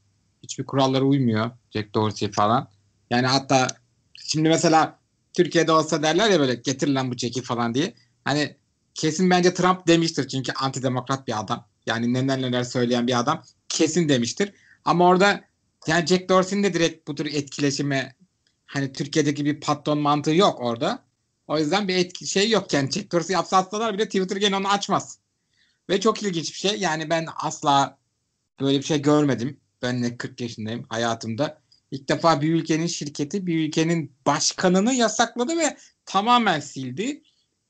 Hiçbir 0.43 0.65
kurallara 0.67 1.05
uymuyor. 1.05 1.51
Jack 1.71 1.95
Dorsey 1.95 2.31
falan. 2.31 2.69
Yani 3.11 3.27
hatta 3.27 3.67
şimdi 4.15 4.49
mesela 4.49 4.99
Türkiye'de 5.33 5.73
olsa 5.73 6.03
derler 6.03 6.31
ya 6.31 6.41
böyle 6.41 6.55
getir 6.55 6.89
lan 6.89 7.11
bu 7.11 7.17
çeki 7.17 7.43
falan 7.43 7.75
diye. 7.75 7.95
Hani 8.25 8.57
kesin 8.95 9.31
bence 9.31 9.55
Trump 9.55 9.87
demiştir 9.87 10.29
çünkü 10.29 10.53
antidemokrat 10.53 11.27
bir 11.27 11.41
adam. 11.41 11.67
Yani 11.87 12.13
neler 12.13 12.43
neler 12.43 12.65
söyleyen 12.65 13.07
bir 13.07 13.19
adam. 13.19 13.43
Kesin 13.69 14.09
demiştir. 14.09 14.53
Ama 14.87 15.09
orada 15.09 15.45
yani 15.87 16.07
Jack 16.07 16.29
Dorsey'nin 16.29 16.63
de 16.63 16.75
direkt 16.75 17.09
bu 17.09 17.15
tür 17.15 17.27
etkileşime 17.27 18.15
hani 18.67 18.93
Türkiye'deki 18.93 19.45
bir 19.45 19.61
patron 19.61 19.99
mantığı 19.99 20.35
yok 20.35 20.61
orada. 20.61 21.05
O 21.47 21.59
yüzden 21.59 21.89
bir 21.89 21.97
etki 21.97 22.27
şey 22.27 22.51
yok 22.51 22.73
yani 22.73 22.91
Jack 22.91 23.13
Dorsey 23.13 23.35
yapsa 23.35 23.93
bile 23.95 24.05
Twitter 24.05 24.37
gene 24.37 24.57
onu 24.57 24.69
açmaz. 24.69 25.19
Ve 25.91 26.01
çok 26.01 26.23
ilginç 26.23 26.53
bir 26.53 26.59
şey. 26.59 26.81
Yani 26.81 27.11
ben 27.11 27.27
asla 27.37 27.99
böyle 28.61 28.79
bir 28.79 28.85
şey 28.85 29.03
görmedim. 29.03 29.61
Ben 29.83 30.03
de 30.03 30.17
40 30.17 30.41
yaşındayım 30.41 30.87
hayatımda. 30.89 31.61
İlk 31.91 32.09
defa 32.09 32.41
bir 32.41 32.55
ülkenin 32.55 32.87
şirketi 32.87 33.47
bir 33.47 33.69
ülkenin 33.69 34.13
başkanını 34.27 34.93
yasakladı 34.93 35.57
ve 35.57 35.77
tamamen 36.05 36.61
sildi. 36.61 37.23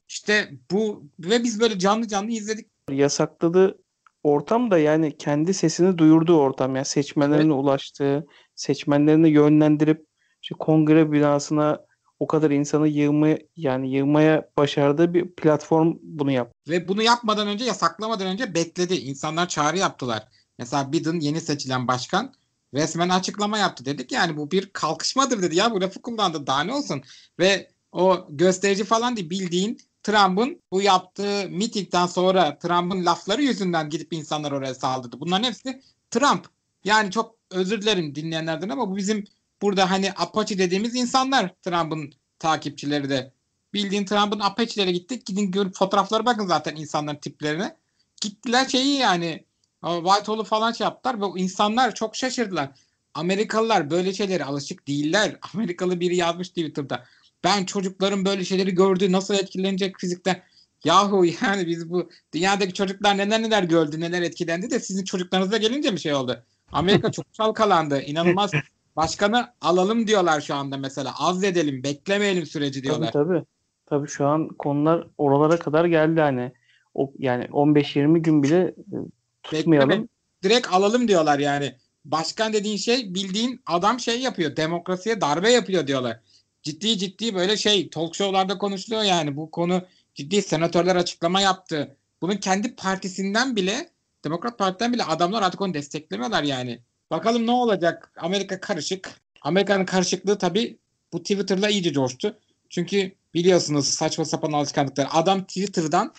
İşte 0.08 0.52
bu 0.70 1.10
ve 1.18 1.44
biz 1.44 1.60
böyle 1.60 1.78
canlı 1.78 2.08
canlı 2.08 2.30
izledik. 2.30 2.66
Yasakladığı 2.90 3.78
ortam 4.26 4.70
da 4.70 4.78
yani 4.78 5.16
kendi 5.16 5.54
sesini 5.54 5.98
duyurduğu 5.98 6.38
ortam. 6.38 6.76
Yani 6.76 6.84
seçmenlerine 6.84 7.52
ulaştığı, 7.52 8.26
seçmenlerini 8.54 9.28
yönlendirip 9.28 10.06
işte 10.42 10.54
kongre 10.58 11.12
binasına 11.12 11.86
o 12.20 12.26
kadar 12.26 12.50
insanı 12.50 12.88
yığma 12.88 13.28
yani 13.56 13.90
yığmaya 13.90 14.50
başardığı 14.58 15.14
bir 15.14 15.32
platform 15.32 15.94
bunu 16.02 16.32
yaptı. 16.32 16.70
Ve 16.70 16.88
bunu 16.88 17.02
yapmadan 17.02 17.48
önce 17.48 17.64
yasaklamadan 17.64 18.26
önce 18.26 18.54
bekledi. 18.54 18.94
İnsanlar 18.94 19.48
çağrı 19.48 19.78
yaptılar. 19.78 20.28
Mesela 20.58 20.92
Biden 20.92 21.20
yeni 21.20 21.40
seçilen 21.40 21.88
başkan 21.88 22.32
resmen 22.74 23.08
açıklama 23.08 23.58
yaptı. 23.58 23.84
Dedik 23.84 24.12
yani 24.12 24.36
bu 24.36 24.50
bir 24.50 24.70
kalkışmadır 24.72 25.42
dedi 25.42 25.56
ya 25.56 25.72
bu 25.72 25.80
lafı 25.80 26.02
kullandı 26.02 26.46
daha 26.46 26.64
ne 26.64 26.74
olsun. 26.74 27.02
Ve 27.38 27.70
O 27.92 28.26
gösterici 28.30 28.84
falan 28.84 29.16
değil 29.16 29.30
bildiğin 29.30 29.78
Trump'ın 30.06 30.62
bu 30.72 30.82
yaptığı 30.82 31.48
mitingden 31.48 32.06
sonra 32.06 32.58
Trump'ın 32.58 33.06
lafları 33.06 33.42
yüzünden 33.42 33.90
gidip 33.90 34.12
insanlar 34.12 34.52
oraya 34.52 34.74
saldırdı. 34.74 35.20
Bunların 35.20 35.44
hepsi 35.44 35.82
Trump. 36.10 36.46
Yani 36.84 37.10
çok 37.10 37.34
özür 37.50 37.82
dilerim 37.82 38.14
dinleyenlerden 38.14 38.68
ama 38.68 38.90
bu 38.90 38.96
bizim 38.96 39.24
burada 39.62 39.90
hani 39.90 40.12
Apache 40.16 40.58
dediğimiz 40.58 40.94
insanlar 40.94 41.54
Trump'ın 41.62 42.12
takipçileri 42.38 43.10
de. 43.10 43.32
Bildiğin 43.74 44.04
Trump'ın 44.04 44.40
Apache'lere 44.40 44.92
gittik. 44.92 45.26
Gidin 45.26 45.50
görüp 45.50 45.74
fotoğraflara 45.74 46.26
bakın 46.26 46.46
zaten 46.46 46.76
insanların 46.76 47.16
tiplerine. 47.16 47.76
Gittiler 48.20 48.68
şeyi 48.68 48.98
yani 48.98 49.44
Whitehall'u 49.80 50.44
falan 50.44 50.72
şey 50.72 50.84
yaptılar 50.84 51.20
ve 51.20 51.40
insanlar 51.40 51.94
çok 51.94 52.16
şaşırdılar. 52.16 52.70
Amerikalılar 53.14 53.90
böyle 53.90 54.14
şeylere 54.14 54.44
alışık 54.44 54.88
değiller. 54.88 55.38
Amerikalı 55.54 56.00
biri 56.00 56.16
yazmış 56.16 56.48
Twitter'da. 56.48 57.04
Ben 57.44 57.64
çocukların 57.64 58.24
böyle 58.24 58.44
şeyleri 58.44 58.74
gördü 58.74 59.12
nasıl 59.12 59.34
etkilenecek 59.34 59.98
fizikte. 59.98 60.42
Yahu 60.84 61.24
yani 61.42 61.66
biz 61.66 61.90
bu 61.90 62.10
dünyadaki 62.34 62.74
çocuklar 62.74 63.18
neler 63.18 63.42
neler 63.42 63.62
gördü 63.62 64.00
neler 64.00 64.22
etkilendi 64.22 64.70
de 64.70 64.80
sizin 64.80 65.04
çocuklarınıza 65.04 65.56
gelince 65.56 65.92
bir 65.92 65.98
şey 65.98 66.14
oldu. 66.14 66.42
Amerika 66.72 67.12
çok 67.12 67.32
çalkalandı. 67.34 68.00
İnanılmaz. 68.00 68.50
Başkanı 68.96 69.48
alalım 69.60 70.06
diyorlar 70.06 70.40
şu 70.40 70.54
anda 70.54 70.76
mesela. 70.76 71.12
Az 71.18 71.44
edelim, 71.44 71.82
beklemeyelim 71.82 72.46
süreci 72.46 72.82
diyorlar. 72.82 73.12
Tabii 73.12 73.28
tabii. 73.28 73.44
Tabii 73.86 74.08
şu 74.08 74.26
an 74.26 74.48
konular 74.48 75.06
oralara 75.18 75.58
kadar 75.58 75.84
geldi 75.84 76.20
hani. 76.20 76.52
O, 76.94 77.12
yani 77.18 77.44
15-20 77.44 78.18
gün 78.18 78.42
bile 78.42 78.58
e, 78.58 78.96
tutmayalım. 79.42 79.90
Bekleme, 79.90 80.08
direkt 80.42 80.72
alalım 80.72 81.08
diyorlar 81.08 81.38
yani. 81.38 81.74
Başkan 82.04 82.52
dediğin 82.52 82.76
şey 82.76 83.14
bildiğin 83.14 83.60
adam 83.66 84.00
şey 84.00 84.20
yapıyor. 84.20 84.56
Demokrasiye 84.56 85.20
darbe 85.20 85.50
yapıyor 85.50 85.86
diyorlar. 85.86 86.20
Ciddi 86.66 86.98
ciddi 86.98 87.34
böyle 87.34 87.56
şey 87.56 87.90
talk 87.90 88.14
show'larda 88.14 88.58
konuşuluyor 88.58 89.02
yani. 89.02 89.36
Bu 89.36 89.50
konu 89.50 89.82
ciddi 90.14 90.42
senatörler 90.42 90.96
açıklama 90.96 91.40
yaptı. 91.40 91.96
Bunun 92.22 92.36
kendi 92.36 92.74
partisinden 92.74 93.56
bile 93.56 93.90
Demokrat 94.24 94.58
Parti'den 94.58 94.92
bile 94.92 95.04
adamlar 95.04 95.42
artık 95.42 95.60
onu 95.60 95.74
desteklemiyorlar 95.74 96.42
yani. 96.42 96.80
Bakalım 97.10 97.46
ne 97.46 97.50
olacak? 97.50 98.12
Amerika 98.16 98.60
karışık. 98.60 99.20
Amerika'nın 99.42 99.84
karışıklığı 99.84 100.38
tabii 100.38 100.78
bu 101.12 101.22
Twitter'la 101.22 101.68
iyice 101.68 101.92
coştu. 101.92 102.38
Çünkü 102.70 103.12
biliyorsunuz 103.34 103.88
saçma 103.88 104.24
sapan 104.24 104.52
alışkanlıklar. 104.52 105.08
Adam 105.10 105.44
Twitter'dan 105.44 106.14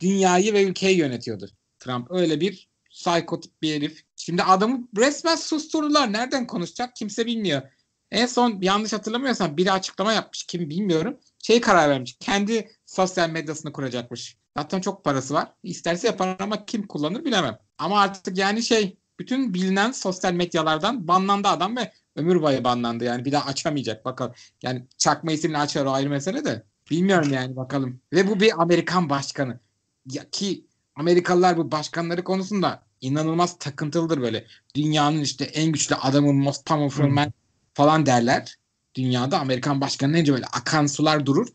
dünyayı 0.00 0.52
ve 0.52 0.62
ülkeyi 0.64 0.98
yönetiyordu. 0.98 1.48
Trump 1.78 2.10
öyle 2.10 2.40
bir 2.40 2.68
psikotik 2.90 3.62
bir 3.62 3.74
herif. 3.74 4.02
Şimdi 4.16 4.42
adamı 4.42 4.88
resmen 4.96 5.36
susturdular. 5.36 6.12
Nereden 6.12 6.46
konuşacak 6.46 6.96
kimse 6.96 7.26
bilmiyor. 7.26 7.62
En 8.10 8.26
son 8.26 8.58
yanlış 8.62 8.92
hatırlamıyorsam 8.92 9.56
biri 9.56 9.72
açıklama 9.72 10.12
yapmış. 10.12 10.44
Kim 10.44 10.70
bilmiyorum. 10.70 11.18
Şey 11.38 11.60
karar 11.60 11.90
vermiş. 11.90 12.16
Kendi 12.20 12.70
sosyal 12.86 13.30
medyasını 13.30 13.72
kuracakmış. 13.72 14.36
Zaten 14.56 14.80
çok 14.80 15.04
parası 15.04 15.34
var. 15.34 15.52
İsterse 15.62 16.06
yapar 16.06 16.36
ama 16.40 16.64
kim 16.66 16.86
kullanır 16.86 17.24
bilemem. 17.24 17.58
Ama 17.78 18.00
artık 18.00 18.38
yani 18.38 18.62
şey 18.62 18.96
bütün 19.18 19.54
bilinen 19.54 19.92
sosyal 19.92 20.32
medyalardan 20.32 21.08
banlandı 21.08 21.48
adam 21.48 21.76
ve 21.76 21.92
ömür 22.16 22.42
boyu 22.42 22.64
banlandı. 22.64 23.04
Yani 23.04 23.24
bir 23.24 23.32
daha 23.32 23.48
açamayacak 23.48 24.04
bakalım. 24.04 24.34
Yani 24.62 24.86
çakma 24.98 25.32
isimle 25.32 25.58
açar 25.58 25.86
o 25.86 25.90
ayrı 25.90 26.10
mesele 26.10 26.44
de. 26.44 26.64
Bilmiyorum 26.90 27.32
yani 27.32 27.56
bakalım. 27.56 28.00
Ve 28.12 28.28
bu 28.28 28.40
bir 28.40 28.62
Amerikan 28.62 29.10
başkanı. 29.10 29.60
Ya 30.06 30.30
ki 30.30 30.66
Amerikalılar 30.94 31.56
bu 31.56 31.72
başkanları 31.72 32.24
konusunda 32.24 32.82
inanılmaz 33.00 33.58
takıntılıdır 33.58 34.20
böyle. 34.20 34.46
Dünyanın 34.74 35.20
işte 35.20 35.44
en 35.44 35.72
güçlü 35.72 35.94
adamı 35.94 36.32
most 36.32 36.66
powerful 36.66 37.08
man 37.08 37.32
falan 37.74 38.06
derler. 38.06 38.56
Dünyada 38.94 39.40
Amerikan 39.40 39.80
başkanı 39.80 40.16
önce 40.16 40.32
böyle 40.32 40.46
akan 40.46 40.86
sular 40.86 41.26
durur. 41.26 41.48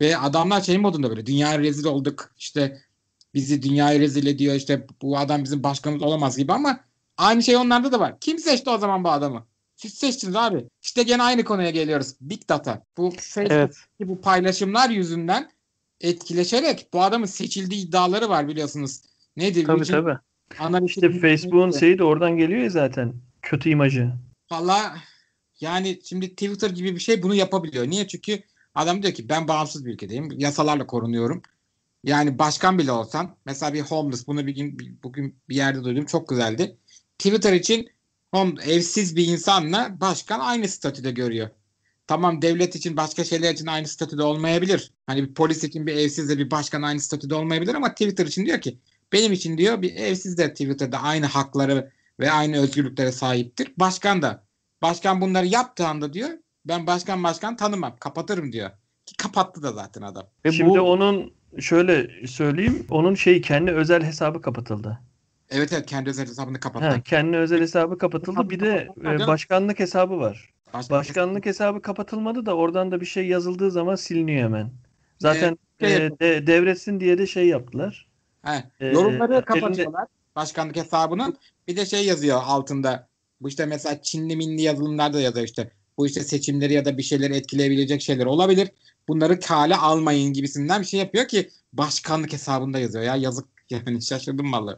Ve 0.00 0.16
adamlar 0.18 0.60
şey 0.60 0.78
modunda 0.78 1.10
böyle 1.10 1.26
dünyaya 1.26 1.58
rezil 1.58 1.84
olduk 1.84 2.32
işte 2.38 2.78
bizi 3.34 3.62
dünyaya 3.62 4.00
rezil 4.00 4.26
ediyor 4.26 4.54
işte 4.54 4.86
bu 5.02 5.18
adam 5.18 5.44
bizim 5.44 5.62
başkanımız 5.62 6.02
olamaz 6.02 6.36
gibi 6.36 6.52
ama 6.52 6.80
aynı 7.16 7.42
şey 7.42 7.56
onlarda 7.56 7.92
da 7.92 8.00
var. 8.00 8.20
Kim 8.20 8.38
seçti 8.38 8.70
o 8.70 8.78
zaman 8.78 9.04
bu 9.04 9.10
adamı? 9.10 9.46
Siz 9.76 9.94
seçtiniz 9.94 10.36
abi. 10.36 10.64
İşte 10.82 11.02
gene 11.02 11.22
aynı 11.22 11.44
konuya 11.44 11.70
geliyoruz. 11.70 12.14
Big 12.20 12.48
data. 12.48 12.82
Bu 12.96 13.10
Facebook'taki 13.10 13.54
Evet. 13.54 13.76
bu 14.00 14.20
paylaşımlar 14.20 14.90
yüzünden 14.90 15.50
etkileşerek 16.00 16.88
bu 16.92 17.02
adamın 17.02 17.26
seçildiği 17.26 17.88
iddiaları 17.88 18.28
var 18.28 18.48
biliyorsunuz. 18.48 19.00
Nedir? 19.36 19.64
Tabii 19.66 19.80
Vücut 19.80 19.94
tabii. 19.94 20.18
analitik 20.58 20.96
İşte 21.04 21.20
Facebook'un 21.20 21.70
şeyi 21.70 21.98
de 21.98 22.04
oradan 22.04 22.36
geliyor 22.36 22.60
ya 22.60 22.70
zaten. 22.70 23.14
Kötü 23.42 23.70
imajı. 23.70 24.12
Valla 24.50 24.94
yani 25.62 26.00
şimdi 26.04 26.30
Twitter 26.30 26.70
gibi 26.70 26.94
bir 26.94 27.00
şey 27.00 27.22
bunu 27.22 27.34
yapabiliyor. 27.34 27.90
Niye? 27.90 28.08
Çünkü 28.08 28.42
adam 28.74 29.02
diyor 29.02 29.14
ki 29.14 29.28
ben 29.28 29.48
bağımsız 29.48 29.84
bir 29.84 29.92
ülkedeyim. 29.92 30.30
Yasalarla 30.38 30.86
korunuyorum. 30.86 31.42
Yani 32.04 32.38
başkan 32.38 32.78
bile 32.78 32.92
olsan 32.92 33.36
mesela 33.46 33.74
bir 33.74 33.80
homeless 33.80 34.26
bunu 34.26 34.46
bir 34.46 34.54
gün 34.54 34.98
bugün 35.02 35.36
bir 35.48 35.56
yerde 35.56 35.84
duydum 35.84 36.06
çok 36.06 36.28
güzeldi. 36.28 36.76
Twitter 37.18 37.52
için 37.52 37.88
home, 38.30 38.62
evsiz 38.62 39.16
bir 39.16 39.26
insanla 39.26 40.00
başkan 40.00 40.40
aynı 40.40 40.68
statüde 40.68 41.10
görüyor. 41.10 41.48
Tamam 42.06 42.42
devlet 42.42 42.76
için 42.76 42.96
başka 42.96 43.24
şeyler 43.24 43.52
için 43.54 43.66
aynı 43.66 43.88
statüde 43.88 44.22
olmayabilir. 44.22 44.90
Hani 45.06 45.22
bir 45.28 45.34
polis 45.34 45.64
için 45.64 45.86
bir 45.86 45.96
evsizle 45.96 46.38
bir 46.38 46.50
başkan 46.50 46.82
aynı 46.82 47.00
statüde 47.00 47.34
olmayabilir 47.34 47.74
ama 47.74 47.90
Twitter 47.90 48.26
için 48.26 48.46
diyor 48.46 48.60
ki 48.60 48.78
benim 49.12 49.32
için 49.32 49.58
diyor 49.58 49.82
bir 49.82 49.96
evsiz 49.96 50.38
de 50.38 50.50
Twitter'da 50.52 50.98
aynı 50.98 51.26
hakları 51.26 51.92
ve 52.20 52.30
aynı 52.30 52.58
özgürlüklere 52.58 53.12
sahiptir. 53.12 53.72
Başkan 53.76 54.22
da. 54.22 54.44
Başkan 54.82 55.20
bunları 55.20 55.46
yaptığı 55.46 55.86
anda 55.86 56.12
diyor 56.12 56.28
ben 56.64 56.86
başkan 56.86 57.24
başkan 57.24 57.56
tanımam 57.56 57.96
kapatırım 58.00 58.52
diyor. 58.52 58.70
Ki 59.06 59.16
kapattı 59.16 59.62
da 59.62 59.72
zaten 59.72 60.02
adam. 60.02 60.26
Ve 60.44 60.52
Şimdi 60.52 60.70
bu 60.70 60.80
onun 60.80 61.32
şöyle 61.60 62.26
söyleyeyim. 62.26 62.86
Onun 62.90 63.14
şey 63.14 63.40
kendi 63.40 63.70
özel 63.70 64.02
hesabı 64.02 64.40
kapatıldı. 64.42 64.98
Evet 65.50 65.72
evet 65.72 65.86
kendi 65.86 66.10
özel 66.10 66.26
hesabını 66.28 66.60
kapattı. 66.60 66.86
Ha, 66.86 67.00
kendi 67.00 67.36
özel 67.36 67.60
hesabı 67.60 67.98
kapatıldı. 67.98 68.50
Bir 68.50 68.60
de 68.60 68.88
e, 69.04 69.26
başkanlık 69.26 69.78
hesabı 69.78 70.18
var. 70.18 70.50
Başkan- 70.74 70.98
Başkanlık 70.98 71.46
hesabı 71.46 71.82
kapatılmadı 71.82 72.46
da 72.46 72.54
oradan 72.56 72.90
da 72.90 73.00
bir 73.00 73.06
şey 73.06 73.26
yazıldığı 73.26 73.70
zaman 73.70 73.94
siliniyor 73.94 74.42
hemen. 74.44 74.70
Zaten 75.18 75.58
şey 75.80 75.96
e, 76.06 76.10
de- 76.20 76.46
devretsin 76.46 77.00
diye 77.00 77.18
de 77.18 77.26
şey 77.26 77.46
yaptılar. 77.48 78.08
He, 78.44 78.64
Ee, 78.80 78.86
yorumları 78.86 79.32
elinde- 79.32 79.44
kapatıyorlar 79.44 80.06
başkanlık 80.36 80.76
hesabının. 80.76 81.36
Bir 81.68 81.76
de 81.76 81.86
şey 81.86 82.06
yazıyor 82.06 82.40
altında. 82.44 83.08
Bu 83.42 83.48
işte 83.48 83.66
mesela 83.66 84.02
Çinli 84.02 84.36
minli 84.36 84.62
yazılımlarda 84.62 85.20
yazıyor 85.20 85.46
işte. 85.46 85.70
Bu 85.98 86.06
işte 86.06 86.20
seçimleri 86.20 86.72
ya 86.72 86.84
da 86.84 86.98
bir 86.98 87.02
şeyleri 87.02 87.34
etkileyebilecek 87.36 88.02
şeyler 88.02 88.26
olabilir. 88.26 88.68
Bunları 89.08 89.40
kale 89.40 89.76
almayın 89.76 90.32
gibisinden 90.32 90.80
bir 90.80 90.86
şey 90.86 91.00
yapıyor 91.00 91.28
ki 91.28 91.50
başkanlık 91.72 92.32
hesabında 92.32 92.78
yazıyor 92.78 93.04
ya 93.04 93.16
yazık 93.16 93.48
yani 93.70 94.02
şaşırdım 94.02 94.52
vallahi. 94.52 94.76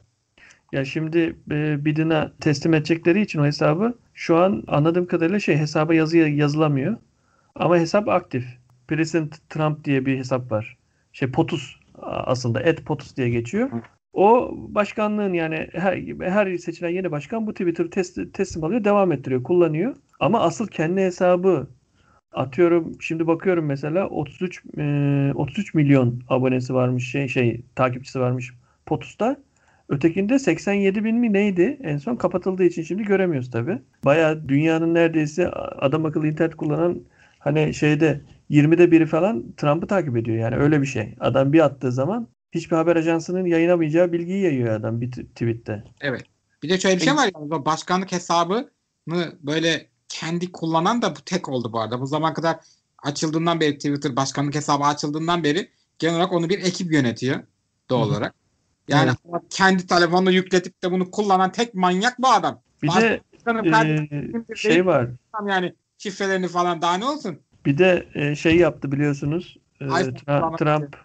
Ya 0.73 0.85
şimdi 0.85 1.37
e, 1.51 1.85
Biden'a 1.85 2.33
teslim 2.41 2.75
edecekleri 2.75 3.23
için 3.23 3.39
o 3.39 3.47
hesabı 3.47 3.95
şu 4.15 4.37
an 4.37 4.65
anladığım 4.67 5.07
kadarıyla 5.07 5.41
şey 5.41 5.57
hesaba 5.57 5.95
yazı 5.95 6.19
yazılamıyor. 6.19 6.97
Ama 7.55 7.79
hesap 7.79 8.09
aktif. 8.09 8.45
President 8.89 9.51
Trump 9.51 9.85
diye 9.85 10.07
bir 10.07 10.19
hesap 10.19 10.53
var. 10.53 10.77
Şey 11.13 11.31
POTUS 11.31 11.77
aslında 12.03 12.61
et 12.61 12.85
POTUS 12.85 13.17
diye 13.17 13.29
geçiyor. 13.29 13.73
Hı. 13.73 13.83
O 14.15 14.55
başkanlığın 14.57 15.33
yani 15.33 15.69
her, 15.73 15.97
her 16.21 16.57
seçilen 16.59 16.89
yeni 16.89 17.11
başkan 17.11 17.47
bu 17.47 17.53
Twitter'ı 17.53 17.89
tes- 17.89 18.33
teslim 18.33 18.65
alıyor, 18.65 18.85
devam 18.85 19.13
ettiriyor, 19.13 19.43
kullanıyor. 19.43 19.97
Ama 20.21 20.41
asıl 20.41 20.67
kendi 20.67 21.01
hesabı 21.01 21.67
atıyorum 22.33 22.93
şimdi 23.01 23.27
bakıyorum 23.27 23.67
mesela 23.67 24.09
33 24.09 24.63
e, 24.79 25.33
33 25.35 25.75
milyon 25.75 26.21
abonesi 26.29 26.75
varmış 26.75 27.11
şey 27.11 27.29
şey 27.29 27.61
takipçisi 27.77 28.21
varmış 28.21 28.55
POTUS'ta. 28.87 29.37
Ötekinde 29.89 30.39
87 30.39 31.05
bin 31.05 31.17
mi 31.17 31.33
neydi? 31.33 31.79
En 31.83 31.97
son 31.97 32.17
kapatıldığı 32.17 32.65
için 32.65 32.83
şimdi 32.83 33.03
göremiyoruz 33.05 33.51
tabii. 33.51 33.79
Bayağı 34.05 34.49
dünyanın 34.49 34.95
neredeyse 34.95 35.51
adam 35.51 36.07
akıllı 36.07 36.29
internet 36.29 36.55
kullanan 36.57 37.01
hani 37.39 37.75
şeyde 37.75 38.21
20'de 38.51 38.91
biri 38.91 39.07
falan 39.07 39.45
Trump'ı 39.57 39.87
takip 39.87 40.17
ediyor. 40.17 40.37
Yani 40.39 40.57
öyle 40.57 40.81
bir 40.81 40.87
şey. 40.87 41.15
Adam 41.21 41.53
bir 41.53 41.65
attığı 41.65 41.93
zaman 41.93 42.29
hiçbir 42.55 42.77
haber 42.77 42.97
ajansının 42.97 43.47
yayınlamayacağı 43.47 44.13
bilgiyi 44.13 44.43
yayıyor 44.43 44.75
adam 44.75 45.01
bir 45.01 45.11
tweette. 45.11 45.85
Bir 46.63 46.69
de 46.69 46.81
şöyle 46.81 46.97
bir 46.97 47.05
şey 47.05 47.15
var 47.15 47.27
ya 47.27 47.65
başkanlık 47.65 48.13
hesabını 48.13 48.71
böyle 49.43 49.87
kendi 50.09 50.53
kullanan 50.53 51.03
da 51.03 51.17
bu 51.17 51.21
tek 51.21 51.49
oldu 51.49 51.73
bu 51.73 51.81
arada. 51.81 52.01
Bu 52.01 52.07
zaman 52.07 52.35
kadar 52.35 52.57
açıldığından 53.03 53.61
beri 53.61 53.75
Twitter 53.75 54.17
başkanlık 54.17 54.55
hesabı 54.55 54.85
açıldığından 54.85 55.45
beri 55.45 55.71
genel 55.99 56.15
olarak 56.15 56.33
onu 56.33 56.49
bir 56.49 56.59
ekip 56.59 56.93
yönetiyor 56.93 57.41
doğal 57.91 58.03
Hı 58.03 58.05
hı. 58.07 58.11
olarak. 58.11 58.35
Yani 58.89 59.11
Evet. 59.33 59.43
kendi 59.51 59.87
telefonla 59.87 60.31
yükletip 60.31 60.83
de 60.83 60.93
bunu 60.93 61.11
kullanan 61.11 61.53
tek 61.53 61.75
manyak 61.75 62.19
bu 62.19 62.29
adam. 62.29 62.61
Bir 62.83 62.89
Bazı 62.89 63.01
de 63.01 63.21
e, 63.47 64.57
şey 64.57 64.71
değil, 64.71 64.85
var. 64.85 65.09
yani 65.49 65.75
şifrelerini 65.99 66.49
falan 66.49 66.83
daha 66.83 66.95
ne 66.95 67.05
olsun? 67.05 67.39
Bir 67.67 67.79
de 67.79 68.07
e, 68.15 68.37
şey 68.37 68.57
yaptı 68.57 68.93
biliyorsunuz. 68.93 69.57
E, 69.81 69.85
Tra- 69.85 70.57
Trump 70.59 70.97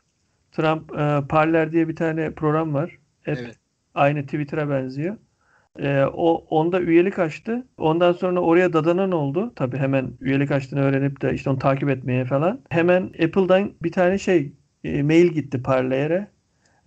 Trump 0.60 0.92
e, 1.00 1.28
Parler 1.30 1.72
diye 1.72 1.88
bir 1.88 1.96
tane 1.96 2.32
program 2.32 2.74
var. 2.74 2.98
Hep 3.22 3.38
Evet. 3.42 3.56
aynı 3.96 4.24
Twitter'a 4.24 4.70
benziyor. 4.70 5.18
Ee, 5.80 6.04
o 6.14 6.34
onda 6.50 6.82
üyelik 6.82 7.20
açtı. 7.20 7.68
Ondan 7.78 8.12
sonra 8.12 8.40
oraya 8.40 8.74
dadanan 8.74 9.12
oldu. 9.12 9.54
Tabii 9.56 9.78
hemen 9.78 10.12
üyelik 10.22 10.52
açtığını 10.52 10.82
öğrenip 10.82 11.22
de 11.22 11.34
işte 11.34 11.50
onu 11.50 11.60
takip 11.60 11.90
etmeye 11.90 12.26
falan. 12.26 12.62
Hemen 12.70 13.04
Apple'dan 13.04 13.72
bir 13.84 13.92
tane 13.92 14.18
şey 14.18 14.54
e, 14.84 15.04
mail 15.04 15.28
gitti 15.28 15.64
Parlayer'e. 15.64 16.28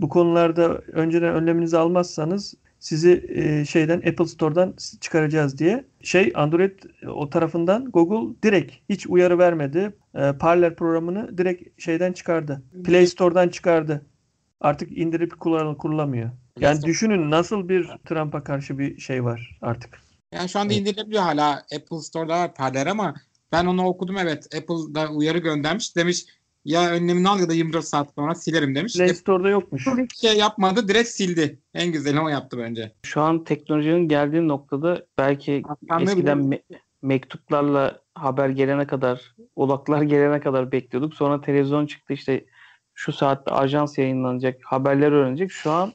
Bu 0.01 0.09
konularda 0.09 0.79
önceden 0.79 1.35
önleminizi 1.35 1.79
almazsanız 1.79 2.55
sizi 2.83 3.25
e, 3.29 3.65
şeyden 3.65 3.97
Apple 3.97 4.27
Store'dan 4.27 4.75
çıkaracağız 5.01 5.59
diye. 5.59 5.85
Şey 6.03 6.33
Android 6.35 6.79
e, 7.03 7.09
o 7.09 7.31
tarafından 7.31 7.91
Google 7.91 8.37
direkt 8.43 8.73
hiç 8.89 9.07
uyarı 9.07 9.39
vermedi. 9.39 9.97
E, 10.15 10.33
Parler 10.33 10.77
programını 10.77 11.39
direkt 11.39 11.83
şeyden 11.83 12.13
çıkardı. 12.13 12.63
Play 12.85 13.07
Store'dan 13.07 13.49
çıkardı. 13.49 14.07
Artık 14.61 14.99
indirip 14.99 15.41
kullan 15.41 15.75
kullanamıyor. 15.75 16.31
Yani 16.61 16.83
düşünün 16.83 17.31
nasıl 17.31 17.69
bir 17.69 17.89
Trump'a 18.05 18.45
karşı 18.45 18.79
bir 18.79 18.99
şey 18.99 19.25
var 19.25 19.59
artık. 19.63 20.01
Yani 20.33 20.49
şu 20.49 20.59
anda 20.59 20.75
indirilebiliyor 20.75 21.23
hala 21.23 21.53
Apple 21.53 22.01
Store'da 22.01 22.39
var 22.39 22.55
Parler 22.55 22.87
ama 22.87 23.15
ben 23.53 23.67
onu 23.67 23.87
okudum 23.87 24.17
evet. 24.19 24.55
Apple'da 24.55 25.11
uyarı 25.11 25.39
göndermiş. 25.39 25.97
Demiş 25.97 26.25
ya 26.65 26.91
önlemini 26.91 27.29
al 27.29 27.41
ya 27.41 27.49
da 27.49 27.55
24 27.55 27.85
saat 27.85 28.09
sonra 28.15 28.35
silerim 28.35 28.75
demiş. 28.75 28.97
Play 28.97 29.15
Store'da 29.15 29.49
yokmuş. 29.49 29.87
hiç 29.87 30.21
şey 30.21 30.37
yapmadı 30.37 30.89
direkt 30.89 31.09
sildi. 31.09 31.59
En 31.75 31.93
güzeli 31.93 32.21
o 32.21 32.29
yaptı 32.29 32.59
bence. 32.59 32.93
Şu 33.03 33.21
an 33.21 33.45
teknolojinin 33.45 34.09
geldiği 34.09 34.49
noktada 34.49 35.07
belki 35.19 35.63
Başkanlığı 35.69 36.11
eskiden 36.11 36.39
me- 36.39 36.63
mektuplarla 37.03 38.01
haber 38.15 38.49
gelene 38.49 38.87
kadar, 38.87 39.35
ulaklar 39.57 40.03
gelene 40.13 40.41
kadar 40.41 40.73
bekliyorduk. 40.73 41.15
Sonra 41.15 41.41
televizyon 41.41 41.87
çıktı 41.87 42.13
işte 42.13 42.45
şu 42.95 43.13
saatte 43.13 43.51
ajans 43.51 43.99
yayınlanacak, 43.99 44.61
haberler 44.65 45.13
öğrenecek. 45.13 45.51
Şu 45.51 45.71
an 45.71 45.93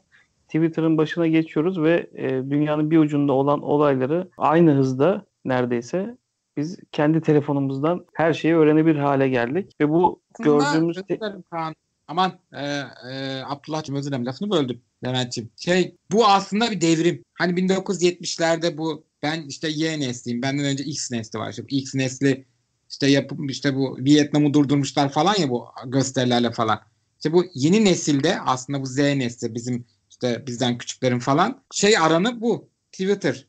Twitter'ın 0.48 0.98
başına 0.98 1.28
geçiyoruz 1.28 1.82
ve 1.82 2.10
e, 2.16 2.30
dünyanın 2.30 2.92
bir 2.92 2.98
ucunda 2.98 3.34
olan 3.34 3.62
olayları 3.62 4.30
aynı 4.38 4.72
hızda 4.72 5.26
neredeyse 5.46 6.18
biz 6.58 6.80
kendi 6.92 7.22
telefonumuzdan 7.22 8.06
her 8.14 8.34
şeyi 8.34 8.56
öğrenebilir 8.56 9.00
hale 9.00 9.30
geldik. 9.30 9.72
Ve 9.82 9.90
bu 9.90 10.22
gördüğümüz 10.44 10.98
te- 10.98 11.20
dilerim 11.20 11.44
Kaan. 11.52 11.76
Aman 12.08 12.40
e, 12.54 12.66
e, 13.12 13.42
Abdullah'cığım 13.46 13.96
özür 13.96 14.10
dilerim 14.10 14.26
lafını 14.26 14.52
böldüm 14.52 14.82
Levent'ciğim. 15.06 15.52
Şey 15.58 15.96
bu 16.12 16.28
aslında 16.28 16.72
bir 16.72 16.82
devrim. 16.82 17.24
Hani 17.34 17.54
1970'lerde 17.54 18.78
bu 18.78 19.06
ben 19.24 19.42
işte 19.42 19.70
Y 19.70 20.00
nesliyim. 20.00 20.42
Benden 20.42 20.66
önce 20.66 20.84
X 20.84 21.12
nesli 21.12 21.40
var. 21.40 21.50
İşte 21.50 21.64
X 21.70 21.96
nesli 21.96 22.46
işte 22.90 23.08
yapıp 23.08 23.52
işte 23.52 23.76
bu 23.76 23.98
Vietnam'ı 24.00 24.54
durdurmuşlar 24.54 25.12
falan 25.12 25.36
ya 25.40 25.50
bu 25.50 25.68
gösterilerle 25.86 26.52
falan. 26.52 26.80
İşte 27.18 27.34
bu 27.34 27.46
yeni 27.54 27.86
nesilde 27.86 28.40
aslında 28.40 28.82
bu 28.82 28.86
Z 28.86 28.98
nesli 28.98 29.56
bizim 29.56 29.86
işte 30.10 30.44
bizden 30.48 30.78
küçüklerin 30.78 31.20
falan 31.20 31.64
şey 31.72 31.98
aranı 31.98 32.42
bu. 32.42 32.70
Twitter. 32.92 33.47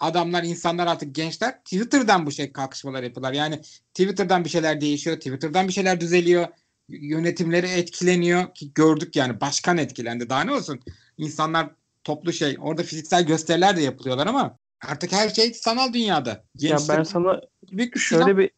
Adamlar, 0.00 0.42
insanlar 0.42 0.86
artık 0.86 1.14
gençler 1.14 1.58
Twitter'dan 1.64 2.26
bu 2.26 2.32
şey 2.32 2.52
kalkışmalar 2.52 3.02
yapıyorlar. 3.02 3.32
Yani 3.32 3.60
Twitter'dan 3.94 4.44
bir 4.44 4.48
şeyler 4.48 4.80
değişiyor. 4.80 5.16
Twitter'dan 5.16 5.68
bir 5.68 5.72
şeyler 5.72 6.00
düzeliyor. 6.00 6.46
Yönetimleri 6.88 7.66
etkileniyor 7.66 8.54
ki 8.54 8.74
gördük 8.74 9.16
yani 9.16 9.40
başkan 9.40 9.78
etkilendi. 9.78 10.30
Daha 10.30 10.44
ne 10.44 10.52
olsun? 10.52 10.80
İnsanlar 11.18 11.70
toplu 12.04 12.32
şey. 12.32 12.56
Orada 12.60 12.82
fiziksel 12.82 13.26
gösteriler 13.26 13.76
de 13.76 13.82
yapılıyorlar 13.82 14.26
ama 14.26 14.58
artık 14.88 15.12
her 15.12 15.28
şey 15.28 15.54
sanal 15.54 15.92
dünyada. 15.92 16.30
ya 16.30 16.44
Gençler 16.56 16.98
ben 16.98 17.02
sana 17.02 17.40
büyük 17.72 17.94
bir 17.94 18.00
Şöyle 18.00 18.24
silah- 18.24 18.38
bir 18.38 18.50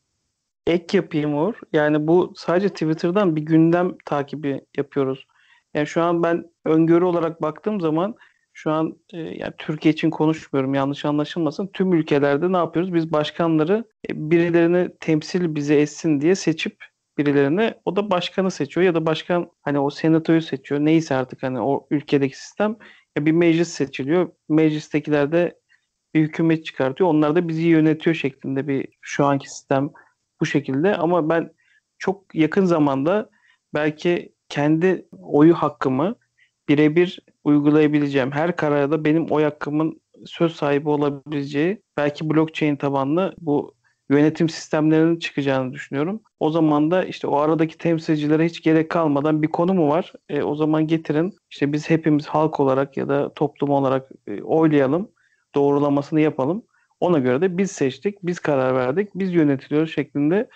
ek 0.66 0.96
yapayım 0.96 1.34
Uğur. 1.34 1.54
Yani 1.72 2.06
bu 2.06 2.34
sadece 2.36 2.68
Twitter'dan 2.68 3.36
bir 3.36 3.42
gündem 3.42 3.96
takibi 4.04 4.60
yapıyoruz. 4.76 5.26
Yani 5.74 5.86
şu 5.86 6.02
an 6.02 6.22
ben 6.22 6.44
öngörü 6.64 7.04
olarak 7.04 7.42
baktığım 7.42 7.80
zaman 7.80 8.14
şu 8.52 8.70
an 8.70 8.98
e, 9.12 9.18
yani 9.18 9.52
Türkiye 9.58 9.94
için 9.94 10.10
konuşmuyorum 10.10 10.74
yanlış 10.74 11.04
anlaşılmasın. 11.04 11.70
Tüm 11.72 11.92
ülkelerde 11.92 12.52
ne 12.52 12.56
yapıyoruz? 12.56 12.94
Biz 12.94 13.12
başkanları 13.12 13.84
e, 14.10 14.30
birilerini 14.30 14.88
temsil 15.00 15.54
bize 15.54 15.80
etsin 15.80 16.20
diye 16.20 16.34
seçip 16.34 16.84
birilerini 17.18 17.74
o 17.84 17.96
da 17.96 18.10
başkanı 18.10 18.50
seçiyor 18.50 18.86
ya 18.86 18.94
da 18.94 19.06
başkan 19.06 19.50
hani 19.62 19.78
o 19.78 19.90
senatoyu 19.90 20.42
seçiyor. 20.42 20.80
Neyse 20.80 21.14
artık 21.14 21.42
hani 21.42 21.60
o 21.60 21.86
ülkedeki 21.90 22.38
sistem 22.38 22.76
ya 23.16 23.26
bir 23.26 23.32
meclis 23.32 23.68
seçiliyor. 23.68 24.32
Meclistekiler 24.48 25.32
de 25.32 25.58
bir 26.14 26.20
hükümet 26.20 26.64
çıkartıyor. 26.64 27.10
Onlar 27.10 27.36
da 27.36 27.48
bizi 27.48 27.62
yönetiyor 27.62 28.16
şeklinde 28.16 28.68
bir 28.68 28.88
şu 29.00 29.24
anki 29.24 29.50
sistem 29.50 29.90
bu 30.40 30.46
şekilde. 30.46 30.96
Ama 30.96 31.28
ben 31.28 31.50
çok 31.98 32.34
yakın 32.34 32.64
zamanda 32.64 33.30
belki 33.74 34.34
kendi 34.48 35.08
oyu 35.22 35.54
hakkımı 35.54 36.14
birebir 36.68 37.20
uygulayabileceğim. 37.44 38.32
Her 38.32 38.56
kararda 38.56 39.04
benim 39.04 39.26
oy 39.26 39.42
hakkımın 39.42 40.00
söz 40.26 40.52
sahibi 40.52 40.88
olabileceği 40.88 41.82
belki 41.96 42.30
blockchain 42.30 42.76
tabanlı 42.76 43.34
bu 43.38 43.74
yönetim 44.10 44.48
sistemlerinin 44.48 45.18
çıkacağını 45.18 45.72
düşünüyorum. 45.72 46.20
O 46.40 46.50
zaman 46.50 46.90
da 46.90 47.04
işte 47.04 47.26
o 47.26 47.36
aradaki 47.36 47.78
temsilcilere 47.78 48.44
hiç 48.44 48.62
gerek 48.62 48.90
kalmadan 48.90 49.42
bir 49.42 49.48
konu 49.48 49.74
mu 49.74 49.88
var? 49.88 50.12
E, 50.28 50.42
o 50.42 50.54
zaman 50.54 50.86
getirin. 50.86 51.34
İşte 51.50 51.72
biz 51.72 51.90
hepimiz 51.90 52.26
halk 52.26 52.60
olarak 52.60 52.96
ya 52.96 53.08
da 53.08 53.34
toplum 53.34 53.70
olarak 53.70 54.10
e, 54.26 54.42
oylayalım. 54.42 55.10
Doğrulamasını 55.54 56.20
yapalım. 56.20 56.62
Ona 57.00 57.18
göre 57.18 57.40
de 57.40 57.58
biz 57.58 57.70
seçtik, 57.70 58.18
biz 58.22 58.38
karar 58.38 58.74
verdik, 58.74 59.08
biz 59.14 59.34
yönetiliyoruz 59.34 59.92
şeklinde 59.94 60.48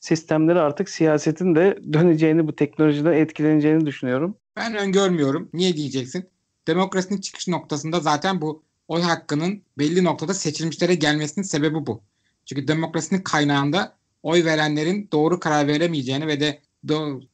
sistemleri 0.00 0.60
artık 0.60 0.88
siyasetin 0.88 1.54
de 1.54 1.78
döneceğini, 1.92 2.48
bu 2.48 2.56
teknolojiden 2.56 3.12
etkileneceğini 3.12 3.86
düşünüyorum. 3.86 4.36
Ben 4.56 4.74
öngörmüyorum. 4.74 5.50
Niye 5.52 5.76
diyeceksin? 5.76 6.30
Demokrasinin 6.66 7.20
çıkış 7.20 7.48
noktasında 7.48 8.00
zaten 8.00 8.40
bu 8.40 8.62
oy 8.88 9.02
hakkının 9.02 9.62
belli 9.78 10.04
noktada 10.04 10.34
seçilmişlere 10.34 10.94
gelmesinin 10.94 11.44
sebebi 11.44 11.86
bu. 11.86 12.02
Çünkü 12.46 12.68
demokrasinin 12.68 13.22
kaynağında 13.22 13.96
oy 14.22 14.44
verenlerin 14.44 15.08
doğru 15.12 15.40
karar 15.40 15.68
veremeyeceğini 15.68 16.26
ve 16.26 16.40
de 16.40 16.60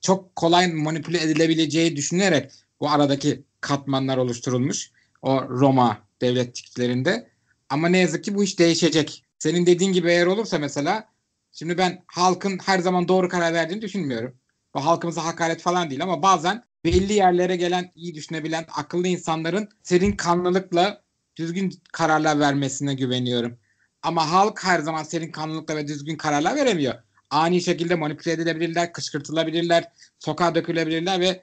çok 0.00 0.36
kolay 0.36 0.72
manipüle 0.72 1.22
edilebileceği 1.22 1.96
düşünülerek 1.96 2.52
bu 2.80 2.90
aradaki 2.90 3.44
katmanlar 3.60 4.16
oluşturulmuş. 4.16 4.90
O 5.22 5.48
Roma 5.48 5.98
devletçiklerinde. 6.20 7.30
Ama 7.68 7.88
ne 7.88 7.98
yazık 7.98 8.24
ki 8.24 8.34
bu 8.34 8.44
iş 8.44 8.58
değişecek. 8.58 9.24
Senin 9.38 9.66
dediğin 9.66 9.92
gibi 9.92 10.08
eğer 10.10 10.26
olursa 10.26 10.58
mesela 10.58 11.08
şimdi 11.52 11.78
ben 11.78 12.04
halkın 12.06 12.58
her 12.58 12.78
zaman 12.78 13.08
doğru 13.08 13.28
karar 13.28 13.54
verdiğini 13.54 13.82
düşünmüyorum. 13.82 14.36
Bu 14.74 14.84
halkımıza 14.84 15.24
hakaret 15.24 15.60
falan 15.62 15.90
değil 15.90 16.02
ama 16.02 16.22
bazen 16.22 16.64
belli 16.84 17.12
yerlere 17.12 17.56
gelen, 17.56 17.92
iyi 17.94 18.14
düşünebilen, 18.14 18.64
akıllı 18.76 19.08
insanların 19.08 19.68
serin 19.82 20.12
kanlılıkla 20.12 21.02
düzgün 21.36 21.72
kararlar 21.92 22.40
vermesine 22.40 22.94
güveniyorum. 22.94 23.58
Ama 24.02 24.30
halk 24.30 24.64
her 24.64 24.80
zaman 24.80 25.02
serin 25.02 25.32
kanlılıkla 25.32 25.76
ve 25.76 25.88
düzgün 25.88 26.16
kararlar 26.16 26.56
veremiyor. 26.56 26.94
Ani 27.30 27.62
şekilde 27.62 27.94
manipüle 27.94 28.32
edilebilirler, 28.32 28.92
kışkırtılabilirler, 28.92 29.84
sokağa 30.18 30.54
dökülebilirler 30.54 31.20
ve 31.20 31.42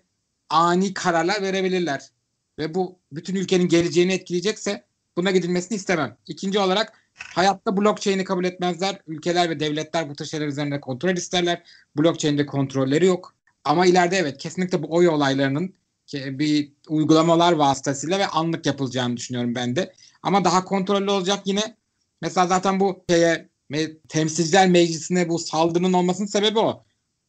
ani 0.50 0.94
kararlar 0.94 1.42
verebilirler. 1.42 2.10
Ve 2.60 2.74
bu 2.74 3.00
bütün 3.12 3.36
ülkenin 3.36 3.68
geleceğini 3.68 4.14
etkileyecekse 4.14 4.84
buna 5.18 5.32
gidilmesini 5.32 5.76
istemem. 5.76 6.18
İkinci 6.28 6.60
olarak 6.60 6.94
hayatta 7.14 7.78
blockchain'i 7.78 8.24
kabul 8.24 8.46
etmezler. 8.46 9.02
Ülkeler 9.08 9.50
ve 9.50 9.60
devletler 9.60 10.10
bu 10.10 10.16
tür 10.16 10.26
şeyler 10.26 10.48
üzerinde 10.48 10.82
kontrol 10.82 11.18
isterler. 11.18 11.64
Blockchain'de 11.98 12.46
kontrolleri 12.46 13.06
yok. 13.06 13.36
Ama 13.64 13.86
ileride 13.86 14.18
evet 14.18 14.38
kesinlikle 14.38 14.84
bu 14.84 14.96
oy 14.96 15.08
olaylarının 15.10 15.74
bir 16.14 16.72
uygulamalar 16.90 17.52
vasıtasıyla 17.52 18.20
ve 18.20 18.28
anlık 18.28 18.66
yapılacağını 18.66 19.18
düşünüyorum 19.18 19.56
ben 19.56 19.76
de. 19.76 19.94
Ama 20.24 20.46
daha 20.46 20.66
kontrollü 20.66 21.12
olacak 21.12 21.40
yine. 21.46 21.78
Mesela 22.22 22.48
zaten 22.48 22.80
bu 22.80 23.04
şeye 23.10 23.50
temsilciler 24.08 24.70
meclisine 24.70 25.30
bu 25.30 25.40
saldırının 25.40 25.94
olmasının 25.94 26.28
sebebi 26.28 26.60
o. 26.60 26.84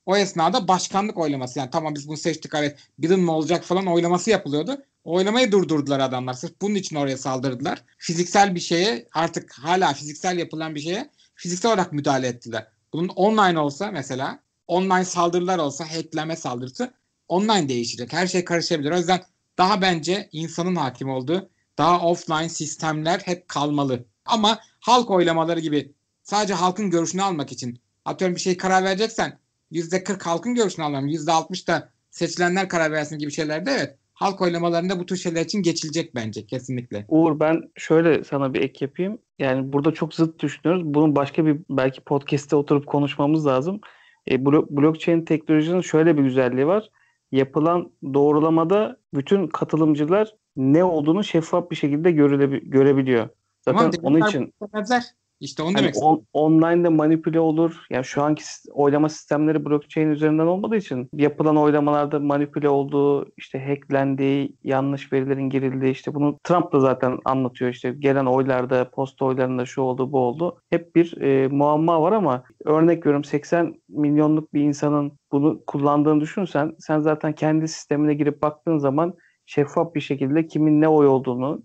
O 0.07 0.17
esnada 0.17 0.69
başkanlık 0.69 1.19
oylaması 1.19 1.59
yani 1.59 1.71
tamam 1.71 1.95
biz 1.95 2.09
bunu 2.09 2.17
seçtik 2.17 2.55
evet 2.55 2.79
Biden 2.99 3.21
mi 3.21 3.31
olacak 3.31 3.65
falan 3.65 3.87
oylaması 3.87 4.31
yapılıyordu. 4.31 4.83
Oylamayı 5.05 5.53
durdurdular 5.53 6.01
adamlar. 6.01 6.35
Sırf 6.35 6.61
bunun 6.61 6.75
için 6.75 6.97
oraya 6.97 7.17
saldırdılar. 7.17 7.85
Fiziksel 7.99 8.55
bir 8.55 8.61
şeye 8.61 9.07
artık 9.13 9.53
hala 9.53 9.93
fiziksel 9.93 10.39
yapılan 10.39 10.75
bir 10.75 10.81
şeye 10.81 11.11
fiziksel 11.35 11.73
olarak 11.73 11.93
müdahale 11.93 12.27
ettiler. 12.27 12.67
Bunun 12.93 13.09
online 13.09 13.59
olsa 13.59 13.91
mesela 13.91 14.41
online 14.71 15.05
saldırılar 15.05 15.59
olsa 15.59 15.85
hackleme 15.85 16.37
saldırısı 16.37 16.95
online 17.29 17.69
değişecek. 17.69 18.13
Her 18.13 18.27
şey 18.27 18.45
karışabilir. 18.45 18.91
O 18.91 18.97
yüzden 18.97 19.21
daha 19.59 19.83
bence 19.83 20.29
insanın 20.33 20.77
hakim 20.77 21.11
olduğu 21.11 21.51
daha 21.79 22.01
offline 22.01 22.49
sistemler 22.49 23.21
hep 23.25 23.49
kalmalı. 23.49 24.05
Ama 24.25 24.59
halk 24.81 25.11
oylamaları 25.11 25.61
gibi 25.61 25.93
sadece 26.23 26.55
halkın 26.55 26.91
görüşünü 26.91 27.23
almak 27.23 27.53
için 27.53 27.81
atıyorum 28.05 28.37
bir 28.37 28.41
şey 28.41 28.57
karar 28.57 28.85
vereceksen 28.85 29.39
%40 29.73 30.25
halkın 30.25 30.55
görüşünü 30.55 30.85
alalım. 30.85 31.09
%60 31.09 31.67
da 31.67 31.89
seçilenler 32.11 32.69
karar 32.69 32.93
versin 32.93 33.19
gibi 33.19 33.33
şeylerde 33.33 33.71
evet 33.71 33.97
halk 34.15 34.41
oylamalarında 34.41 35.01
bu 35.01 35.07
tür 35.07 35.17
şeyler 35.17 35.45
için 35.45 35.63
geçilecek 35.63 36.15
bence 36.15 36.47
kesinlikle. 36.47 37.05
Uğur 37.09 37.41
ben 37.41 37.71
şöyle 37.77 38.25
sana 38.25 38.55
bir 38.55 38.61
ek 38.61 38.85
yapayım. 38.85 39.19
Yani 39.39 39.73
burada 39.73 39.95
çok 39.95 40.15
zıt 40.15 40.41
düşünüyoruz. 40.41 40.85
Bunun 40.85 41.17
başka 41.17 41.47
bir 41.47 41.57
belki 41.71 42.01
podcast'te 42.01 42.57
oturup 42.57 42.87
konuşmamız 42.87 43.47
lazım. 43.47 43.81
E, 44.29 44.35
blo- 44.35 44.67
blockchain 44.71 45.25
teknolojinin 45.25 45.81
şöyle 45.81 46.17
bir 46.17 46.23
güzelliği 46.23 46.67
var. 46.67 46.91
yapılan 47.33 47.91
doğrulamada 48.15 48.97
bütün 49.15 49.47
katılımcılar 49.47 50.35
ne 50.57 50.85
olduğunu 50.85 51.25
şeffaf 51.25 51.71
bir 51.71 51.77
şekilde 51.77 52.11
görebiliyor. 52.11 53.29
Zaten 53.63 53.91
Tamam, 53.91 54.01
onun 54.03 54.27
için 54.27 54.53
bunu 54.61 54.67
istemezler. 54.67 55.05
İşte 55.41 55.63
onu 55.63 55.69
hani 55.69 55.79
demek 55.79 55.97
on, 56.03 56.27
online'da 56.33 56.91
manipüle 56.91 57.41
olur. 57.41 57.77
Yani 57.91 58.05
şu 58.05 58.23
anki 58.23 58.43
oylama 58.73 59.09
sistemleri 59.09 59.65
blockchain 59.65 60.11
üzerinden 60.11 60.47
olmadığı 60.47 60.77
için 60.77 61.09
yapılan 61.13 61.57
oylamalarda 61.57 62.19
manipüle 62.19 62.69
olduğu, 62.69 63.27
işte 63.37 63.67
hacklendiği, 63.67 64.57
yanlış 64.65 65.13
verilerin 65.13 65.51
girildiği 65.51 65.93
işte 65.93 66.15
bunu 66.15 66.39
Trump 66.45 66.73
da 66.73 66.81
zaten 66.81 67.19
anlatıyor 67.25 67.71
işte 67.71 67.95
gelen 67.99 68.27
oylarda, 68.27 68.91
posta 68.91 69.25
oylarında 69.25 69.67
şu 69.67 69.83
oldu, 69.83 70.13
bu 70.13 70.19
oldu. 70.19 70.63
Hep 70.71 70.97
bir 70.97 71.21
e, 71.21 71.49
muamma 71.49 72.03
var 72.03 72.13
ama 72.13 72.45
örnek 72.65 72.99
veriyorum 73.07 73.25
80 73.25 73.75
milyonluk 73.89 74.55
bir 74.55 74.61
insanın 74.61 75.13
bunu 75.33 75.65
kullandığını 75.67 76.21
düşünsen 76.21 76.73
sen 76.79 77.01
zaten 77.01 77.33
kendi 77.33 77.69
sistemine 77.69 78.15
girip 78.15 78.43
baktığın 78.43 78.79
zaman 78.79 79.15
şeffaf 79.47 79.95
bir 79.95 80.01
şekilde 80.01 80.47
kimin 80.47 80.81
ne 80.81 80.89
oy 80.89 81.07
olduğunu, 81.07 81.63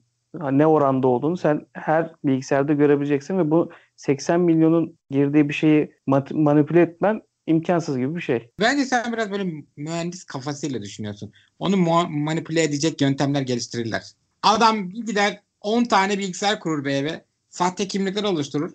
ne 0.51 0.67
oranda 0.67 1.07
olduğunu 1.07 1.37
sen 1.37 1.65
her 1.73 2.11
bilgisayarda 2.25 2.73
görebileceksin 2.73 3.37
ve 3.37 3.51
bu 3.51 3.71
80 3.95 4.39
milyonun 4.39 4.97
girdiği 5.09 5.49
bir 5.49 5.53
şeyi 5.53 5.91
manipüle 6.31 6.81
etmen 6.81 7.21
imkansız 7.47 7.97
gibi 7.97 8.15
bir 8.15 8.21
şey. 8.21 8.49
Bence 8.59 8.85
sen 8.85 9.13
biraz 9.13 9.31
böyle 9.31 9.63
mühendis 9.77 10.23
kafasıyla 10.23 10.81
düşünüyorsun. 10.81 11.33
Onu 11.59 11.77
manipüle 12.09 12.63
edecek 12.63 13.01
yöntemler 13.01 13.41
geliştirirler. 13.41 14.03
Adam 14.43 14.89
gider 14.89 15.41
10 15.61 15.83
tane 15.83 16.17
bilgisayar 16.19 16.59
kurur 16.59 16.85
bir 16.85 16.91
eve. 16.91 17.25
Sahte 17.49 17.87
kimlikler 17.87 18.23
oluşturur. 18.23 18.71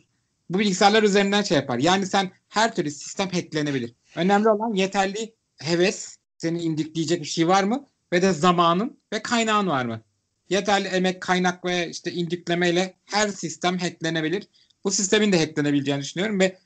Bu 0.50 0.58
bilgisayarlar 0.58 1.02
üzerinden 1.02 1.42
şey 1.42 1.56
yapar. 1.56 1.78
Yani 1.78 2.06
sen 2.06 2.30
her 2.48 2.74
türlü 2.74 2.90
sistem 2.90 3.28
hacklenebilir. 3.28 3.94
Önemli 4.16 4.48
olan 4.48 4.74
yeterli 4.74 5.34
heves, 5.58 6.16
seni 6.38 6.62
indikleyecek 6.62 7.20
bir 7.20 7.26
şey 7.26 7.48
var 7.48 7.64
mı? 7.64 7.86
Ve 8.12 8.22
de 8.22 8.32
zamanın 8.32 8.98
ve 9.12 9.22
kaynağın 9.22 9.66
var 9.66 9.84
mı? 9.84 10.00
Yeterli 10.50 10.88
emek, 10.88 11.20
kaynak 11.20 11.64
ve 11.64 11.90
işte 11.90 12.12
indiklemeyle 12.12 12.94
her 13.04 13.28
sistem 13.28 13.78
hacklenebilir. 13.78 14.48
Bu 14.84 14.90
sistemin 14.90 15.32
de 15.32 15.38
hacklenebileceğini 15.38 16.02
düşünüyorum 16.02 16.40
ve 16.40 16.58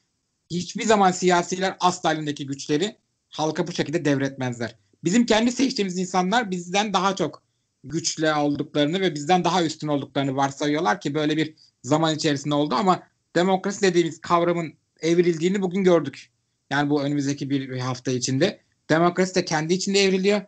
hiçbir 0.50 0.84
zaman 0.84 1.12
siyasiler 1.12 1.76
asla 1.80 2.12
elindeki 2.12 2.46
güçleri 2.46 2.96
halka 3.28 3.66
bu 3.66 3.72
şekilde 3.72 4.04
devretmezler. 4.04 4.76
Bizim 5.04 5.26
kendi 5.26 5.52
seçtiğimiz 5.52 5.98
insanlar 5.98 6.50
bizden 6.50 6.92
daha 6.92 7.16
çok 7.16 7.42
güçlü 7.84 8.32
olduklarını 8.32 9.00
ve 9.00 9.14
bizden 9.14 9.44
daha 9.44 9.64
üstün 9.64 9.88
olduklarını 9.88 10.36
varsayıyorlar 10.36 11.00
ki 11.00 11.14
böyle 11.14 11.36
bir 11.36 11.54
zaman 11.82 12.14
içerisinde 12.14 12.54
oldu 12.54 12.74
ama 12.74 13.02
demokrasi 13.36 13.82
dediğimiz 13.82 14.20
kavramın 14.20 14.74
evrildiğini 15.00 15.62
bugün 15.62 15.84
gördük. 15.84 16.30
Yani 16.70 16.90
bu 16.90 17.02
önümüzdeki 17.02 17.50
bir 17.50 17.78
hafta 17.78 18.10
içinde. 18.10 18.60
Demokrasi 18.90 19.34
de 19.34 19.44
kendi 19.44 19.74
içinde 19.74 20.04
evriliyor. 20.04 20.42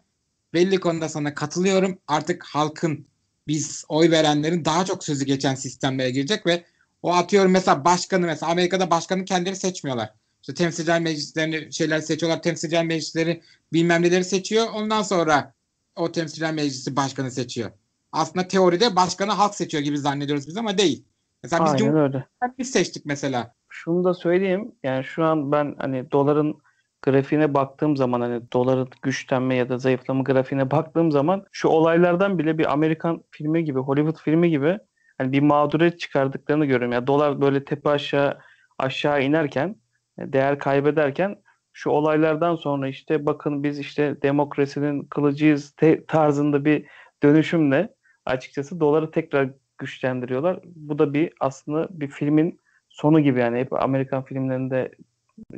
Belli 0.54 0.80
konuda 0.80 1.08
sana 1.08 1.34
katılıyorum. 1.34 1.98
Artık 2.08 2.44
halkın 2.44 3.06
biz 3.48 3.84
oy 3.88 4.10
verenlerin 4.10 4.64
daha 4.64 4.84
çok 4.84 5.04
sözü 5.04 5.24
geçen 5.24 5.54
sistemlere 5.54 6.10
girecek 6.10 6.46
ve 6.46 6.64
o 7.02 7.14
atıyorum 7.14 7.52
mesela 7.52 7.84
başkanı 7.84 8.26
mesela 8.26 8.52
Amerika'da 8.52 8.90
başkanı 8.90 9.24
kendileri 9.24 9.56
seçmiyorlar. 9.56 10.12
İşte 10.40 10.54
temsilciler 10.54 11.00
meclislerini 11.00 11.72
şeyler 11.72 12.00
seçiyorlar. 12.00 12.42
Temsilciler 12.42 12.84
meclisleri 12.84 13.42
bilmem 13.72 14.02
neleri 14.02 14.24
seçiyor. 14.24 14.66
Ondan 14.74 15.02
sonra 15.02 15.54
o 15.96 16.12
temsilciler 16.12 16.54
meclisi 16.54 16.96
başkanı 16.96 17.30
seçiyor. 17.30 17.70
Aslında 18.12 18.48
teoride 18.48 18.96
başkanı 18.96 19.32
halk 19.32 19.54
seçiyor 19.54 19.84
gibi 19.84 19.98
zannediyoruz 19.98 20.46
biz 20.48 20.56
ama 20.56 20.78
değil. 20.78 21.04
Mesela 21.42 21.64
biz 21.64 21.72
Aynen 21.72 21.96
öyle. 21.96 22.26
biz 22.58 22.70
seçtik 22.70 23.06
mesela. 23.06 23.54
Şunu 23.68 24.04
da 24.04 24.14
söyleyeyim. 24.14 24.72
Yani 24.82 25.04
şu 25.04 25.24
an 25.24 25.52
ben 25.52 25.74
hani 25.78 26.10
doların 26.12 26.58
grafiğine 27.02 27.54
baktığım 27.54 27.96
zaman 27.96 28.20
hani 28.20 28.52
doların 28.52 28.88
güçlenme 29.02 29.54
ya 29.56 29.68
da 29.68 29.78
zayıflama 29.78 30.22
grafiğine 30.22 30.70
baktığım 30.70 31.12
zaman 31.12 31.44
şu 31.52 31.68
olaylardan 31.68 32.38
bile 32.38 32.58
bir 32.58 32.72
Amerikan 32.72 33.24
filmi 33.30 33.64
gibi, 33.64 33.78
Hollywood 33.78 34.22
filmi 34.24 34.50
gibi 34.50 34.78
hani 35.18 35.32
bir 35.32 35.40
mağduriyet 35.40 36.00
çıkardıklarını 36.00 36.64
görüyorum. 36.64 36.92
Ya 36.92 37.06
dolar 37.06 37.40
böyle 37.40 37.64
tepe 37.64 37.90
aşağı 37.90 38.38
aşağı 38.78 39.22
inerken, 39.22 39.76
e, 40.18 40.32
değer 40.32 40.58
kaybederken 40.58 41.36
şu 41.72 41.90
olaylardan 41.90 42.56
sonra 42.56 42.88
işte 42.88 43.26
bakın 43.26 43.62
biz 43.62 43.78
işte 43.78 44.22
demokrasinin 44.22 45.04
kılıcıyız 45.04 45.74
tarzında 46.08 46.64
bir 46.64 46.86
dönüşümle 47.22 47.94
açıkçası 48.26 48.80
doları 48.80 49.10
tekrar 49.10 49.50
güçlendiriyorlar. 49.78 50.60
Bu 50.64 50.98
da 50.98 51.14
bir 51.14 51.32
aslında 51.40 51.88
bir 51.90 52.08
filmin 52.08 52.60
sonu 52.88 53.20
gibi 53.20 53.40
yani 53.40 53.58
hep 53.58 53.72
Amerikan 53.72 54.24
filmlerinde 54.24 54.92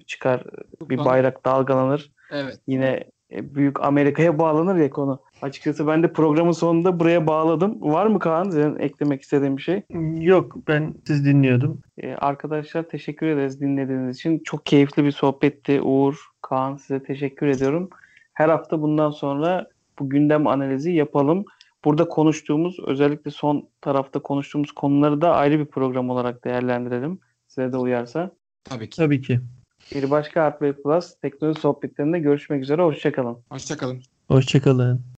çıkar 0.06 0.44
bir 0.80 0.98
bayrak 0.98 1.44
dalgalanır. 1.44 2.12
Evet. 2.30 2.60
Yine 2.66 3.04
e, 3.32 3.54
büyük 3.54 3.80
Amerika'ya 3.80 4.38
bağlanır 4.38 4.76
ya 4.76 4.90
konu. 4.90 5.20
Açıkçası 5.42 5.86
ben 5.86 6.02
de 6.02 6.12
programın 6.12 6.52
sonunda 6.52 7.00
buraya 7.00 7.26
bağladım. 7.26 7.82
Var 7.82 8.06
mı 8.06 8.18
Kaan 8.18 8.50
senin 8.50 8.78
eklemek 8.78 9.22
istediğin 9.22 9.56
bir 9.56 9.62
şey? 9.62 9.82
Yok 10.20 10.56
ben 10.68 10.94
siz 11.06 11.24
dinliyordum. 11.24 11.80
Ee, 11.98 12.14
arkadaşlar 12.14 12.82
teşekkür 12.82 13.26
ederiz 13.26 13.60
dinlediğiniz 13.60 14.16
için. 14.16 14.38
Çok 14.38 14.66
keyifli 14.66 15.04
bir 15.04 15.12
sohbetti 15.12 15.80
Uğur, 15.80 16.14
Kaan 16.42 16.76
size 16.76 17.02
teşekkür 17.02 17.46
ediyorum. 17.46 17.90
Her 18.32 18.48
hafta 18.48 18.82
bundan 18.82 19.10
sonra 19.10 19.68
bu 19.98 20.10
gündem 20.10 20.46
analizi 20.46 20.92
yapalım. 20.92 21.44
Burada 21.84 22.08
konuştuğumuz 22.08 22.78
özellikle 22.86 23.30
son 23.30 23.68
tarafta 23.80 24.20
konuştuğumuz 24.20 24.72
konuları 24.72 25.20
da 25.20 25.34
ayrı 25.34 25.58
bir 25.58 25.66
program 25.66 26.10
olarak 26.10 26.44
değerlendirelim. 26.44 27.18
Size 27.48 27.72
de 27.72 27.76
uyarsa. 27.76 28.30
Tabii 28.64 28.90
ki. 28.90 28.96
Tabii 28.96 29.20
ki. 29.20 29.40
Bir 29.94 30.10
başka 30.10 30.42
Artway 30.42 30.72
Plus 30.72 31.14
teknoloji 31.22 31.60
sohbetlerinde 31.60 32.18
görüşmek 32.18 32.62
üzere. 32.62 32.82
Hoşçakalın. 32.82 33.38
Hoşçakalın. 33.50 34.02
Hoşçakalın. 34.28 35.08